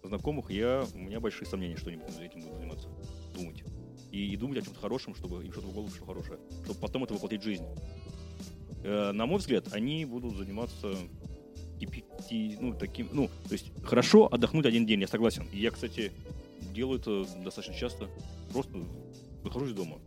знакомых, 0.09 0.51
я, 0.51 0.85
у 0.95 0.99
меня 0.99 1.21
большие 1.21 1.47
сомнения, 1.47 1.77
что 1.77 1.91
они 1.91 1.99
этим 1.99 2.41
будут 2.41 2.57
заниматься, 2.57 2.89
думать. 3.35 3.63
И, 4.11 4.33
и 4.33 4.37
думать 4.37 4.59
о 4.59 4.63
чем-то 4.63 4.81
хорошем, 4.81 5.15
чтобы 5.15 5.45
им 5.45 5.53
что-то 5.53 5.69
в 5.69 5.75
голову 5.75 5.91
пришло 5.91 6.07
хорошее, 6.07 6.39
чтобы 6.65 6.79
потом 6.81 7.05
это 7.05 7.15
воплотить 7.15 7.41
в 7.41 7.45
жизнь. 7.45 7.65
Э, 8.85 9.13
на 9.13 9.27
мой 9.27 9.39
взгляд, 9.39 9.73
они 9.73 10.05
будут 10.05 10.37
заниматься 10.37 10.95
кипяти, 11.81 12.57
ну, 12.61 12.75
таким, 12.75 13.09
ну, 13.13 13.29
то 13.49 13.53
есть 13.53 13.73
хорошо 13.83 14.33
отдохнуть 14.33 14.67
один 14.67 14.87
день, 14.87 15.01
я 15.01 15.09
согласен. 15.09 15.49
И 15.53 15.59
я, 15.59 15.71
кстати, 15.71 16.13
делаю 16.75 17.01
это 17.01 17.27
достаточно 17.43 17.75
часто. 17.75 18.09
Просто 18.53 18.79
выхожу 19.43 19.67
из 19.67 19.73
дома. 19.73 19.99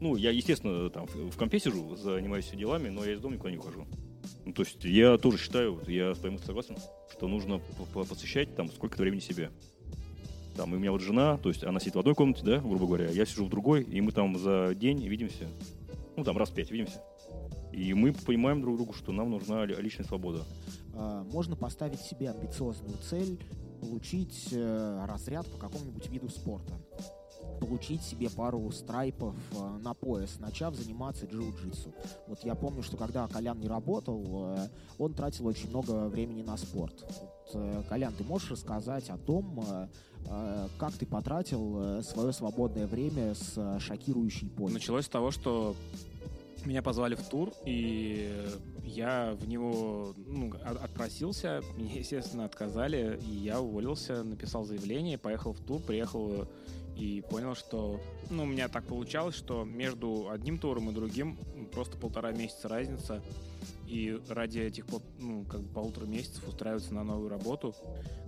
Ну, 0.00 0.16
я, 0.16 0.30
естественно, 0.30 0.90
там 0.90 1.06
в 1.06 1.36
компе 1.36 1.58
сижу, 1.58 1.96
занимаюсь 1.96 2.50
делами, 2.50 2.88
но 2.90 3.04
я 3.04 3.14
из 3.14 3.20
дома 3.20 3.34
никуда 3.34 3.50
не 3.50 3.56
ухожу. 3.56 3.86
Ну, 4.46 4.52
то 4.52 4.62
есть 4.62 4.84
я 4.84 5.18
тоже 5.18 5.38
считаю, 5.38 5.80
я 5.88 6.14
с 6.14 6.18
твоим 6.18 6.38
согласен, 6.38 6.76
что 7.10 7.26
нужно 7.26 7.60
посвящать 7.92 8.54
там 8.54 8.68
сколько-то 8.68 9.02
времени 9.02 9.18
себе. 9.18 9.50
Там, 10.56 10.72
и 10.72 10.76
у 10.76 10.78
меня 10.78 10.92
вот 10.92 11.02
жена, 11.02 11.36
то 11.36 11.48
есть 11.48 11.64
она 11.64 11.80
сидит 11.80 11.96
в 11.96 11.98
одной 11.98 12.14
комнате, 12.14 12.42
да, 12.44 12.60
грубо 12.60 12.86
говоря, 12.86 13.10
я 13.10 13.26
сижу 13.26 13.44
в 13.44 13.50
другой, 13.50 13.82
и 13.82 14.00
мы 14.00 14.12
там 14.12 14.38
за 14.38 14.72
день 14.76 15.04
видимся, 15.06 15.48
ну, 16.16 16.22
там 16.22 16.38
раз 16.38 16.50
в 16.50 16.54
пять 16.54 16.70
видимся. 16.70 17.02
И 17.72 17.92
мы 17.92 18.12
понимаем 18.12 18.60
друг 18.62 18.76
другу, 18.76 18.92
что 18.92 19.10
нам 19.10 19.30
нужна 19.30 19.66
личная 19.66 20.06
свобода. 20.06 20.44
А, 20.94 21.24
можно 21.24 21.56
поставить 21.56 22.00
себе 22.00 22.30
амбициозную 22.30 22.96
цель 22.98 23.40
получить 23.80 24.48
э, 24.52 25.04
разряд 25.06 25.46
по 25.50 25.58
какому-нибудь 25.58 26.08
виду 26.08 26.28
спорта 26.28 26.72
получить 27.58 28.02
себе 28.02 28.30
пару 28.30 28.70
страйпов 28.70 29.34
э, 29.52 29.78
на 29.82 29.94
пояс, 29.94 30.38
начав 30.38 30.74
заниматься 30.74 31.26
джиу-джитсу. 31.26 31.94
Вот 32.26 32.44
я 32.44 32.54
помню, 32.54 32.82
что 32.82 32.96
когда 32.96 33.26
Колян 33.28 33.58
не 33.58 33.68
работал, 33.68 34.24
э, 34.56 34.68
он 34.98 35.14
тратил 35.14 35.46
очень 35.46 35.70
много 35.70 36.08
времени 36.08 36.42
на 36.42 36.56
спорт. 36.56 36.94
Вот, 37.02 37.50
э, 37.54 37.82
Колян, 37.88 38.12
ты 38.14 38.24
можешь 38.24 38.50
рассказать 38.50 39.10
о 39.10 39.18
том, 39.18 39.60
э, 39.66 39.88
э 40.28 40.68
как 40.78 40.92
ты 40.94 41.06
потратил 41.06 41.98
э, 41.98 42.02
свое 42.02 42.32
свободное 42.32 42.86
время 42.86 43.34
с 43.34 43.80
шокирующей 43.80 44.48
пользой? 44.48 44.74
Началось 44.74 45.06
с 45.06 45.08
того, 45.08 45.30
что 45.30 45.76
меня 46.66 46.82
позвали 46.82 47.14
в 47.14 47.22
тур, 47.22 47.52
и 47.64 48.44
я 48.84 49.36
в 49.40 49.48
него 49.48 50.14
ну, 50.26 50.52
отпросился, 50.64 51.62
мне, 51.76 51.98
естественно, 51.98 52.44
отказали, 52.44 53.18
и 53.26 53.30
я 53.30 53.60
уволился, 53.60 54.22
написал 54.22 54.64
заявление, 54.64 55.18
поехал 55.18 55.52
в 55.52 55.60
тур, 55.60 55.80
приехал 55.80 56.48
и 56.96 57.20
понял, 57.20 57.54
что 57.54 58.00
ну, 58.30 58.44
у 58.44 58.46
меня 58.46 58.68
так 58.68 58.84
получалось, 58.84 59.36
что 59.36 59.64
между 59.64 60.28
одним 60.30 60.58
туром 60.58 60.90
и 60.90 60.94
другим 60.94 61.38
просто 61.76 61.98
полтора 61.98 62.32
месяца 62.32 62.68
разница, 62.68 63.22
и 63.86 64.18
ради 64.30 64.60
этих 64.60 64.86
ну, 65.18 65.44
как 65.44 65.60
бы 65.60 65.68
полутора 65.74 66.06
месяцев 66.06 66.48
устраиваться 66.48 66.94
на 66.94 67.04
новую 67.04 67.28
работу 67.28 67.74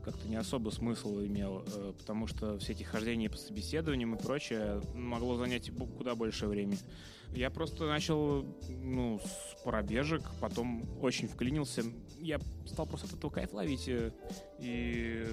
как-то 0.05 0.29
не 0.29 0.37
особо 0.37 0.69
смысл 0.69 1.19
имел, 1.21 1.65
э, 1.67 1.95
потому 1.99 2.27
что 2.27 2.59
все 2.59 2.73
эти 2.73 2.83
хождения 2.83 3.31
по 3.31 3.39
собеседованиям 3.39 4.15
и 4.15 4.19
прочее 4.19 4.83
могло 4.95 5.37
занять 5.37 5.71
куда 5.97 6.15
больше 6.15 6.47
времени. 6.47 6.79
Я 7.33 7.49
просто 7.49 7.87
начал 7.87 8.45
ну, 8.69 9.19
с 9.19 9.63
пробежек, 9.65 10.23
потом 10.43 10.87
очень 11.03 11.27
вклинился. 11.27 11.85
Я 12.21 12.41
стал 12.67 12.85
просто 12.85 13.07
от 13.07 13.15
этого 13.15 13.31
кайф 13.31 13.55
ловить 13.55 13.89
э, 13.89 14.13
и 14.59 15.27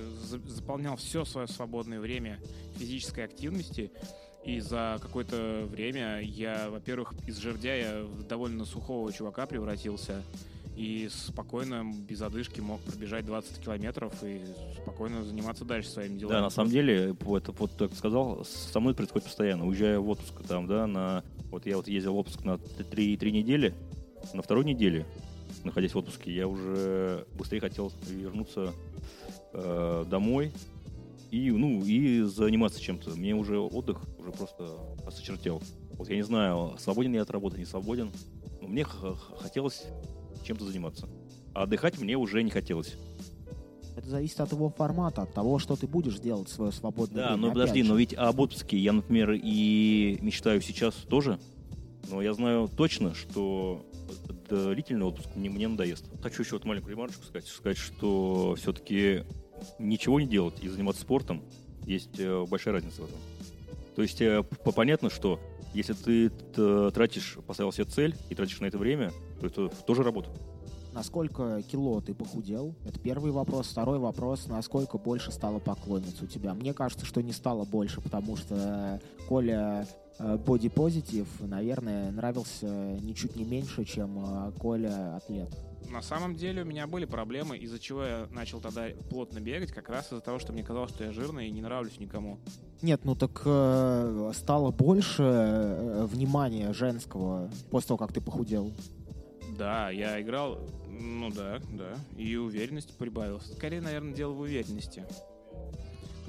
заполнял 0.47 0.95
все 0.95 1.25
свое 1.25 1.47
свободное 1.47 1.99
время 1.99 2.39
физической 2.77 3.25
активности. 3.25 3.91
И 4.45 4.59
за 4.59 4.99
какое-то 5.01 5.67
время 5.69 6.21
я, 6.21 6.69
во-первых, 6.69 7.13
из 7.27 7.37
жердяя 7.37 8.03
в 8.03 8.27
довольно 8.27 8.65
сухого 8.65 9.11
чувака 9.11 9.47
превратился. 9.47 10.21
И 10.75 11.09
спокойно, 11.09 11.85
без 12.07 12.21
одышки 12.21 12.59
мог 12.59 12.81
пробежать 12.81 13.25
20 13.25 13.63
километров 13.63 14.13
и 14.23 14.41
спокойно 14.81 15.23
заниматься 15.23 15.63
дальше 15.63 15.89
своими 15.89 16.17
делами. 16.17 16.35
Да, 16.35 16.41
на 16.41 16.49
самом 16.49 16.69
деле, 16.69 17.15
вот, 17.21 17.47
вот 17.57 17.71
так 17.77 17.93
сказал, 17.93 18.45
со 18.45 18.79
мной 18.79 18.93
происходит 18.93 19.25
постоянно. 19.25 19.65
Уезжая 19.65 19.99
в 19.99 20.09
отпуск 20.09 20.33
там, 20.47 20.67
да, 20.67 20.85
на... 20.85 21.23
Вот 21.49 21.65
я 21.65 21.77
вот 21.77 21.87
ездил 21.87 22.13
в 22.13 22.17
отпуск 22.17 22.43
на 22.43 22.57
3, 22.57 23.15
3 23.15 23.31
недели, 23.31 23.73
на 24.33 24.41
второй 24.41 24.65
неделе, 24.65 25.05
находясь 25.63 25.93
в 25.93 25.97
отпуске, 25.97 26.33
я 26.33 26.47
уже 26.47 27.25
быстрее 27.35 27.61
хотел 27.61 27.91
вернуться 28.07 28.73
э, 29.53 30.05
домой, 30.09 30.51
и, 31.31 31.51
ну, 31.51 31.83
и 31.83 32.21
заниматься 32.21 32.79
чем-то. 32.79 33.11
Мне 33.11 33.35
уже 33.35 33.59
отдых 33.59 34.01
уже 34.19 34.31
просто 34.31 34.77
осочертел. 35.05 35.61
Вот 35.93 36.09
я 36.09 36.15
не 36.15 36.23
знаю, 36.23 36.75
свободен 36.79 37.13
я 37.13 37.21
от 37.21 37.31
работы, 37.31 37.57
не 37.57 37.65
свободен. 37.65 38.11
Но 38.61 38.67
мне 38.67 38.83
хотелось 38.83 39.85
чем-то 40.43 40.65
заниматься. 40.65 41.07
А 41.53 41.63
отдыхать 41.63 41.99
мне 41.99 42.17
уже 42.17 42.43
не 42.43 42.51
хотелось. 42.51 42.95
Это 43.95 44.09
зависит 44.09 44.41
от 44.41 44.51
его 44.51 44.69
формата, 44.69 45.21
от 45.21 45.33
того, 45.33 45.57
что 45.57 45.75
ты 45.75 45.87
будешь 45.87 46.19
делать 46.19 46.49
в 46.49 46.51
свое 46.51 46.71
свободное 46.71 47.23
да, 47.23 47.27
время. 47.29 47.41
Да, 47.41 47.47
но 47.47 47.53
подожди, 47.53 47.81
же. 47.81 47.89
но 47.89 47.95
ведь 47.95 48.13
об 48.13 48.39
отпуске 48.39 48.77
я, 48.77 48.91
например, 48.91 49.31
и 49.31 50.17
мечтаю 50.21 50.61
сейчас 50.61 50.95
тоже. 50.95 51.39
Но 52.09 52.21
я 52.21 52.33
знаю 52.33 52.67
точно, 52.67 53.15
что 53.15 53.85
длительный 54.49 55.05
отпуск 55.05 55.29
мне, 55.35 55.49
мне 55.49 55.67
надоест. 55.67 56.05
Хочу 56.21 56.43
еще 56.43 56.55
вот 56.55 56.65
маленькую 56.65 56.91
ремарочку 56.91 57.23
сказать, 57.23 57.47
сказать, 57.47 57.77
что 57.77 58.55
все-таки 58.57 59.23
ничего 59.79 60.19
не 60.19 60.27
делать 60.27 60.55
и 60.61 60.69
заниматься 60.69 61.01
спортом, 61.01 61.41
есть 61.85 62.19
э, 62.19 62.45
большая 62.45 62.75
разница 62.75 63.01
в 63.01 63.05
этом. 63.05 63.17
То 63.95 64.01
есть 64.01 64.21
э, 64.21 64.43
понятно, 64.75 65.09
что 65.09 65.39
если 65.73 65.93
ты 65.93 66.29
тратишь, 66.91 67.37
поставил 67.45 67.71
себе 67.71 67.85
цель 67.85 68.15
и 68.29 68.35
тратишь 68.35 68.59
на 68.61 68.65
это 68.65 68.77
время, 68.77 69.11
то 69.39 69.47
это 69.47 69.67
тоже 69.85 70.03
работа. 70.03 70.29
Насколько 70.93 71.61
кило 71.63 71.99
ты 71.99 72.13
похудел? 72.13 72.73
Это 72.85 72.97
первый 72.97 73.31
вопрос. 73.33 73.67
Второй 73.67 73.99
вопрос, 73.99 74.47
насколько 74.47 74.97
больше 74.97 75.33
стало 75.33 75.59
поклонниц 75.59 76.21
у 76.21 76.25
тебя? 76.25 76.53
Мне 76.53 76.73
кажется, 76.73 77.05
что 77.05 77.21
не 77.21 77.33
стало 77.33 77.65
больше, 77.65 77.99
потому 77.99 78.37
что 78.37 79.01
Коля 79.27 79.85
Body 80.17 80.73
Positive, 80.73 81.27
наверное, 81.41 82.11
нравился 82.11 82.97
ничуть 83.01 83.35
не 83.35 83.43
меньше, 83.43 83.83
чем 83.83 84.53
Коля 84.57 85.17
Атлет. 85.17 85.49
На 85.89 86.01
самом 86.01 86.35
деле 86.35 86.63
у 86.63 86.65
меня 86.65 86.87
были 86.87 87.05
проблемы, 87.05 87.57
из-за 87.57 87.79
чего 87.79 88.03
я 88.03 88.27
начал 88.31 88.59
тогда 88.59 88.87
плотно 89.09 89.39
бегать, 89.39 89.71
как 89.71 89.89
раз 89.89 90.07
из-за 90.07 90.21
того, 90.21 90.39
что 90.39 90.53
мне 90.53 90.63
казалось, 90.63 90.91
что 90.91 91.03
я 91.03 91.11
жирный 91.11 91.47
и 91.47 91.51
не 91.51 91.61
нравлюсь 91.61 91.99
никому. 91.99 92.39
Нет, 92.81 93.01
ну 93.03 93.15
так 93.15 93.41
э, 93.45 94.31
стало 94.35 94.71
больше 94.71 95.23
э, 95.23 96.05
внимания 96.05 96.73
женского 96.73 97.49
после 97.71 97.87
того, 97.89 97.97
как 97.97 98.13
ты 98.13 98.21
похудел. 98.21 98.71
Да, 99.57 99.89
я 99.89 100.21
играл, 100.21 100.59
ну 100.87 101.29
да, 101.29 101.59
да, 101.71 101.95
и 102.17 102.35
уверенность 102.35 102.97
прибавилась. 102.97 103.45
Скорее, 103.53 103.81
наверное, 103.81 104.13
дело 104.13 104.33
в 104.33 104.41
уверенности 104.41 105.05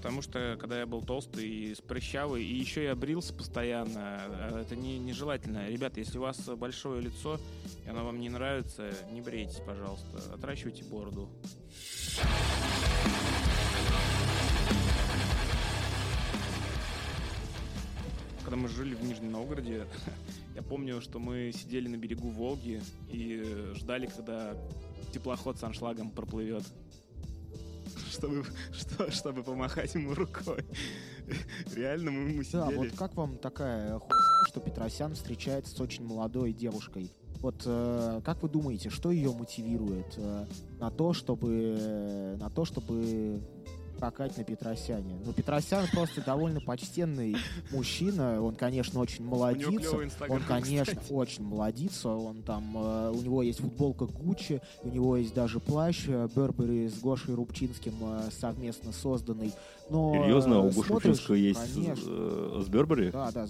потому 0.07 0.22
что 0.22 0.57
когда 0.61 0.78
я 0.78 0.86
был 0.86 1.02
толстый 1.02 1.48
и 1.48 1.74
спрыщавый, 1.74 2.44
и 2.44 2.54
еще 2.54 2.84
я 2.84 2.94
брился 2.94 3.34
постоянно, 3.34 3.90
а 3.96 4.61
это 4.61 4.76
не, 4.76 5.00
нежелательно. 5.00 5.68
Ребята, 5.68 5.98
если 5.98 6.18
у 6.18 6.20
вас 6.20 6.38
большое 6.38 7.02
лицо, 7.02 7.40
и 7.84 7.88
оно 7.88 8.04
вам 8.04 8.20
не 8.20 8.28
нравится, 8.28 8.92
не 9.11 9.20
брейтесь, 9.20 9.61
пожалуйста, 9.66 10.18
отращивайте 10.32 10.84
бороду. 10.84 11.28
Когда 18.44 18.57
мы 18.57 18.68
жили 18.68 18.94
в 18.94 19.02
Нижнем 19.02 19.32
Новгороде, 19.32 19.86
я 20.54 20.62
помню, 20.62 21.00
что 21.00 21.18
мы 21.18 21.50
сидели 21.52 21.88
на 21.88 21.96
берегу 21.96 22.28
Волги 22.28 22.80
и 23.09 23.72
ждали, 23.74 24.07
когда 24.07 24.54
теплоход 25.12 25.59
с 25.59 25.64
аншлагом 25.64 26.11
проплывет 26.11 26.62
чтобы, 28.16 28.44
что, 28.72 29.10
чтобы 29.10 29.42
помахать 29.42 29.94
ему 29.94 30.14
рукой. 30.14 30.64
Реально 31.74 32.10
мы, 32.10 32.20
мы 32.28 32.44
Да, 32.52 32.66
сидели. 32.66 32.76
вот 32.76 32.88
как 32.96 33.14
вам 33.14 33.36
такая 33.38 33.98
хуйня, 33.98 34.44
что 34.48 34.60
Петросян 34.60 35.14
встречается 35.14 35.74
с 35.74 35.80
очень 35.80 36.04
молодой 36.04 36.52
девушкой? 36.52 37.10
Вот 37.40 37.62
э, 37.66 38.20
как 38.24 38.42
вы 38.42 38.48
думаете, 38.48 38.88
что 38.88 39.10
ее 39.10 39.30
мотивирует 39.32 40.14
э, 40.16 40.46
на 40.78 40.90
то, 40.90 41.12
чтобы 41.12 41.76
э, 41.78 42.36
на 42.40 42.48
то, 42.48 42.64
чтобы 42.64 43.40
скакать 43.97 44.36
на 44.36 44.44
Петросяне? 44.44 45.18
Ну, 45.24 45.32
Петросян 45.32 45.86
просто 45.92 46.22
довольно 46.22 46.61
почтенный 46.61 47.36
мужчина. 47.70 48.40
Он, 48.42 48.55
конечно, 48.55 49.01
очень 49.01 49.24
инстаграм, 50.05 50.36
Он, 50.36 50.42
конечно, 50.44 50.94
кстати. 50.94 51.12
очень 51.12 51.44
молодится. 51.44 52.09
Он 52.11 52.42
там, 52.42 52.76
э, 52.76 53.11
у 53.11 53.22
него 53.22 53.42
есть 53.42 53.61
футболка 53.61 54.07
Гуччи, 54.07 54.61
у 54.82 54.88
него 54.88 55.16
есть 55.16 55.34
даже 55.34 55.61
плащ 55.61 56.05
э, 56.09 56.28
Бербери 56.34 56.88
с 56.88 56.99
Гошей 57.01 57.34
Рубчинским 57.34 57.94
э, 58.01 58.30
совместно 58.38 58.92
созданный. 58.92 59.53
Но 59.89 60.12
Серьезно, 60.14 60.61
у 60.61 60.68
э, 60.68 60.72
смотришь, 60.72 60.91
Рубчинского 60.91 61.34
есть 61.37 61.74
конечно. 61.74 62.05
э, 62.09 62.62
с 62.64 62.68
Бербери? 62.68 63.11
Да, 63.11 63.30
да, 63.30 63.47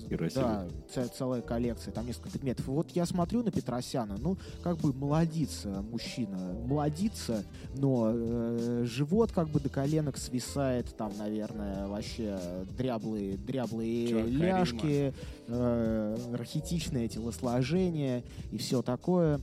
да, 0.95 1.09
целая 1.09 1.41
коллекция, 1.41 1.93
там 1.93 2.07
несколько 2.07 2.31
предметов. 2.31 2.67
Вот 2.67 2.91
я 2.91 3.07
смотрю 3.07 3.43
на 3.43 3.51
Петросяна, 3.51 4.17
ну, 4.19 4.37
как 4.63 4.77
бы 4.79 4.93
молодится 4.93 5.83
мужчина, 5.91 6.37
молодится, 6.67 7.45
но 7.75 8.11
э, 8.13 8.85
живот 8.87 9.33
как 9.33 9.49
бы 9.49 9.61
до 9.61 9.71
коленок 9.71 10.19
свисает, 10.19 10.95
там, 10.97 11.13
наверное, 11.17 11.87
вообще 11.87 12.39
дряблые, 12.77 13.39
дряблые 13.39 14.09
Чё, 14.09 14.27
ляжки, 14.27 15.15
э, 15.49 16.17
рахитичное 16.33 17.09
телосложение 17.09 18.25
и 18.53 18.59
все 18.59 18.83
такое. 18.83 19.41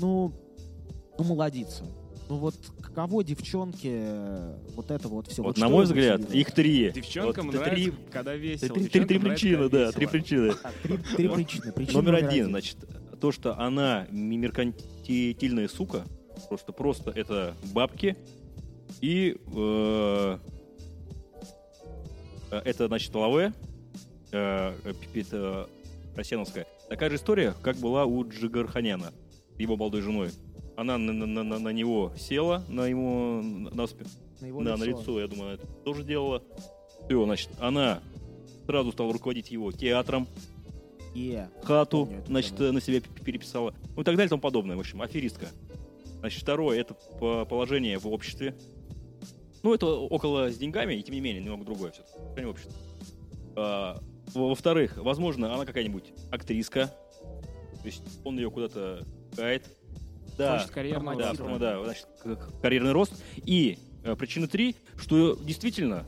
Ну, 0.00 0.32
ну, 1.16 1.24
молодится. 1.24 1.84
Ну 2.28 2.38
вот 2.38 2.54
каково 2.94 3.24
девчонке 3.24 3.90
э, 3.92 4.56
вот 4.74 4.90
это 4.90 5.08
вот 5.08 5.28
все? 5.28 5.42
Вот, 5.42 5.58
на 5.58 5.68
мой 5.68 5.84
взгляд, 5.84 6.32
их 6.32 6.52
три. 6.52 6.90
Девчонкам 6.92 7.46
Вот 7.46 7.54
нравится, 7.56 7.74
три, 7.74 7.92
когда 8.10 8.32
три, 8.32 8.40
весело. 8.40 8.74
три- 8.74 8.88
три 8.88 9.00
нравится, 9.00 9.28
причины, 9.28 9.68
да, 9.68 9.92
три 9.92 10.06
причины. 10.06 10.52
Три, 10.82 10.96
три 11.16 11.28
причины. 11.28 11.72
Причина 11.72 12.02
Номер 12.02 12.14
один, 12.14 12.46
значит, 12.46 12.76
то, 13.20 13.32
что 13.32 13.58
она 13.58 14.06
меркантильная 14.10 15.68
сука, 15.68 16.04
просто 16.48 16.72
просто 16.72 17.10
это 17.10 17.54
бабки, 17.72 18.16
и 19.00 19.36
э, 19.54 20.38
э, 22.50 22.56
это, 22.64 22.86
значит, 22.86 23.14
лаве, 23.14 23.52
э, 24.32 24.74
э, 25.14 25.66
Росяновская. 26.16 26.66
Такая 26.88 27.10
же 27.10 27.16
история, 27.16 27.54
как 27.62 27.76
была 27.76 28.04
у 28.04 28.28
Джигарханяна, 28.28 29.12
его 29.58 29.76
молодой 29.76 30.02
женой. 30.02 30.30
Она 30.76 30.98
на, 30.98 31.12
на- 31.12 31.42
на- 31.44 31.58
на 31.58 31.68
него 31.68 32.12
села, 32.16 32.64
на 32.68 32.86
ему 32.86 33.42
на, 33.42 33.86
на 34.40 34.46
его 34.46 34.62
да, 34.62 34.76
на 34.76 34.84
лицо, 34.84 35.20
я 35.20 35.28
думаю, 35.28 35.54
это 35.54 35.66
тоже 35.84 36.02
делала. 36.02 36.42
Все, 37.06 37.24
значит, 37.24 37.50
она 37.60 38.00
сразу 38.66 38.90
стала 38.92 39.12
руководить 39.12 39.50
его 39.50 39.70
театром, 39.72 40.26
Е. 41.14 41.48
хату, 41.62 42.06
Помню 42.06 42.24
значит, 42.26 42.58
на 42.58 42.80
себя 42.80 43.00
переписала. 43.24 43.72
Ну 43.94 44.02
и 44.02 44.04
так 44.04 44.16
далее 44.16 44.26
и 44.26 44.28
тому 44.30 44.40
подобное. 44.42 44.76
В 44.76 44.80
общем, 44.80 45.00
аферистка. 45.02 45.46
Значит, 46.20 46.42
второе, 46.42 46.80
это 46.80 46.94
по- 47.20 47.44
положение 47.44 47.98
в 47.98 48.06
обществе. 48.08 48.56
Ну, 49.62 49.72
это 49.74 49.86
около 49.86 50.50
с 50.50 50.56
деньгами, 50.58 50.94
и 50.94 51.02
тем 51.02 51.14
не 51.14 51.20
менее, 51.20 51.42
немного 51.42 51.64
другое 51.64 51.92
все 51.92 52.02
в 52.02 52.48
обществе. 52.48 52.72
А, 53.56 54.00
во- 54.34 54.48
Во-вторых, 54.48 54.96
возможно, 54.96 55.54
она 55.54 55.64
какая-нибудь 55.64 56.12
актриска. 56.30 56.86
То 57.80 57.86
есть 57.86 58.02
он 58.24 58.36
ее 58.38 58.50
куда-то 58.50 59.06
кает. 59.36 59.64
Да, 60.36 60.58
Хочет 60.58 60.70
карьерного 60.72 61.16
да, 61.16 61.28
роста. 61.30 61.58
да, 61.58 61.84
значит, 61.84 62.06
карьерный 62.60 62.92
рост. 62.92 63.12
И 63.44 63.78
э, 64.02 64.16
причина 64.16 64.48
три, 64.48 64.74
что 64.96 65.36
действительно, 65.36 66.06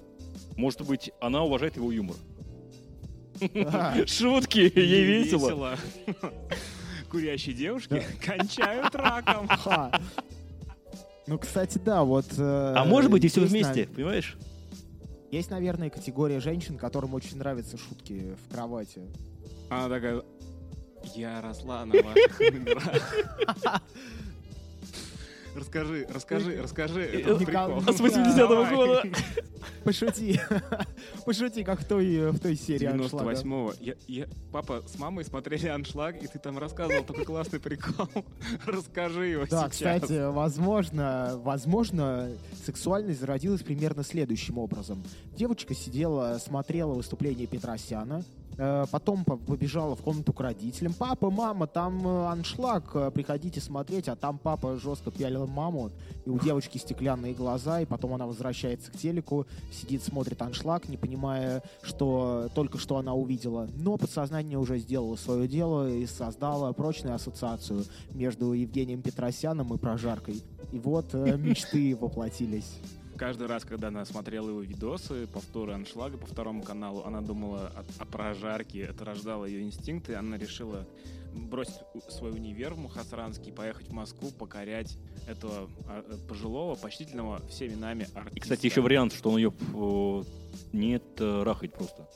может 0.57 0.83
быть, 0.83 1.11
она 1.21 1.43
уважает 1.43 1.77
его 1.77 1.93
юмор. 1.93 2.17
Шутки, 4.07 4.59
ей 4.79 5.05
весело. 5.05 5.77
Курящие 7.11 7.55
девушки 7.55 8.03
кончают 8.25 8.95
раком. 8.95 9.49
Ну, 11.29 11.39
кстати, 11.41 11.79
да, 11.79 12.05
вот... 12.05 12.27
э, 12.39 12.75
А 12.77 12.85
может 12.85 13.11
быть 13.11 13.25
и 13.25 13.29
все 13.29 13.41
вместе, 13.41 13.89
понимаешь? 13.89 14.37
Есть, 15.33 15.51
наверное, 15.51 15.91
категория 15.91 16.39
женщин, 16.39 16.79
которым 16.79 17.15
очень 17.15 17.37
нравятся 17.39 17.77
шутки 17.77 18.37
в 18.47 18.55
кровати. 18.55 19.01
Она 19.69 19.89
такая, 19.89 20.23
я 21.15 21.41
росла 21.41 21.85
на 21.85 21.95
ваших 22.03 22.41
номерах. 22.41 23.15
Расскажи, 25.55 26.07
расскажи, 26.13 26.61
расскажи. 26.63 27.03
этот 27.03 27.39
прикол. 27.39 27.81
С 27.81 27.99
80-го 27.99 28.47
Давай. 28.47 28.75
года. 28.75 29.03
Пошути. 29.85 30.39
Пошути, 31.25 31.65
как 31.65 31.81
в 31.81 31.85
той, 31.87 32.31
в 32.31 32.39
той 32.39 32.57
серии 32.57 32.85
аншлага. 32.87 33.31
98-го. 33.31 33.73
Я, 33.81 33.95
я, 34.07 34.27
папа 34.53 34.83
с 34.87 34.99
мамой 34.99 35.25
смотрели 35.25 35.69
аншлаг, 35.69 36.23
и 36.23 36.27
ты 36.27 36.39
там 36.39 36.59
рассказывал 36.59 37.05
такой 37.05 37.25
классный 37.25 37.59
прикол. 37.59 38.07
Расскажи 38.67 39.29
его 39.29 39.47
Да, 39.47 39.71
сейчас. 39.71 39.71
кстати, 39.71 40.31
возможно, 40.31 41.41
возможно, 41.43 42.31
сексуальность 42.67 43.21
зародилась 43.21 43.63
примерно 43.63 44.03
следующим 44.05 44.59
образом. 44.59 45.03
Девочка 45.37 45.75
сидела, 45.75 46.39
смотрела 46.39 46.93
выступление 46.93 47.47
Петросяна, 47.47 48.25
потом 48.91 49.25
по- 49.25 49.37
побежала 49.37 49.95
в 49.95 50.03
комнату 50.03 50.33
к 50.33 50.41
родителям. 50.41 50.95
Папа, 50.95 51.31
мама, 51.31 51.67
там 51.67 52.07
э, 52.07 52.27
аншлаг, 52.27 52.91
э, 52.95 53.11
приходите 53.11 53.61
смотреть, 53.61 54.09
а 54.09 54.17
там 54.17 54.39
папа 54.39 54.77
жестко 54.79 55.11
пялил 55.11 55.47
маму, 55.47 55.91
и 56.25 56.31
у 56.31 56.39
девочки 56.39 56.79
стеклянные 56.79 57.35
глаза, 57.35 57.81
и 57.81 57.85
потом 57.85 58.15
она 58.15 58.27
возвращается 58.27 58.91
к 58.91 58.97
телеку, 58.97 59.47
сидит, 59.71 60.03
смотрит 60.03 60.41
аншлаг, 60.41 60.89
не 60.89 60.97
понимая, 60.97 61.63
что 61.83 62.49
только 62.55 62.79
что 62.79 62.97
она 62.97 63.15
увидела. 63.15 63.69
Но 63.77 63.97
подсознание 63.97 64.59
уже 64.59 64.79
сделало 64.79 65.17
свое 65.17 65.47
дело 65.49 65.89
и 65.89 66.07
создало 66.07 66.73
прочную 66.73 67.15
ассоциацию 67.15 67.85
между 68.11 68.53
Евгением 68.53 69.03
Петросяном 69.03 69.75
и 69.75 69.79
прожаркой. 69.79 70.43
И 70.73 70.79
вот 70.79 71.07
э, 71.13 71.37
мечты 71.37 71.97
воплотились. 71.97 72.79
Каждый 73.17 73.47
раз, 73.47 73.65
когда 73.65 73.89
она 73.89 74.05
смотрела 74.05 74.49
его 74.49 74.61
видосы, 74.61 75.27
повторы 75.27 75.73
аншлага 75.73 76.19
по 76.19 76.27
второму 76.27 76.63
каналу, 76.63 77.03
она 77.05 77.21
думала 77.21 77.73
о, 77.75 78.03
о 78.03 78.07
прожарке, 78.07 78.81
это 78.81 79.05
рождало 79.05 79.47
ее 79.47 79.63
инстинкты, 79.63 80.15
она 80.15 80.37
решила 80.37 80.87
бросить 81.35 81.75
свой 82.09 82.33
универ 82.33 82.75
в 82.75 82.79
Мухасранский, 82.79 83.53
поехать 83.53 83.89
в 83.89 83.93
Москву, 83.93 84.31
покорять 84.31 84.97
этого 85.27 85.69
а, 85.87 86.05
э, 86.07 86.17
пожилого, 86.29 86.75
почтительного 86.77 87.47
всеми 87.49 87.75
нами 87.75 88.07
артиста. 88.15 88.37
И, 88.37 88.41
кстати, 88.41 88.67
еще 88.67 88.81
вариант, 88.81 89.13
что 89.13 89.31
он 89.31 89.37
ее 89.37 89.53
э, 89.75 90.23
нет 90.73 91.05
рахать 91.19 91.73
просто. 91.73 92.09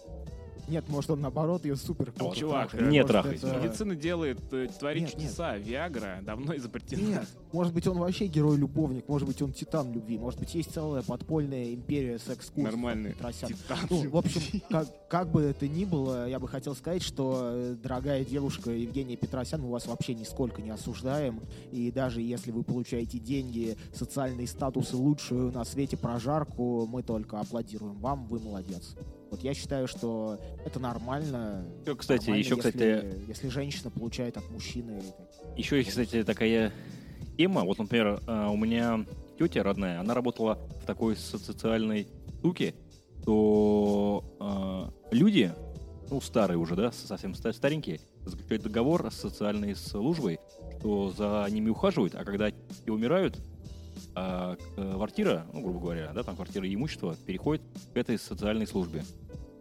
Нет, 0.70 0.88
может, 0.88 1.10
он 1.10 1.20
наоборот 1.20 1.64
ее 1.64 1.76
супер 1.76 2.12
Вот, 2.18 2.36
чувак, 2.36 2.70
трахает. 2.70 2.90
не 2.92 3.00
Может, 3.00 3.08
трахает. 3.10 3.44
это- 3.44 3.60
Медицина 3.60 3.96
делает, 3.96 4.38
э, 4.52 4.68
творит 4.78 5.02
Нет, 5.02 5.14
нет. 5.14 5.22
чудеса. 5.22 5.56
Виагра 5.56 6.20
давно 6.22 6.56
изобретена. 6.56 7.02
Нет, 7.02 7.28
может 7.52 7.74
быть, 7.74 7.86
он 7.88 7.98
вообще 7.98 8.26
герой-любовник, 8.26 9.08
может 9.08 9.26
быть, 9.26 9.42
он 9.42 9.52
титан 9.52 9.92
любви, 9.92 10.16
может 10.18 10.38
быть, 10.38 10.54
есть 10.54 10.72
целая 10.72 11.02
подпольная 11.02 11.74
империя 11.74 12.18
секс-курсов. 12.18 12.72
Нормальный 12.72 13.10
Петросян. 13.12 13.48
титан. 13.50 13.78
Ну, 13.90 14.08
в 14.10 14.16
общем, 14.16 14.60
как, 14.70 15.08
как 15.08 15.30
бы 15.32 15.42
это 15.42 15.66
ни 15.66 15.84
было, 15.84 16.28
я 16.28 16.38
бы 16.38 16.46
хотел 16.48 16.74
сказать, 16.76 17.02
что, 17.02 17.50
э, 17.52 17.76
дорогая 17.82 18.24
девушка 18.24 18.70
Евгения 18.70 19.16
Петросян, 19.16 19.60
мы 19.60 19.70
вас 19.70 19.86
вообще 19.86 20.14
нисколько 20.14 20.62
не 20.62 20.70
осуждаем. 20.70 21.40
И 21.72 21.90
даже 21.90 22.20
если 22.22 22.52
вы 22.52 22.62
получаете 22.62 23.18
деньги, 23.18 23.76
социальный 23.92 24.46
статус 24.46 24.92
и 24.92 24.96
лучшую 24.96 25.50
на 25.52 25.64
свете 25.64 25.96
прожарку, 25.96 26.86
мы 26.86 27.02
только 27.02 27.40
аплодируем 27.40 27.98
вам, 27.98 28.26
вы 28.26 28.38
молодец. 28.38 28.94
Вот 29.30 29.42
я 29.42 29.54
считаю, 29.54 29.86
что 29.86 30.38
это 30.64 30.80
нормально. 30.80 31.64
Еще, 31.82 31.96
кстати, 31.96 32.20
Нормально, 32.26 32.40
еще, 32.40 32.56
если, 32.56 32.70
кстати, 32.70 33.28
если 33.28 33.48
женщина 33.48 33.90
получает 33.90 34.36
от 34.36 34.50
мужчины 34.50 35.02
еще 35.56 35.76
есть, 35.76 35.90
кстати, 35.90 36.22
такая 36.24 36.72
тема. 37.36 37.64
Вот, 37.64 37.78
например, 37.78 38.20
э, 38.26 38.46
у 38.48 38.56
меня 38.56 39.04
тетя 39.38 39.62
родная, 39.62 40.00
она 40.00 40.14
работала 40.14 40.58
в 40.82 40.86
такой 40.86 41.16
со- 41.16 41.38
социальной 41.38 42.06
штуке, 42.38 42.74
то 43.24 44.24
э, 45.10 45.14
люди, 45.14 45.52
ну, 46.10 46.20
старые 46.20 46.58
уже, 46.58 46.74
да, 46.76 46.92
совсем 46.92 47.34
ста- 47.34 47.52
старенькие, 47.52 48.00
заключают 48.24 48.62
договор 48.62 49.10
с 49.10 49.16
социальной 49.16 49.74
службой, 49.76 50.38
что 50.78 51.10
за 51.10 51.46
ними 51.50 51.68
ухаживают, 51.70 52.14
а 52.14 52.24
когда 52.24 52.50
те 52.50 52.90
умирают, 52.90 53.38
а, 54.14 54.56
квартира, 54.74 55.46
ну, 55.52 55.60
грубо 55.60 55.80
говоря, 55.80 56.12
да, 56.14 56.22
там 56.22 56.34
квартира 56.34 56.66
и 56.66 56.74
имущество 56.74 57.14
переходит 57.26 57.62
к 57.92 57.96
этой 57.96 58.18
социальной 58.18 58.66
службе. 58.66 59.04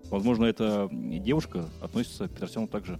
Возможно, 0.10 0.46
эта 0.46 0.90
девушка 0.92 1.66
относится 1.82 2.28
к 2.28 2.32
Петросяну 2.32 2.68
также. 2.68 2.98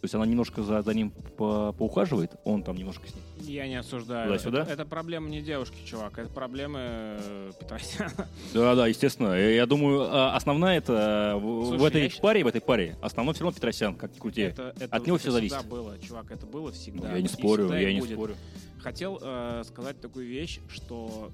То 0.00 0.04
есть 0.06 0.14
она 0.14 0.24
немножко 0.24 0.62
за, 0.62 0.80
за 0.80 0.94
ним 0.94 1.10
по- 1.36 1.72
поухаживает, 1.72 2.32
он 2.44 2.62
там 2.62 2.74
немножко 2.74 3.06
с 3.06 3.14
ним. 3.14 3.22
Я 3.40 3.68
не 3.68 3.76
осуждаю. 3.76 4.28
Туда-сюда? 4.28 4.62
Это, 4.62 4.72
это 4.72 4.86
проблема 4.86 5.28
не 5.28 5.42
девушки, 5.42 5.76
чувак. 5.84 6.18
Это 6.18 6.30
проблемы 6.30 6.78
э, 6.82 7.50
Петросяна. 7.60 8.10
Да, 8.54 8.74
да, 8.74 8.86
естественно. 8.86 9.34
Я 9.38 9.50
я 9.56 9.66
думаю, 9.66 10.08
а, 10.10 10.34
основная 10.34 10.78
это 10.78 11.34
в, 11.36 11.42
в 11.60 11.66
Слушай, 11.66 11.86
этой 11.88 12.02
я 12.04 12.10
паре, 12.22 12.44
в 12.44 12.46
этой 12.46 12.62
паре, 12.62 12.96
основной 13.02 13.34
все 13.34 13.44
равно 13.44 13.54
Петросян, 13.54 13.94
как 13.94 14.14
ни 14.14 14.18
крути. 14.18 14.40
Это, 14.40 14.72
это- 14.80 14.96
От 14.96 15.06
него 15.06 15.16
это 15.16 15.22
всё 15.24 15.32
зависит. 15.32 15.58
всегда 15.58 15.70
было, 15.76 15.98
чувак. 15.98 16.30
Это 16.30 16.46
было 16.46 16.68
Ну, 16.68 16.72
всегда. 16.72 17.12
я 17.14 17.20
не 17.20 17.28
спорю, 17.28 17.70
я 17.74 17.92
не 17.92 18.00
будет. 18.00 18.14
спорю. 18.14 18.36
Хотел 18.78 19.18
э, 19.20 19.64
сказать 19.66 20.00
такую 20.00 20.26
вещь, 20.26 20.60
что 20.70 21.30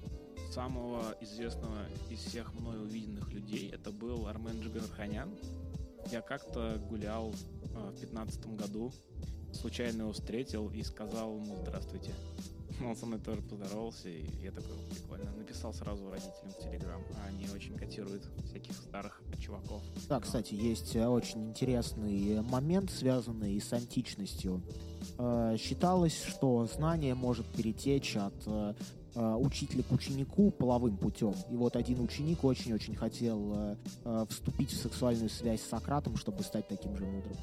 самого 0.57 1.15
известного 1.21 1.77
из 2.09 2.21
всех 2.21 2.55
мною 2.55 2.85
увиденных 2.85 3.31
людей 3.31 3.71
это 3.71 3.91
был 3.91 4.27
Армен 4.27 4.59
Джигарханян. 4.63 5.29
Я 6.11 6.23
как-то 6.23 6.81
гулял 6.89 7.35
э, 7.75 7.91
в 7.91 8.01
пятнадцатом 8.01 8.57
году, 8.57 8.91
случайно 9.53 10.03
его 10.03 10.13
встретил 10.13 10.71
и 10.71 10.83
сказал 10.83 11.37
ему 11.37 11.59
«Здравствуйте». 11.61 12.15
Он 12.87 12.97
со 12.97 13.05
мной 13.05 13.21
тоже 13.21 13.43
поздоровался, 13.43 14.09
и 14.09 14.25
я 14.43 14.51
такой, 14.51 14.79
прикольно. 14.89 15.31
Написал 15.33 15.75
сразу 15.75 16.09
родителям 16.09 16.51
в 16.51 16.59
Телеграм. 16.63 17.03
Они 17.29 17.47
очень 17.55 17.77
котируют 17.77 18.23
всяких 18.47 18.73
старых 18.77 19.21
чуваков. 19.39 19.83
Да, 20.09 20.21
кстати, 20.21 20.55
есть 20.55 20.97
э, 20.97 21.07
очень 21.07 21.51
интересный 21.51 22.41
момент, 22.41 22.91
связанный 22.91 23.61
с 23.61 23.75
античностью. 23.75 24.63
Э, 25.19 25.57
считалось, 25.59 26.25
что 26.25 26.65
знание 26.65 27.15
может 27.15 27.45
перетечь 27.45 28.17
от 28.17 28.35
э, 28.47 28.73
учителя 29.17 29.83
к 29.83 29.93
ученику 29.93 30.51
половым 30.51 30.97
путем. 30.97 31.35
И 31.51 31.57
вот 31.57 31.75
один 31.77 32.01
ученик 32.01 32.45
очень-очень 32.45 32.95
хотел 32.95 33.77
вступить 34.29 34.71
в 34.71 34.77
сексуальную 34.77 35.31
связь 35.31 35.63
с 35.63 35.69
Сократом, 35.69 36.17
чтобы 36.17 36.43
стать 36.43 36.69
таким 36.69 36.97
же 36.97 37.05
мудрым. 37.05 37.37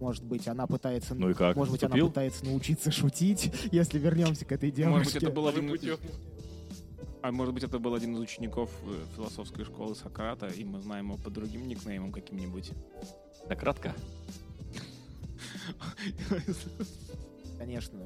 Может 0.00 0.24
быть, 0.24 0.46
она 0.48 0.66
пытается, 0.66 1.14
ну 1.14 1.30
и 1.30 1.34
как? 1.34 1.56
может 1.56 1.72
быть, 1.72 1.82
она 1.82 1.96
пытается 1.96 2.44
научиться 2.44 2.90
шутить, 2.90 3.50
если 3.72 3.98
вернемся 3.98 4.44
к 4.44 4.52
этой 4.52 4.70
девушке. 4.70 4.98
Может 4.98 5.14
быть, 5.14 5.22
это 5.22 5.32
был 5.32 5.48
один 5.48 5.74
из... 5.74 5.98
А 7.22 7.32
может 7.32 7.54
быть, 7.54 7.64
это 7.64 7.78
был 7.78 7.94
один 7.94 8.14
из 8.16 8.20
учеников 8.20 8.70
э, 8.86 9.02
философской 9.16 9.64
школы 9.64 9.94
Сократа, 9.94 10.48
и 10.48 10.62
мы 10.62 10.82
знаем 10.82 11.06
его 11.06 11.16
по 11.16 11.30
другим 11.30 11.66
никнеймам 11.66 12.12
каким-нибудь. 12.12 12.72
Сократка? 13.48 13.94
Конечно. 17.58 17.98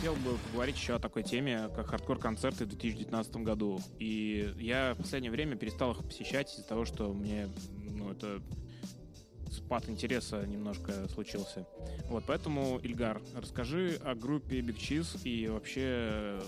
Хотел 0.00 0.14
бы 0.14 0.38
поговорить 0.46 0.76
еще 0.76 0.94
о 0.94 0.98
такой 0.98 1.22
теме, 1.22 1.68
как 1.76 1.88
хардкор-концерты 1.88 2.64
в 2.64 2.68
2019 2.68 3.36
году. 3.36 3.82
И 3.98 4.50
я 4.58 4.94
в 4.94 5.02
последнее 5.02 5.30
время 5.30 5.56
перестал 5.56 5.92
их 5.92 6.02
посещать 6.02 6.50
из-за 6.54 6.64
того, 6.66 6.86
что 6.86 7.12
мне, 7.12 7.50
ну, 7.84 8.10
это 8.10 8.40
спад 9.50 9.90
интереса 9.90 10.46
немножко 10.46 11.06
случился. 11.10 11.66
Вот, 12.08 12.24
поэтому, 12.26 12.78
Ильгар, 12.82 13.20
расскажи 13.36 14.00
о 14.02 14.14
группе 14.14 14.60
Big 14.60 14.78
Cheese 14.78 15.20
и 15.24 15.48
вообще, 15.48 16.40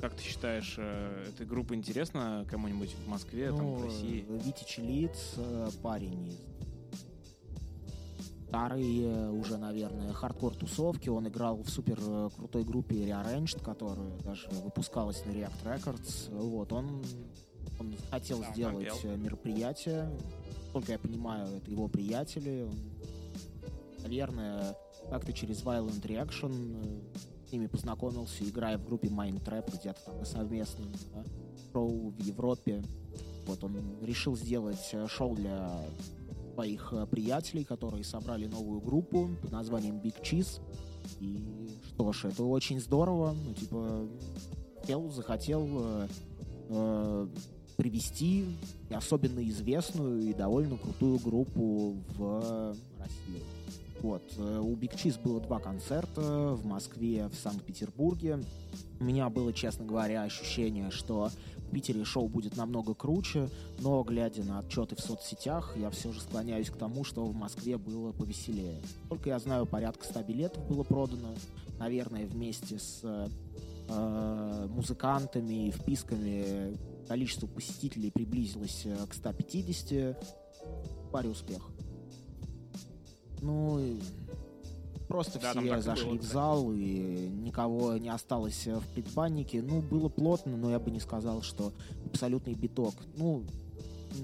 как 0.00 0.14
ты 0.14 0.22
считаешь, 0.22 0.76
э, 0.78 1.30
эта 1.30 1.44
группа 1.44 1.74
интересна 1.74 2.46
кому-нибудь 2.48 2.94
в 2.94 3.08
Москве, 3.08 3.50
ну, 3.50 3.56
там, 3.56 3.74
в 3.74 3.84
России? 3.86 4.24
Витя 4.28 4.64
Челиц, 4.68 5.34
э, 5.36 5.68
парень 5.82 6.28
из 6.28 6.36
старый 8.54 9.02
э, 9.02 9.30
уже, 9.30 9.58
наверное, 9.58 10.12
хардкор-тусовки. 10.12 11.08
Он 11.08 11.26
играл 11.26 11.56
в 11.62 11.68
супер 11.68 11.98
э, 12.00 12.30
крутой 12.36 12.64
группе 12.64 12.94
Rearranged, 12.94 13.60
которая 13.62 14.16
даже 14.22 14.48
выпускалась 14.50 15.24
на 15.26 15.30
React 15.30 15.64
Records. 15.64 16.40
Вот, 16.40 16.72
он, 16.72 17.02
он 17.80 17.94
хотел 18.10 18.40
да, 18.40 18.52
сделать 18.52 18.88
попел. 18.88 19.10
Э, 19.10 19.16
мероприятие. 19.16 20.10
Только 20.72 20.92
я 20.92 20.98
понимаю, 20.98 21.56
это 21.56 21.70
его 21.70 21.88
приятели. 21.88 22.62
Он, 22.62 22.78
наверное, 24.02 24.76
как-то 25.10 25.32
через 25.32 25.62
Violent 25.64 26.02
Reaction 26.02 27.02
с 27.48 27.52
ними 27.52 27.66
познакомился, 27.66 28.44
играя 28.44 28.78
в 28.78 28.84
группе 28.84 29.08
Mind 29.08 29.44
Trap 29.44 29.78
где-то 29.80 30.00
там 30.06 30.18
на 30.18 30.24
совместном 30.24 30.92
шоу 31.72 32.10
в 32.10 32.20
Европе. 32.20 32.84
Вот 33.46 33.64
он 33.64 33.98
решил 34.02 34.36
сделать 34.36 34.94
шоу 35.08 35.34
для 35.34 35.80
своих 36.54 36.92
э, 36.92 37.06
приятелей, 37.06 37.64
которые 37.64 38.04
собрали 38.04 38.46
новую 38.46 38.80
группу 38.80 39.30
под 39.42 39.52
названием 39.52 39.96
Big 39.96 40.20
Cheese. 40.22 40.60
И 41.20 41.68
что 41.88 42.12
ж, 42.12 42.26
это 42.26 42.44
очень 42.44 42.80
здорово. 42.80 43.34
Ну, 43.44 43.54
типа, 43.54 44.08
хотел, 44.80 45.10
захотел 45.10 45.68
э, 45.70 46.08
э, 46.68 47.28
привести 47.76 48.46
особенно 48.90 49.46
известную 49.48 50.20
и 50.22 50.32
довольно 50.32 50.78
крутую 50.78 51.18
группу 51.18 51.96
в 52.16 52.76
Россию. 52.98 53.42
Вот. 54.00 54.22
Э, 54.36 54.60
у 54.60 54.76
Big 54.76 54.94
Cheese 54.94 55.20
было 55.22 55.40
два 55.40 55.58
концерта 55.58 56.20
в 56.54 56.64
Москве, 56.66 57.28
в 57.28 57.34
Санкт-Петербурге. 57.34 58.40
У 59.00 59.04
меня 59.04 59.28
было, 59.30 59.52
честно 59.52 59.86
говоря, 59.86 60.22
ощущение, 60.22 60.90
что 60.90 61.30
Питере 61.70 62.04
шоу 62.04 62.28
будет 62.28 62.56
намного 62.56 62.94
круче, 62.94 63.48
но, 63.80 64.02
глядя 64.02 64.44
на 64.44 64.60
отчеты 64.60 64.96
в 64.96 65.00
соцсетях, 65.00 65.76
я 65.76 65.90
все 65.90 66.12
же 66.12 66.20
склоняюсь 66.20 66.70
к 66.70 66.76
тому, 66.76 67.04
что 67.04 67.24
в 67.24 67.34
Москве 67.34 67.78
было 67.78 68.12
повеселее. 68.12 68.80
Только 69.08 69.30
я 69.30 69.38
знаю, 69.38 69.66
порядка 69.66 70.04
100 70.04 70.22
билетов 70.22 70.66
было 70.68 70.82
продано, 70.82 71.34
наверное, 71.78 72.26
вместе 72.26 72.78
с 72.78 73.00
э, 73.88 74.66
музыкантами 74.68 75.68
и 75.68 75.70
вписками 75.70 76.76
количество 77.06 77.46
посетителей 77.46 78.10
приблизилось 78.10 78.82
э, 78.86 78.96
к 79.08 79.14
150. 79.14 80.16
Паре 81.12 81.28
успех. 81.28 81.62
Ну, 83.40 83.78
Просто 85.08 85.38
да, 85.38 85.50
все 85.52 85.80
зашли 85.82 86.10
было, 86.10 86.18
в 86.18 86.22
зал, 86.22 86.72
и 86.72 87.28
никого 87.44 87.96
не 87.98 88.08
осталось 88.08 88.66
в 88.66 88.86
предбаннике. 88.94 89.62
Ну, 89.62 89.80
было 89.80 90.08
плотно, 90.08 90.56
но 90.56 90.70
я 90.70 90.78
бы 90.78 90.90
не 90.90 91.00
сказал, 91.00 91.42
что 91.42 91.72
абсолютный 92.06 92.54
биток. 92.54 92.94
Ну, 93.16 93.44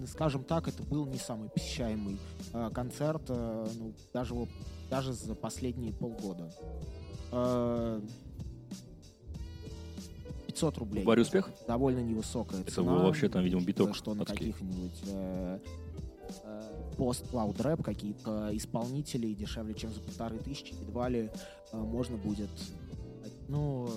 скажем 0.07 0.45
так, 0.45 0.69
это 0.69 0.83
был 0.83 1.07
не 1.07 1.19
самый 1.19 1.51
посещаемый 1.51 2.19
э, 2.53 2.71
концерт, 2.73 3.23
э, 3.29 3.69
ну, 3.79 3.93
даже, 4.15 4.35
даже 4.89 5.13
за 5.13 5.35
последние 5.35 5.93
полгода. 5.93 6.51
Э, 7.33 8.01
500 10.47 10.79
рублей. 10.79 11.05
Баре 11.05 11.23
успех? 11.23 11.51
Довольно 11.67 12.01
невысокая 12.01 12.61
это 12.61 12.71
цена. 12.71 12.95
Это 12.95 13.05
вообще 13.05 13.29
там, 13.29 13.43
видимо, 13.43 13.63
биток. 13.63 13.95
Что 13.95 14.15
на 14.15 14.25
каких-нибудь 14.25 15.01
э, 15.07 15.59
пост-клауд 16.97 17.61
рэп, 17.61 17.83
какие-то 17.83 18.51
исполнители 18.53 19.33
дешевле, 19.33 19.75
чем 19.75 19.93
за 19.93 20.01
полторы 20.01 20.39
тысячи, 20.39 20.75
едва 20.75 21.09
ли 21.09 21.31
э, 21.73 21.77
можно 21.77 22.17
будет. 22.17 22.51
Ну, 23.49 23.89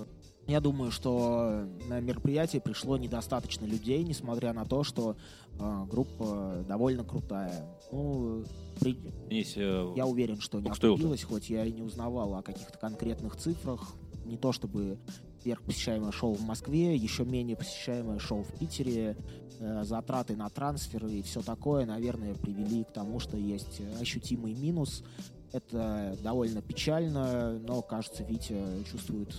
я 0.46 0.60
думаю, 0.60 0.90
что 0.90 1.66
на 1.88 2.00
мероприятие 2.00 2.60
пришло 2.60 2.96
недостаточно 2.96 3.64
людей, 3.64 4.02
несмотря 4.02 4.52
на 4.52 4.64
то, 4.64 4.84
что 4.84 5.16
э, 5.58 5.84
группа 5.90 6.64
довольно 6.68 7.04
крутая. 7.04 7.64
Ну, 7.92 8.44
при... 8.80 8.98
Есть, 9.30 9.56
э, 9.56 9.92
я 9.96 10.06
уверен, 10.06 10.40
что 10.40 10.60
не 10.60 10.68
окупилась, 10.68 11.22
хоть 11.22 11.48
я 11.48 11.64
и 11.64 11.72
не 11.72 11.82
узнавал 11.82 12.34
о 12.34 12.42
каких-то 12.42 12.78
конкретных 12.78 13.36
цифрах. 13.36 13.94
Не 14.24 14.36
то 14.36 14.52
чтобы 14.52 14.98
сверхпосещаемое 15.44 16.10
шоу 16.10 16.32
в 16.32 16.42
Москве, 16.42 16.96
еще 16.96 17.24
менее 17.24 17.54
посещаемое 17.54 18.18
шоу 18.18 18.42
в 18.42 18.58
Питере, 18.58 19.14
э, 19.60 19.84
затраты 19.84 20.36
на 20.36 20.48
трансферы 20.48 21.12
и 21.12 21.22
все 21.22 21.42
такое, 21.42 21.84
наверное, 21.84 22.34
привели 22.34 22.82
к 22.84 22.92
тому, 22.92 23.20
что 23.20 23.36
есть 23.36 23.82
ощутимый 24.00 24.54
минус. 24.54 25.04
Это 25.52 26.16
довольно 26.22 26.62
печально, 26.62 27.58
но, 27.58 27.82
кажется, 27.82 28.24
Витя 28.24 28.58
чувствует 28.90 29.34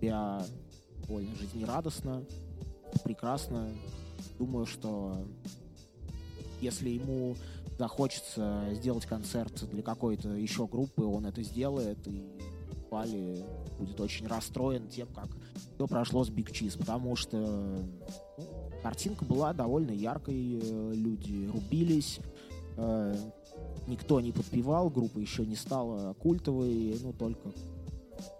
себя 0.00 0.42
довольно 1.06 1.36
жизнерадостно, 1.36 2.24
прекрасно. 3.04 3.68
Думаю, 4.38 4.64
что 4.64 5.26
если 6.62 6.88
ему 6.88 7.36
захочется 7.78 8.64
сделать 8.72 9.04
концерт 9.04 9.68
для 9.70 9.82
какой-то 9.82 10.30
еще 10.30 10.66
группы, 10.66 11.02
он 11.02 11.26
это 11.26 11.42
сделает, 11.42 11.98
и 12.08 12.26
Пали 12.90 13.44
будет 13.78 14.00
очень 14.00 14.26
расстроен 14.26 14.88
тем, 14.88 15.06
как 15.14 15.28
все 15.80 15.86
прошло 15.86 16.22
с 16.24 16.28
Big 16.28 16.52
Cheese, 16.52 16.78
потому 16.78 17.16
что 17.16 17.38
ну, 17.38 18.44
картинка 18.82 19.24
была 19.24 19.54
довольно 19.54 19.92
яркой, 19.92 20.60
э, 20.60 20.92
люди 20.94 21.48
рубились, 21.50 22.20
э, 22.76 23.16
никто 23.86 24.20
не 24.20 24.30
подпевал, 24.30 24.90
группа 24.90 25.18
еще 25.18 25.46
не 25.46 25.56
стала 25.56 26.12
культовой, 26.12 26.98
ну, 27.02 27.14
только 27.14 27.52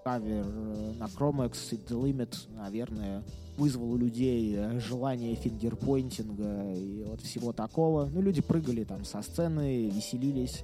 кавер 0.04 0.44
э, 0.46 0.92
на 0.98 1.04
Chromex 1.04 1.56
и 1.70 1.76
The 1.76 2.02
Limit, 2.02 2.36
наверное, 2.54 3.22
вызвал 3.56 3.92
у 3.92 3.96
людей 3.96 4.58
желание 4.78 5.34
фингерпойнтинга 5.34 6.74
и 6.74 7.04
вот 7.04 7.22
всего 7.22 7.54
такого. 7.54 8.10
Ну, 8.12 8.20
люди 8.20 8.42
прыгали 8.42 8.84
там 8.84 9.06
со 9.06 9.22
сцены, 9.22 9.88
веселились, 9.88 10.62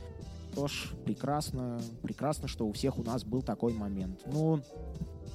что 0.52 0.68
ж, 0.68 0.92
прекрасно, 1.06 1.80
прекрасно, 2.02 2.48
что 2.48 2.66
у 2.66 2.72
всех 2.72 2.98
у 2.98 3.02
нас 3.02 3.24
был 3.24 3.40
такой 3.40 3.72
момент. 3.72 4.20
Ну, 4.26 4.60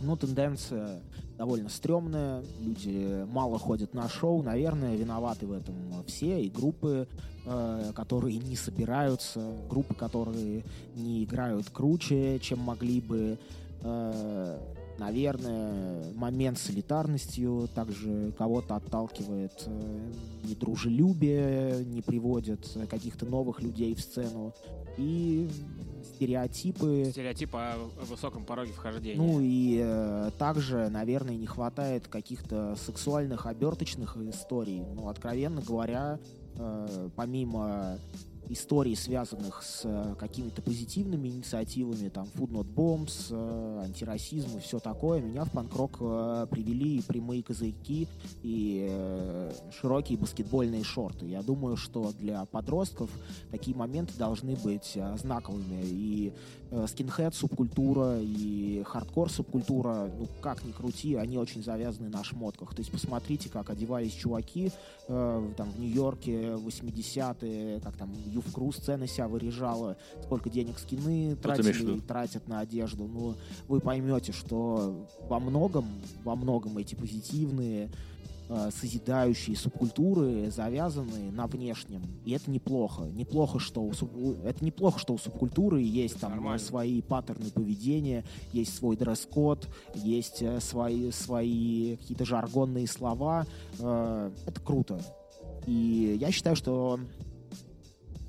ну, 0.01 0.17
тенденция 0.17 0.99
довольно 1.41 1.69
стрёмная, 1.69 2.43
люди 2.59 3.25
мало 3.31 3.57
ходят 3.57 3.95
на 3.95 4.07
шоу, 4.07 4.43
наверное, 4.43 4.95
виноваты 4.95 5.47
в 5.47 5.53
этом 5.53 5.73
все, 6.05 6.39
и 6.39 6.51
группы, 6.51 7.07
э, 7.47 7.91
которые 7.95 8.37
не 8.37 8.55
собираются, 8.55 9.41
группы, 9.67 9.95
которые 9.95 10.63
не 10.95 11.23
играют 11.23 11.67
круче, 11.71 12.37
чем 12.39 12.59
могли 12.59 13.01
бы, 13.01 13.39
э, 13.81 14.59
Наверное, 14.99 16.13
момент 16.13 16.59
солидарностью 16.59 17.67
также 17.73 18.33
кого-то 18.37 18.75
отталкивает 18.75 19.63
э, 19.65 20.11
недружелюбие, 20.43 21.83
не 21.85 22.03
приводит 22.03 22.67
каких-то 22.87 23.25
новых 23.25 23.63
людей 23.63 23.95
в 23.95 24.01
сцену. 24.01 24.53
И 24.97 25.49
стереотипы. 26.21 27.05
Стереотип 27.09 27.55
о 27.55 27.77
высоком 28.01 28.45
пороге 28.45 28.71
вхождения. 28.73 29.17
Ну 29.17 29.39
и 29.41 29.81
э, 29.83 30.29
также, 30.37 30.89
наверное, 30.89 31.35
не 31.35 31.47
хватает 31.47 32.07
каких-то 32.07 32.75
сексуальных 32.75 33.47
оберточных 33.47 34.17
историй. 34.17 34.83
Ну, 34.93 35.09
откровенно 35.09 35.61
говоря, 35.61 36.19
э, 36.55 37.09
помимо 37.15 37.97
историй, 38.53 38.95
связанных 38.95 39.63
с 39.63 39.81
э, 39.83 40.15
какими-то 40.19 40.61
позитивными 40.61 41.27
инициативами, 41.27 42.09
там, 42.09 42.27
Food 42.35 42.51
Not 42.51 42.73
Bombs, 42.73 43.27
э, 43.29 43.83
антирасизм 43.85 44.57
и 44.57 44.61
все 44.61 44.79
такое, 44.79 45.21
меня 45.21 45.45
в 45.45 45.51
панк-рок 45.51 45.97
э, 45.99 46.47
привели 46.49 46.97
и 46.97 47.01
прямые 47.01 47.43
козырьки, 47.43 48.07
и 48.43 49.49
широкие 49.79 50.17
баскетбольные 50.17 50.83
шорты. 50.83 51.25
Я 51.25 51.41
думаю, 51.41 51.77
что 51.77 52.11
для 52.19 52.45
подростков 52.45 53.09
такие 53.51 53.75
моменты 53.75 54.13
должны 54.17 54.55
быть 54.55 54.97
знаковыми. 55.17 55.83
И 55.83 56.33
скинхед 56.87 57.35
субкультура, 57.35 58.19
и 58.21 58.83
хардкор 58.85 59.29
субкультура, 59.29 60.09
ну, 60.17 60.27
как 60.41 60.63
ни 60.63 60.71
крути, 60.71 61.15
они 61.15 61.37
очень 61.37 61.63
завязаны 61.63 62.09
на 62.09 62.23
шмотках. 62.23 62.73
То 62.73 62.79
есть 62.79 62.91
посмотрите, 62.91 63.49
как 63.49 63.69
одевались 63.69 64.13
чуваки 64.13 64.71
там, 65.07 65.71
в 65.71 65.79
Нью-Йорке 65.79 66.53
80-е, 66.53 67.81
как 67.81 67.97
там 67.97 68.13
в 68.13 68.53
Круз 68.53 68.77
цены 68.77 69.07
себя 69.07 69.27
вырежала, 69.27 69.97
сколько 70.23 70.49
денег 70.49 70.79
скины 70.79 71.35
тратили 71.35 71.97
и 71.97 71.99
тратят 71.99 72.47
на 72.47 72.59
одежду. 72.59 73.07
Ну, 73.07 73.35
вы 73.67 73.79
поймете, 73.81 74.31
что 74.31 75.07
во 75.27 75.39
многом, 75.39 75.85
во 76.23 76.35
многом 76.35 76.77
эти 76.77 76.95
позитивные 76.95 77.85
э, 77.85 78.10
созидающие 78.71 79.55
субкультуры 79.55 80.51
завязаны 80.51 81.31
на 81.31 81.47
внешнем. 81.47 82.01
И 82.25 82.31
это 82.31 82.49
неплохо. 82.51 83.03
Неплохо, 83.03 83.59
что 83.59 83.81
у 83.81 83.93
суб... 83.93 84.11
это 84.43 84.63
неплохо, 84.63 84.99
что 84.99 85.13
у 85.13 85.17
субкультуры 85.17 85.81
есть 85.81 86.19
там 86.19 86.31
Нормально. 86.31 86.59
свои 86.59 87.01
паттерны 87.01 87.49
поведения, 87.49 88.23
есть 88.51 88.75
свой 88.75 88.97
дресс-код, 88.97 89.67
есть 89.95 90.41
э, 90.41 90.59
свои, 90.59 91.11
свои 91.11 91.97
какие-то 91.97 92.25
жаргонные 92.25 92.87
слова. 92.87 93.45
Э, 93.79 94.31
это 94.45 94.59
круто. 94.61 95.01
И 95.65 96.17
я 96.19 96.31
считаю, 96.31 96.55
что 96.55 96.99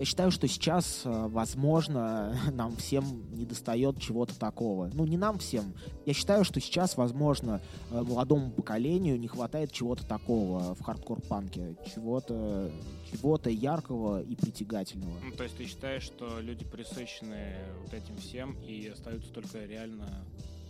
я 0.02 0.06
считаю, 0.06 0.32
что 0.32 0.48
сейчас, 0.48 1.02
э, 1.04 1.28
возможно, 1.28 2.36
нам 2.52 2.74
всем 2.74 3.24
не 3.36 3.46
достает 3.46 4.00
чего-то 4.00 4.36
такого. 4.36 4.90
Ну, 4.92 5.06
не 5.06 5.16
нам 5.16 5.38
всем. 5.38 5.74
Я 6.06 6.12
считаю, 6.12 6.42
что 6.42 6.60
сейчас, 6.60 6.96
возможно, 6.96 7.60
э, 7.92 8.02
молодому 8.02 8.50
поколению 8.50 9.16
не 9.20 9.28
хватает 9.28 9.70
чего-то 9.70 10.04
такого 10.04 10.74
в 10.74 10.82
хардкор-панке. 10.82 11.76
Чего-то 11.94 12.72
чего 13.12 13.38
яркого 13.44 14.22
и 14.22 14.34
притягательного. 14.34 15.20
Ну, 15.22 15.36
то 15.36 15.44
есть 15.44 15.56
ты 15.56 15.66
считаешь, 15.66 16.02
что 16.02 16.40
люди 16.40 16.64
присыщены 16.64 17.54
вот 17.84 17.94
этим 17.94 18.16
всем 18.16 18.56
и 18.66 18.88
остаются 18.88 19.32
только 19.32 19.64
реально 19.64 20.08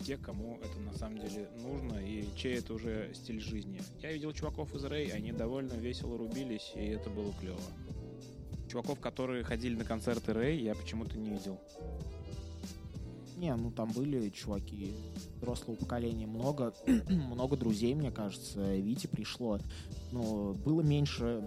те, 0.02 0.16
кому 0.16 0.58
это 0.62 0.78
на 0.80 0.92
самом 0.92 1.18
деле 1.18 1.48
нужно 1.62 1.94
и 2.04 2.24
чей 2.36 2.58
это 2.58 2.74
уже 2.74 3.12
стиль 3.14 3.40
жизни. 3.40 3.80
Я 4.02 4.12
видел 4.12 4.32
чуваков 4.32 4.74
из 4.74 4.84
Рэй, 4.84 5.10
они 5.10 5.32
довольно 5.32 5.74
весело 5.74 6.18
рубились, 6.18 6.72
и 6.74 6.86
это 6.86 7.08
было 7.08 7.32
клево. 7.40 7.60
Чуваков, 8.72 9.00
которые 9.00 9.44
ходили 9.44 9.76
на 9.76 9.84
концерты 9.84 10.32
Рэй, 10.32 10.62
я 10.62 10.74
почему-то 10.74 11.18
не 11.18 11.28
видел. 11.28 11.60
Не, 13.36 13.54
ну 13.54 13.70
там 13.70 13.90
были 13.92 14.30
чуваки 14.30 14.94
взрослого 15.36 15.76
поколения 15.76 16.26
много, 16.26 16.72
много 16.86 17.58
друзей, 17.58 17.94
мне 17.94 18.10
кажется. 18.10 18.74
Вите 18.76 19.08
пришло. 19.08 19.58
Но 20.10 20.54
было 20.54 20.80
меньше, 20.80 21.46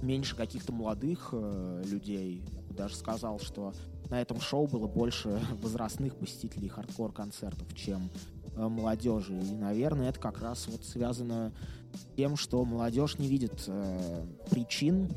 меньше 0.00 0.36
каких-то 0.36 0.72
молодых 0.72 1.30
э, 1.32 1.82
людей. 1.86 2.44
Я 2.52 2.62
бы 2.62 2.74
даже 2.74 2.94
сказал, 2.94 3.40
что 3.40 3.74
на 4.08 4.20
этом 4.20 4.40
шоу 4.40 4.68
было 4.68 4.86
больше 4.86 5.40
возрастных 5.60 6.14
посетителей 6.14 6.68
хардкор-концертов, 6.68 7.66
чем 7.74 8.10
э, 8.54 8.68
молодежи. 8.68 9.34
И, 9.34 9.56
наверное, 9.56 10.10
это 10.10 10.20
как 10.20 10.40
раз 10.40 10.68
вот 10.68 10.84
связано 10.84 11.52
с 11.94 12.16
тем, 12.16 12.36
что 12.36 12.64
молодежь 12.64 13.18
не 13.18 13.26
видит 13.26 13.64
э, 13.66 14.24
причин 14.50 15.10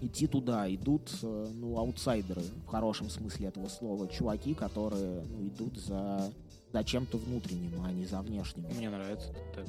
идти 0.00 0.26
туда. 0.26 0.72
Идут, 0.72 1.10
э, 1.22 1.48
ну, 1.54 1.78
аутсайдеры, 1.78 2.42
в 2.64 2.66
хорошем 2.66 3.10
смысле 3.10 3.48
этого 3.48 3.68
слова. 3.68 4.08
Чуваки, 4.08 4.54
которые, 4.54 5.24
ну, 5.24 5.46
идут 5.46 5.76
за, 5.78 6.32
за 6.72 6.84
чем-то 6.84 7.18
внутренним, 7.18 7.82
а 7.84 7.92
не 7.92 8.04
за 8.04 8.20
внешним. 8.20 8.66
Мне 8.76 8.90
нравится 8.90 9.32
это. 9.32 9.66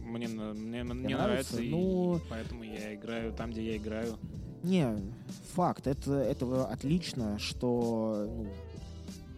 Мне, 0.00 0.26
мне, 0.26 0.84
мне 0.84 1.16
нравится, 1.16 1.56
нравится 1.56 1.62
ну... 1.62 2.16
и 2.16 2.20
поэтому 2.30 2.62
я 2.62 2.94
играю 2.94 3.32
там, 3.34 3.50
где 3.50 3.72
я 3.72 3.76
играю. 3.76 4.16
Не, 4.62 4.96
факт. 5.54 5.86
Это, 5.86 6.14
это 6.14 6.66
отлично, 6.66 7.38
что 7.38 8.26
ну, 8.26 8.46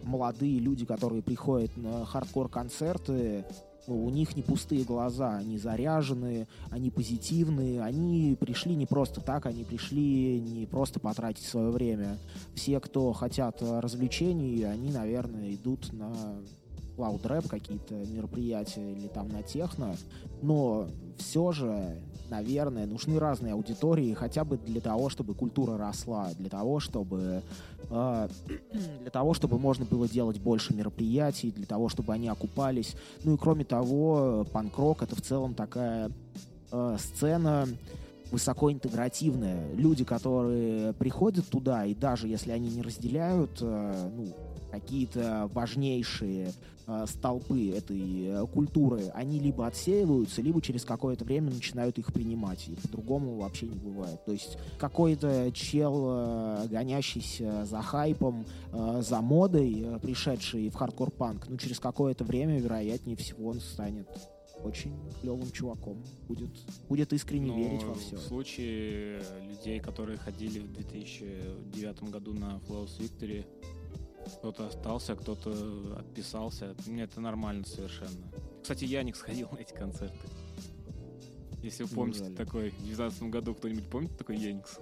молодые 0.03 0.59
люди, 0.59 0.85
которые 0.85 1.21
приходят 1.21 1.75
на 1.77 2.05
хардкор-концерты, 2.05 3.45
у 3.87 4.09
них 4.09 4.35
не 4.35 4.43
пустые 4.43 4.83
глаза, 4.83 5.37
они 5.37 5.57
заряженные, 5.57 6.47
они 6.69 6.91
позитивные, 6.91 7.81
они 7.81 8.37
пришли 8.39 8.75
не 8.75 8.85
просто 8.85 9.21
так, 9.21 9.45
они 9.45 9.63
пришли 9.63 10.39
не 10.39 10.65
просто 10.65 10.99
потратить 10.99 11.45
свое 11.45 11.71
время. 11.71 12.17
Все, 12.53 12.79
кто 12.79 13.13
хотят 13.13 13.61
развлечений, 13.61 14.63
они, 14.63 14.91
наверное, 14.91 15.53
идут 15.53 15.91
на 15.93 16.13
Rap 16.97 17.47
какие-то 17.47 17.95
мероприятия 17.95 18.91
или 18.91 19.07
там 19.07 19.29
на 19.29 19.41
техно, 19.41 19.95
но 20.41 20.87
все 21.17 21.51
же, 21.51 22.01
наверное, 22.31 22.87
нужны 22.87 23.19
разные 23.19 23.53
аудитории 23.53 24.13
хотя 24.13 24.43
бы 24.43 24.57
для 24.57 24.81
того, 24.81 25.09
чтобы 25.09 25.35
культура 25.35 25.77
росла, 25.77 26.29
для 26.39 26.49
того, 26.49 26.79
чтобы 26.79 27.43
э, 27.89 28.27
для 29.01 29.11
того, 29.11 29.33
чтобы 29.33 29.59
можно 29.59 29.85
было 29.85 30.07
делать 30.07 30.39
больше 30.39 30.73
мероприятий, 30.73 31.51
для 31.51 31.65
того, 31.65 31.89
чтобы 31.89 32.13
они 32.13 32.29
окупались. 32.29 32.95
Ну 33.23 33.35
и 33.35 33.37
кроме 33.37 33.65
того, 33.65 34.47
панк-рок 34.51 35.03
это 35.03 35.15
в 35.15 35.21
целом 35.21 35.53
такая 35.53 36.09
э, 36.71 36.97
сцена 36.97 37.67
высокоинтегративная. 38.31 39.73
Люди, 39.75 40.05
которые 40.05 40.93
приходят 40.93 41.45
туда, 41.47 41.85
и 41.85 41.93
даже 41.93 42.27
если 42.29 42.51
они 42.51 42.69
не 42.69 42.81
разделяют 42.81 43.57
э, 43.61 44.09
ну, 44.15 44.33
какие-то 44.71 45.49
важнейшие 45.53 46.53
э, 46.87 47.05
столпы 47.07 47.71
этой 47.71 48.27
э, 48.27 48.47
культуры, 48.47 49.11
они 49.13 49.39
либо 49.39 49.67
отсеиваются, 49.67 50.41
либо 50.41 50.61
через 50.61 50.85
какое-то 50.85 51.25
время 51.25 51.51
начинают 51.51 51.97
их 51.97 52.13
принимать. 52.13 52.67
И 52.69 52.75
по-другому 52.75 53.37
вообще 53.37 53.67
не 53.67 53.77
бывает. 53.77 54.23
То 54.25 54.31
есть 54.31 54.57
какой-то 54.79 55.51
чел, 55.53 56.05
э, 56.07 56.67
гонящийся 56.69 57.65
за 57.65 57.81
хайпом, 57.81 58.45
э, 58.71 59.01
за 59.03 59.21
модой, 59.21 59.81
э, 59.81 59.99
пришедший 59.99 60.69
в 60.69 60.75
хардкор-панк, 60.75 61.47
ну, 61.49 61.57
через 61.57 61.79
какое-то 61.79 62.23
время, 62.23 62.59
вероятнее 62.59 63.17
всего, 63.17 63.49
он 63.49 63.59
станет 63.59 64.07
очень 64.63 64.93
клевым 65.21 65.51
чуваком. 65.51 66.03
Будет, 66.27 66.49
будет 66.87 67.13
искренне 67.13 67.51
Но 67.51 67.57
верить 67.57 67.83
во 67.83 67.95
все. 67.95 68.15
В 68.15 68.21
случае 68.21 69.21
людей, 69.49 69.79
которые 69.79 70.17
ходили 70.17 70.59
в 70.59 70.71
2009 70.73 72.03
году 72.11 72.33
на 72.33 72.59
Flawless 72.67 72.99
Victory, 72.99 73.45
кто-то 74.37 74.67
остался, 74.67 75.15
кто-то 75.15 75.97
отписался. 75.97 76.75
Мне 76.85 77.03
это 77.03 77.21
нормально 77.21 77.65
совершенно. 77.65 78.31
Кстати, 78.61 78.85
Яник 78.85 79.15
сходил 79.15 79.49
на 79.51 79.57
эти 79.57 79.73
концерты. 79.73 80.27
Если 81.63 81.83
вы 81.83 81.89
помните 81.89 82.21
Неужели? 82.21 82.37
такой, 82.37 82.69
в 82.69 82.77
2019 82.77 83.23
году 83.23 83.53
кто-нибудь 83.53 83.87
помнит 83.87 84.17
такой 84.17 84.37
Яникс? 84.37 84.79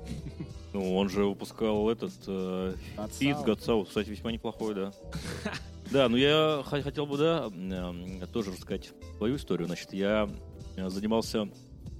Ну, 0.71 0.95
он 0.95 1.09
же 1.09 1.25
выпускал 1.25 1.89
этот 1.89 2.13
э, 2.27 2.75
Фит 3.13 3.37
Гатсау, 3.39 3.83
кстати, 3.83 4.09
весьма 4.09 4.31
неплохой, 4.31 4.75
да. 4.75 4.93
Да, 5.91 6.07
ну 6.07 6.17
я 6.17 6.61
хотел 6.63 7.07
бы, 7.07 7.17
да, 7.17 7.49
э, 7.51 8.27
тоже 8.31 8.51
рассказать 8.51 8.91
свою 9.17 9.37
историю. 9.37 9.65
Значит, 9.65 9.91
я 9.91 10.29
э, 10.77 10.89
занимался, 10.89 11.49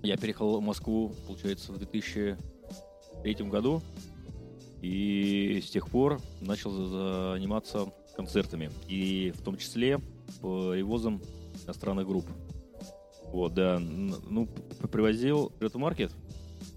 я 0.04 0.16
переехал 0.16 0.62
в 0.62 0.64
Москву, 0.64 1.12
получается, 1.26 1.72
в 1.72 1.80
2003 1.80 3.34
году. 3.50 3.82
И 4.82 5.62
с 5.66 5.70
тех 5.70 5.90
пор 5.90 6.22
начал 6.42 6.72
заниматься 6.72 7.92
концертами. 8.16 8.72
И 8.88 9.34
в 9.36 9.42
том 9.42 9.58
числе 9.58 10.00
перевозом 10.42 11.22
иностранных 11.66 12.08
групп. 12.08 12.26
Вот, 13.26 13.54
да. 13.54 13.80
Ну, 13.80 14.48
привозил 14.92 15.52
Red 15.60 15.74
Market, 15.74 16.12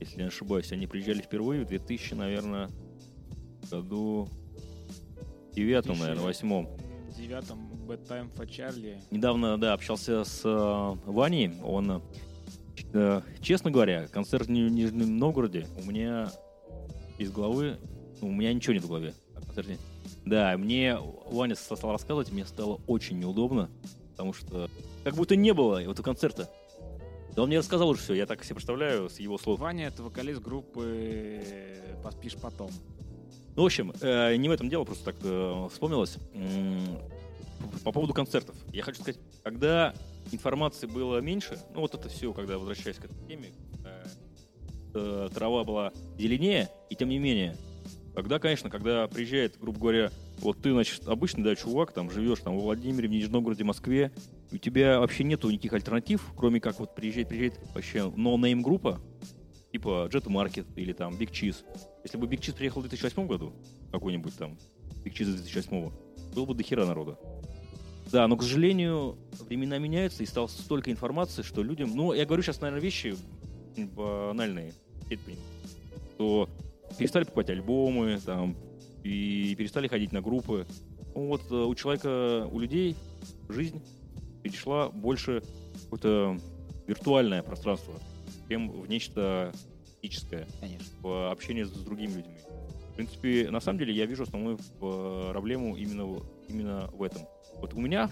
если 0.00 0.22
не 0.22 0.26
ошибаюсь. 0.28 0.72
Они 0.72 0.86
приезжали 0.86 1.22
впервые 1.22 1.64
в 1.64 1.68
2000, 1.68 2.14
наверное, 2.14 2.68
году 3.70 4.28
девятом, 5.52 5.98
наверное, 5.98 6.24
восьмом. 6.24 6.68
Девятом 7.16 7.70
Bad 7.86 8.06
Time 8.06 8.34
for 8.34 8.46
Charlie. 8.46 8.98
Недавно, 9.10 9.58
да, 9.58 9.74
общался 9.74 10.24
с 10.24 10.42
э, 10.44 11.10
Ваней. 11.10 11.52
Он, 11.62 12.02
э, 12.92 13.20
честно 13.40 13.70
говоря, 13.70 14.08
концерт 14.08 14.46
в 14.46 14.50
Нижнем 14.50 15.18
Новгороде 15.18 15.66
у 15.82 15.88
меня 15.88 16.30
из 17.18 17.30
головы, 17.30 17.78
у 18.22 18.30
меня 18.32 18.52
ничего 18.52 18.74
нет 18.74 18.84
в 18.84 18.88
голове 18.88 19.14
концерте 19.52 19.78
Да, 20.24 20.56
мне 20.56 20.96
Ваня 21.26 21.54
стал 21.54 21.92
рассказывать, 21.92 22.32
мне 22.32 22.46
стало 22.46 22.80
очень 22.86 23.18
неудобно, 23.18 23.70
потому 24.12 24.32
что 24.32 24.70
как 25.04 25.14
будто 25.14 25.36
не 25.36 25.52
было 25.52 25.82
этого 25.82 26.02
концерта. 26.02 26.48
Да 27.34 27.42
он 27.42 27.48
мне 27.48 27.58
рассказал 27.58 27.88
уже 27.88 28.00
все, 28.02 28.14
я 28.14 28.26
так 28.26 28.44
себе 28.44 28.56
представляю 28.56 29.08
с 29.08 29.18
его 29.18 29.38
слов. 29.38 29.60
Ваня— 29.60 29.86
это 29.88 30.02
вокалист 30.02 30.42
группы 30.42 31.42
«Поспишь 32.02 32.36
потом». 32.36 32.70
Ну, 33.54 33.62
в 33.62 33.66
общем, 33.66 33.92
э, 34.00 34.36
не 34.36 34.48
в 34.48 34.52
этом 34.52 34.68
дело, 34.68 34.84
просто 34.84 35.04
так 35.06 35.16
э, 35.22 35.68
вспомнилось. 35.70 36.16
М, 36.34 36.98
По 37.84 37.92
поводу 37.92 38.12
концертов. 38.12 38.54
Я 38.72 38.82
хочу 38.82 39.00
сказать, 39.02 39.20
когда 39.42 39.94
информации 40.30 40.86
было 40.86 41.18
меньше, 41.18 41.58
ну 41.74 41.80
вот 41.80 41.94
это 41.94 42.08
все, 42.08 42.32
когда 42.32 42.58
возвращаясь 42.58 42.96
к 42.96 43.04
этой 43.04 43.26
теме, 43.26 43.50
э, 43.84 44.06
э, 44.94 45.28
трава 45.34 45.64
была 45.64 45.92
зеленее, 46.18 46.70
и 46.90 46.96
тем 46.96 47.08
не 47.08 47.18
менее, 47.18 47.56
когда, 48.14 48.38
конечно, 48.38 48.68
когда 48.68 49.06
приезжает, 49.08 49.58
грубо 49.58 49.78
говоря, 49.78 50.10
вот 50.38 50.60
ты, 50.60 50.72
значит, 50.72 51.06
обычный, 51.08 51.44
да, 51.44 51.54
чувак, 51.56 51.92
там, 51.92 52.10
живешь 52.10 52.40
там 52.40 52.54
во 52.54 52.60
Владимире, 52.60 53.08
в 53.08 53.10
Нижнем 53.10 53.32
Новгороде, 53.32 53.64
Москве, 53.64 54.12
у 54.50 54.58
тебя 54.58 55.00
вообще 55.00 55.24
нету 55.24 55.50
никаких 55.50 55.72
альтернатив, 55.72 56.32
кроме 56.36 56.60
как 56.60 56.78
вот 56.78 56.94
приезжает, 56.94 57.28
приезжает 57.28 57.58
вообще 57.74 58.10
ноунейм 58.10 58.62
группа, 58.62 59.00
типа 59.72 60.08
Jet 60.12 60.26
Market 60.26 60.66
или 60.76 60.92
там 60.92 61.14
Big 61.14 61.30
Cheese. 61.30 61.64
Если 62.04 62.18
бы 62.18 62.26
Big 62.26 62.40
Cheese 62.40 62.56
приехал 62.56 62.80
в 62.80 62.88
2008 62.88 63.26
году, 63.26 63.54
какой-нибудь 63.90 64.36
там 64.36 64.58
Big 65.04 65.12
Cheese 65.12 65.34
2008, 65.36 65.90
было 66.34 66.44
бы 66.44 66.54
до 66.54 66.62
хера 66.62 66.84
народа. 66.84 67.18
Да, 68.10 68.28
но, 68.28 68.36
к 68.36 68.42
сожалению, 68.42 69.16
времена 69.48 69.78
меняются, 69.78 70.22
и 70.22 70.26
стало 70.26 70.46
столько 70.48 70.90
информации, 70.90 71.40
что 71.40 71.62
людям... 71.62 71.92
Ну, 71.94 72.12
я 72.12 72.26
говорю 72.26 72.42
сейчас, 72.42 72.60
наверное, 72.60 72.82
вещи 72.82 73.16
банальные, 73.76 74.74
что 76.14 76.48
перестали 76.98 77.24
покупать 77.24 77.50
альбомы, 77.50 78.18
там, 78.24 78.56
и 79.02 79.54
перестали 79.56 79.88
ходить 79.88 80.12
на 80.12 80.20
группы. 80.20 80.66
Ну, 81.14 81.26
вот 81.26 81.42
э, 81.50 81.54
у 81.54 81.74
человека, 81.74 82.48
у 82.50 82.58
людей 82.58 82.96
жизнь 83.48 83.82
перешла 84.42 84.88
больше 84.88 85.42
в 85.74 85.82
какое-то 85.84 86.38
виртуальное 86.86 87.42
пространство, 87.42 87.94
чем 88.48 88.70
в 88.70 88.88
нечто 88.88 89.52
физическое 90.00 90.46
Конечно. 90.60 90.86
в 91.00 91.30
общении 91.30 91.62
с 91.64 91.70
другими 91.70 92.12
людьми. 92.12 92.38
В 92.92 92.94
принципе, 92.96 93.50
на 93.50 93.60
самом 93.60 93.78
деле 93.78 93.94
я 93.94 94.06
вижу 94.06 94.24
основную 94.24 94.58
э, 94.58 95.28
проблему 95.30 95.76
именно, 95.76 96.20
именно 96.48 96.90
в 96.92 97.02
этом. 97.02 97.22
Вот 97.60 97.74
у 97.74 97.80
меня 97.80 98.10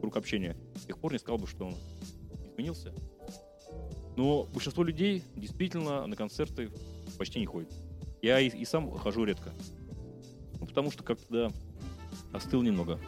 круг 0.00 0.16
общения 0.16 0.56
с 0.74 0.86
тех 0.86 0.98
пор 0.98 1.12
не 1.12 1.18
сказал 1.18 1.38
бы, 1.38 1.46
что 1.46 1.66
он 1.66 1.74
изменился. 2.44 2.92
Но 4.16 4.44
большинство 4.44 4.82
людей 4.82 5.22
действительно 5.36 6.06
на 6.06 6.16
концерты 6.16 6.70
почти 7.18 7.38
не 7.38 7.46
ходит. 7.46 7.72
Я 8.22 8.38
и, 8.38 8.48
и 8.48 8.64
сам 8.64 8.90
хожу 8.92 9.24
редко. 9.24 9.52
Ну, 10.60 10.66
потому 10.66 10.92
что 10.92 11.02
как-то 11.02 11.26
да, 11.28 11.52
остыл 12.32 12.62
немного. 12.62 13.00